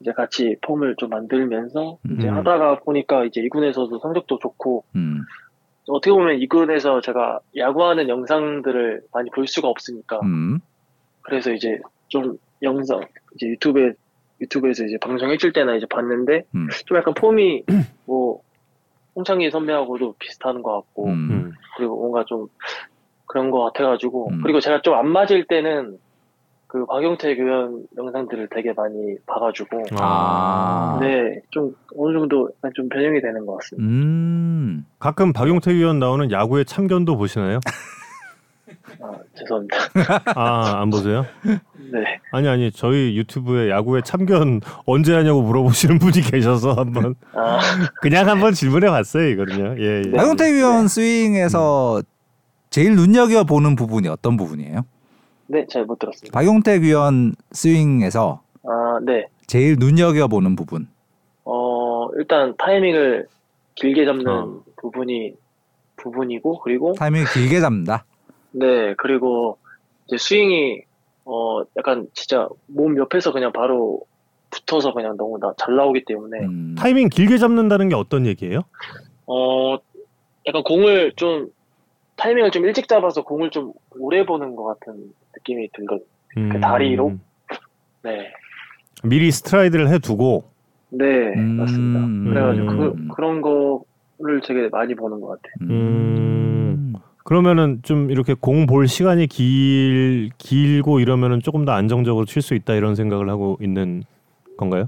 이제 0.00 0.10
같이 0.12 0.56
폼을 0.62 0.96
좀 0.98 1.10
만들면서 1.10 1.98
이제 2.18 2.28
음. 2.28 2.36
하다가 2.36 2.80
보니까 2.80 3.24
이제 3.24 3.40
이군에서도 3.40 4.00
성적도 4.00 4.40
좋고 4.40 4.82
음, 4.96 5.20
어떻게 5.88 6.12
보면 6.12 6.38
이군에서 6.38 7.00
제가 7.00 7.40
야구하는 7.56 8.08
영상들을 8.08 9.02
많이 9.12 9.30
볼 9.30 9.46
수가 9.46 9.68
없으니까 9.68 10.20
음, 10.22 10.60
그래서 11.22 11.52
이제 11.52 11.80
좀 12.08 12.38
영상 12.62 13.00
이제 13.34 13.48
유튜브에 13.48 13.92
유튜브에서 14.40 14.84
이제 14.84 14.96
방송해줄 14.98 15.52
때나 15.52 15.74
이제 15.74 15.86
봤는데 15.86 16.44
음. 16.54 16.68
좀 16.86 16.96
약간 16.96 17.14
폼이 17.14 17.64
뭐 18.06 18.40
홍창기 19.14 19.50
선배하고도 19.50 20.14
비슷한 20.18 20.62
것 20.62 20.74
같고 20.74 21.06
음. 21.06 21.30
음. 21.30 21.52
그리고 21.76 21.96
뭔가 21.96 22.24
좀 22.24 22.48
그런 23.26 23.50
것 23.50 23.60
같아가지고 23.64 24.30
음. 24.30 24.42
그리고 24.42 24.60
제가 24.60 24.82
좀 24.82 24.94
안 24.94 25.08
맞을 25.08 25.44
때는 25.46 25.98
그 26.72 26.86
박용태 26.86 27.36
교원 27.36 27.84
영상들을 27.98 28.48
되게 28.50 28.72
많이 28.72 29.14
봐가지고 29.26 29.82
아. 29.98 30.98
네좀 31.02 31.76
어느 31.98 32.18
정도 32.18 32.48
좀 32.74 32.88
변형이 32.88 33.20
되는 33.20 33.44
것 33.44 33.56
같습니다. 33.58 33.86
음. 33.86 34.86
가끔 34.98 35.34
박용택 35.34 35.76
위원 35.76 35.98
나오는 35.98 36.30
야구의 36.30 36.64
참견도 36.64 37.18
보시나요? 37.18 37.60
아, 39.02 39.12
죄송합니다. 39.34 39.76
아 40.34 40.80
안 40.80 40.88
보세요? 40.88 41.26
네. 41.44 41.98
아니 42.32 42.48
아니 42.48 42.72
저희 42.72 43.18
유튜브에 43.18 43.68
야구의 43.68 44.02
참견 44.02 44.62
언제 44.86 45.12
하냐고 45.14 45.42
물어보시는 45.42 45.98
분이 45.98 46.22
계셔서 46.22 46.72
한번 46.72 47.14
아, 47.34 47.58
그냥 48.00 48.30
한번 48.30 48.54
질문해 48.54 48.88
봤어요 48.88 49.28
이거는요. 49.28 49.74
예. 49.78 49.84
예. 49.98 50.02
네. 50.06 50.12
박용택 50.12 50.54
위원 50.54 50.88
스윙에서 50.88 52.00
제일 52.70 52.96
눈여겨 52.96 53.44
보는 53.44 53.76
부분이 53.76 54.08
어떤 54.08 54.38
부분이에요? 54.38 54.86
네, 55.52 55.66
잘 55.68 55.84
못 55.84 55.98
들었습니다. 55.98 56.32
박용택 56.32 56.80
위원 56.82 57.34
스윙에서 57.52 58.40
아, 58.64 58.98
네. 59.02 59.26
제일 59.46 59.76
눈여겨 59.78 60.28
보는 60.28 60.56
부분. 60.56 60.88
어, 61.44 62.08
일단 62.16 62.54
타이밍을 62.56 63.26
길게 63.74 64.06
잡는 64.06 64.26
어. 64.28 64.62
부분이 64.80 65.34
부분이고 65.96 66.60
그리고 66.60 66.94
타이밍을 66.94 67.26
길게 67.34 67.60
잡는다. 67.60 68.04
네, 68.52 68.94
그리고 68.96 69.58
이제 70.06 70.16
스윙이 70.16 70.82
어 71.26 71.60
약간 71.76 72.08
진짜 72.14 72.48
몸 72.66 72.96
옆에서 72.96 73.30
그냥 73.32 73.52
바로 73.52 74.00
붙어서 74.50 74.92
그냥 74.94 75.16
너무 75.16 75.38
나, 75.38 75.52
잘 75.58 75.76
나오기 75.76 76.04
때문에 76.06 76.40
음. 76.40 76.74
타이밍 76.76 77.08
길게 77.08 77.36
잡는다는 77.38 77.88
게 77.90 77.94
어떤 77.94 78.26
얘기예요? 78.26 78.62
어 79.26 79.76
약간 80.46 80.62
공을 80.64 81.12
좀 81.16 81.50
타이밍을 82.16 82.50
좀 82.50 82.64
일찍 82.64 82.88
잡아서 82.88 83.22
공을 83.22 83.50
좀 83.50 83.72
오래 83.98 84.24
보는 84.26 84.56
것 84.56 84.64
같은 84.64 85.12
느낌이 85.42 85.68
들거든요. 85.72 86.06
음, 86.38 86.60
다리로? 86.60 87.12
네, 88.04 88.32
미리 89.04 89.30
스트라이드를 89.30 89.88
해두고 89.88 90.44
네 90.90 91.04
음. 91.36 91.56
맞습니다. 91.56 92.30
그래가지고 92.30 92.70
음. 92.70 93.08
그, 93.08 93.14
그런 93.14 93.40
거를 93.40 94.40
되게 94.46 94.68
많이 94.70 94.94
보는 94.94 95.20
것 95.20 95.28
같아요. 95.28 95.70
음. 95.70 96.94
그러면은 97.24 97.80
좀 97.82 98.10
이렇게 98.10 98.34
공 98.34 98.66
볼 98.66 98.88
시간이 98.88 99.26
길 99.28 100.30
길고 100.38 100.98
이러면은 101.00 101.40
조금 101.40 101.64
더 101.64 101.72
안정적으로 101.72 102.24
칠 102.24 102.42
수 102.42 102.54
있다 102.54 102.74
이런 102.74 102.94
생각을 102.94 103.28
하고 103.28 103.58
있는 103.60 104.02
건가요? 104.56 104.86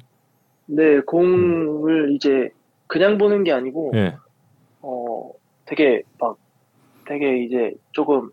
네, 0.66 1.00
공을 1.00 2.12
이제 2.12 2.48
그냥 2.86 3.18
보는 3.18 3.44
게 3.44 3.52
아니고 3.52 3.92
예. 3.94 4.14
어, 4.82 5.30
되게 5.66 6.02
막 6.18 6.36
되게 7.06 7.44
이제 7.44 7.72
조금 7.92 8.30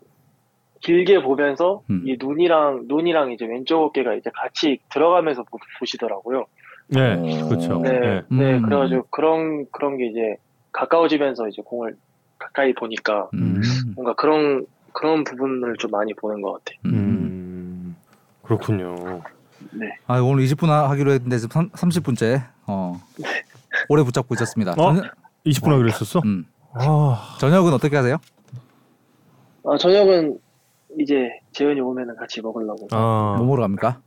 길게 0.82 1.22
보면서 1.22 1.82
음. 1.90 2.02
이 2.04 2.16
눈이랑 2.18 2.84
눈이랑 2.86 3.32
이제 3.32 3.46
왼쪽 3.46 3.82
어깨가 3.82 4.14
이제 4.14 4.30
같이 4.34 4.78
들어가면서 4.92 5.44
보, 5.44 5.58
보시더라고요. 5.78 6.46
네, 6.88 7.14
어. 7.14 7.48
그렇죠. 7.48 7.78
네, 7.78 7.90
네. 7.98 8.22
네, 8.28 8.56
음. 8.56 8.62
그래가지고 8.62 9.06
그런 9.10 9.66
그런 9.70 9.96
게 9.96 10.06
이제 10.06 10.36
가까워지면서 10.72 11.48
이제 11.48 11.62
공을 11.64 11.96
가까이 12.38 12.74
보니까 12.74 13.30
음. 13.34 13.62
뭔가 13.94 14.14
그런 14.14 14.66
그런 14.92 15.24
부분을 15.24 15.76
좀 15.78 15.90
많이 15.92 16.12
보는 16.14 16.42
것 16.42 16.52
같아요. 16.52 16.78
음. 16.86 16.92
음, 16.92 17.96
그렇군요. 18.42 19.22
네, 19.70 19.96
아, 20.08 20.18
오늘 20.18 20.44
20분 20.44 20.66
하기로 20.66 21.12
했는데 21.12 21.38
지금 21.38 21.70
30 21.74 22.02
분째 22.02 22.42
어. 22.66 23.00
오래 23.88 24.02
붙잡고 24.02 24.34
있었습니다. 24.34 24.72
어? 24.72 24.94
저녁, 24.94 25.14
20분 25.46 25.70
하기로 25.70 25.88
했었어? 25.88 26.20
음. 26.24 26.44
아, 26.74 27.36
저녁은 27.38 27.72
어떻게 27.72 27.96
하세요? 27.96 28.16
아, 29.64 29.76
저녁은 29.76 30.38
이제 30.98 31.30
재현이 31.52 31.80
오면은 31.80 32.16
같이 32.16 32.40
먹으려고 32.42 32.86
아. 32.92 33.34
뭐 33.38 33.46
먹으러 33.46 33.62
갑니까? 33.62 34.00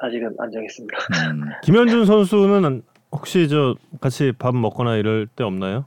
아직은 0.00 0.34
안 0.38 0.50
정했습니다. 0.50 0.96
음. 1.32 1.42
김현준 1.64 2.06
선수는 2.06 2.82
혹시 3.12 3.48
저 3.48 3.74
같이 4.00 4.32
밥 4.38 4.54
먹거나 4.54 4.96
이럴 4.96 5.26
때 5.26 5.44
없나요? 5.44 5.84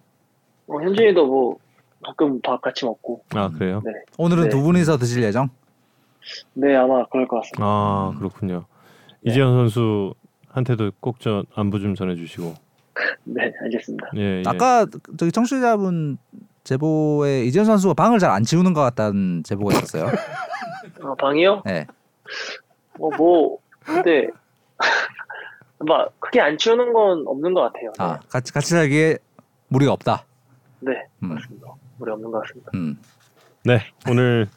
어, 0.67 0.81
현준이도 0.81 1.25
뭐 1.27 1.57
가끔 2.03 2.39
밥 2.41 2.61
같이 2.61 2.85
먹고 2.85 3.23
아 3.33 3.49
그래요? 3.49 3.81
네, 3.83 3.91
오늘은 4.17 4.43
네. 4.43 4.49
두 4.49 4.61
분이서 4.61 4.97
드실 4.97 5.23
예정? 5.23 5.49
네 6.53 6.75
아마 6.75 7.05
그럴 7.07 7.27
것 7.27 7.37
같습니다. 7.37 7.65
아 7.65 8.13
그렇군요. 8.17 8.65
이재현 9.23 9.69
선수한테도 9.69 10.91
꼭 10.99 11.17
저 11.19 11.43
안부 11.55 11.79
좀 11.79 11.95
전해주시고. 11.95 12.53
네, 13.25 13.51
알겠습니다. 13.63 14.07
예, 14.15 14.21
예. 14.39 14.43
아까 14.45 14.85
저기 15.17 15.31
청취자분 15.31 16.17
제보에 16.65 17.45
이재현 17.45 17.65
선수가 17.65 17.93
방을 17.93 18.19
잘 18.19 18.31
안 18.31 18.43
치우는 18.43 18.73
것 18.73 18.81
같다는 18.81 19.43
제보가 19.43 19.73
있었어요. 19.75 20.07
아, 21.03 21.15
방이요? 21.19 21.61
네. 21.65 21.85
어, 22.99 23.09
뭐, 23.15 23.59
근데, 23.79 24.27
막, 25.79 26.11
크게 26.19 26.41
안 26.41 26.57
치우는 26.57 26.91
건 26.91 27.23
없는 27.27 27.53
것 27.53 27.61
같아요. 27.61 27.91
네. 27.97 28.03
아 28.03 28.19
같이 28.29 28.51
같이 28.51 28.69
살기에 28.71 29.17
무리가 29.67 29.93
없다. 29.93 30.25
네, 30.79 30.91
음. 31.23 31.29
맞습니다. 31.35 31.67
우리 31.99 32.11
없는 32.11 32.31
것 32.31 32.41
같습니다. 32.41 32.71
음. 32.73 32.97
네 33.63 33.79
오늘 34.09 34.47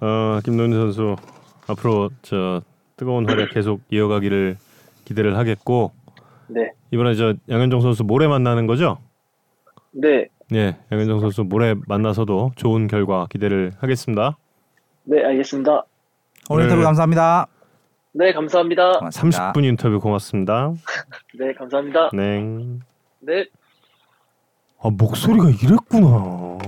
어, 0.00 0.40
김동준 0.44 0.80
선수 0.92 1.16
앞으로 1.68 2.10
저 2.22 2.60
뜨거운 2.96 3.28
활약 3.28 3.50
계속 3.50 3.80
이어가기를 3.90 4.56
기대를 5.04 5.36
하겠고 5.36 5.92
네, 6.48 6.72
이번에 6.90 7.14
저 7.14 7.34
양현종 7.48 7.80
선수 7.82 8.02
모레 8.04 8.26
만나는 8.26 8.66
거죠? 8.66 8.98
네, 9.92 10.26
예, 10.54 10.76
양현종 10.92 11.20
선수 11.20 11.42
모레 11.42 11.74
만나서도 11.88 12.52
좋은 12.54 12.86
결과 12.86 13.26
기대를 13.30 13.72
하겠습니다. 13.78 14.36
네, 15.04 15.24
알겠습니다. 15.24 15.84
오늘 16.48 16.62
네. 16.64 16.68
인터뷰 16.68 16.84
감사합니다. 16.84 17.46
네, 18.12 18.32
감사합니다. 18.32 18.98
고맙습니다. 18.98 19.52
30분 19.52 19.64
인터뷰 19.64 19.98
고맙습니다. 20.00 20.72
네, 21.34 21.52
감사합니다. 21.54 22.10
네. 22.12 22.40
네. 23.20 23.46
아 24.80 24.90
목소리가 24.90 25.50
이랬구나. 25.50 26.58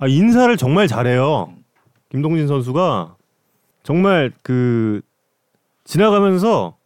아 0.00 0.06
인사를 0.08 0.56
정말 0.56 0.88
잘해요. 0.88 1.52
김동진 2.10 2.48
선수가 2.48 3.16
정말 3.84 4.32
그 4.42 5.00
지나가면서 5.84 6.76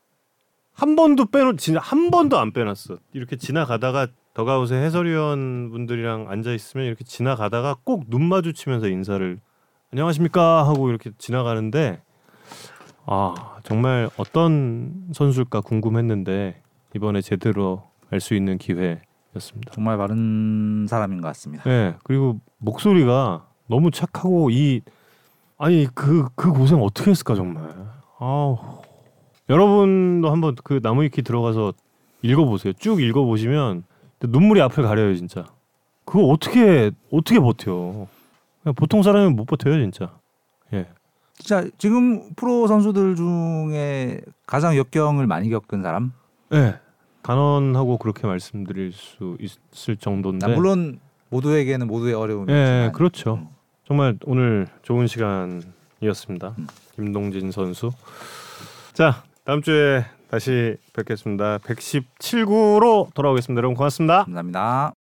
한 0.74 0.97
번도 0.97 1.26
빼놓 1.26 1.57
진짜 1.59 1.80
한 1.80 2.11
번도 2.11 2.39
안 2.39 2.53
빼놨어. 2.53 2.99
이렇게 3.14 3.36
지나가다가 3.36 4.09
더가웃에 4.39 4.76
해설위원 4.76 5.70
분들이랑 5.72 6.26
앉아 6.30 6.53
있으면 6.53 6.86
이렇게 6.86 7.03
지나가다가 7.03 7.74
꼭 7.82 8.05
눈 8.09 8.22
마주치면서 8.22 8.86
인사를 8.86 9.41
안녕하십니까 9.93 10.64
하고 10.64 10.91
이렇게 10.91 11.11
지나가는데 11.18 12.01
아 13.05 13.34
정말 13.64 14.09
어떤 14.16 15.09
선수일까 15.12 15.62
궁금했는데 15.62 16.62
이번에 16.95 17.20
제대로 17.20 17.82
알 18.11 18.20
수 18.20 18.34
있는 18.34 18.59
기회였습니다. 18.59 19.72
정말 19.72 19.99
바른 19.99 20.86
사람인 20.89 21.20
것 21.20 21.26
같습니다. 21.28 21.64
네 21.64 21.97
그리고 22.05 22.39
목소리가 22.59 23.45
너무 23.66 23.91
착하고 23.91 24.51
이 24.51 24.82
아니 25.59 25.89
그그 25.93 26.53
고생 26.53 26.80
어떻게 26.80 27.11
했을까 27.11 27.34
정말 27.34 27.74
아우 28.20 28.57
여러분도 29.51 30.30
한번 30.30 30.55
그 30.62 30.78
나무위키 30.80 31.22
들어가서 31.22 31.72
읽어보세요 32.22 32.72
쭉 32.74 33.03
읽어보시면 33.03 33.82
눈물이 34.20 34.60
앞을 34.62 34.84
가려요 34.84 35.14
진짜 35.14 35.44
그거 36.04 36.24
어떻게 36.26 36.90
어떻게 37.12 37.38
버텨 37.38 38.06
그냥 38.62 38.74
보통 38.74 39.02
사람은 39.02 39.36
못 39.36 39.44
버텨요 39.44 39.74
진짜 39.78 40.12
예 40.72 40.88
진짜 41.38 41.64
지금 41.78 42.34
프로 42.34 42.66
선수들 42.66 43.14
중에 43.16 44.20
가장 44.46 44.76
역경을 44.76 45.26
많이 45.26 45.48
겪은 45.48 45.82
사람. 45.82 46.12
예. 46.52 46.78
단언하고 47.22 47.98
그렇게 47.98 48.26
말씀드릴 48.26 48.92
수 48.92 49.36
있을 49.40 49.96
정도인데 49.96 50.46
나 50.46 50.54
물론 50.54 50.98
모두에게는 51.28 51.86
모두의 51.86 52.14
어려움이 52.14 52.52
예, 52.52 52.62
있지만 52.62 52.92
그렇죠. 52.92 53.34
음. 53.34 53.48
정말 53.86 54.18
오늘 54.24 54.66
좋은 54.82 55.06
시간이었습니다. 55.06 56.54
음. 56.58 56.66
김동진 56.94 57.50
선수. 57.52 57.90
자, 58.92 59.22
다음 59.44 59.62
주에 59.62 60.04
다시 60.31 60.76
뵙겠습니다. 60.93 61.59
117구로 61.59 63.12
돌아오겠습니다. 63.14 63.59
여러분 63.59 63.76
고맙습니다. 63.76 64.24
감사합니다. 64.24 64.97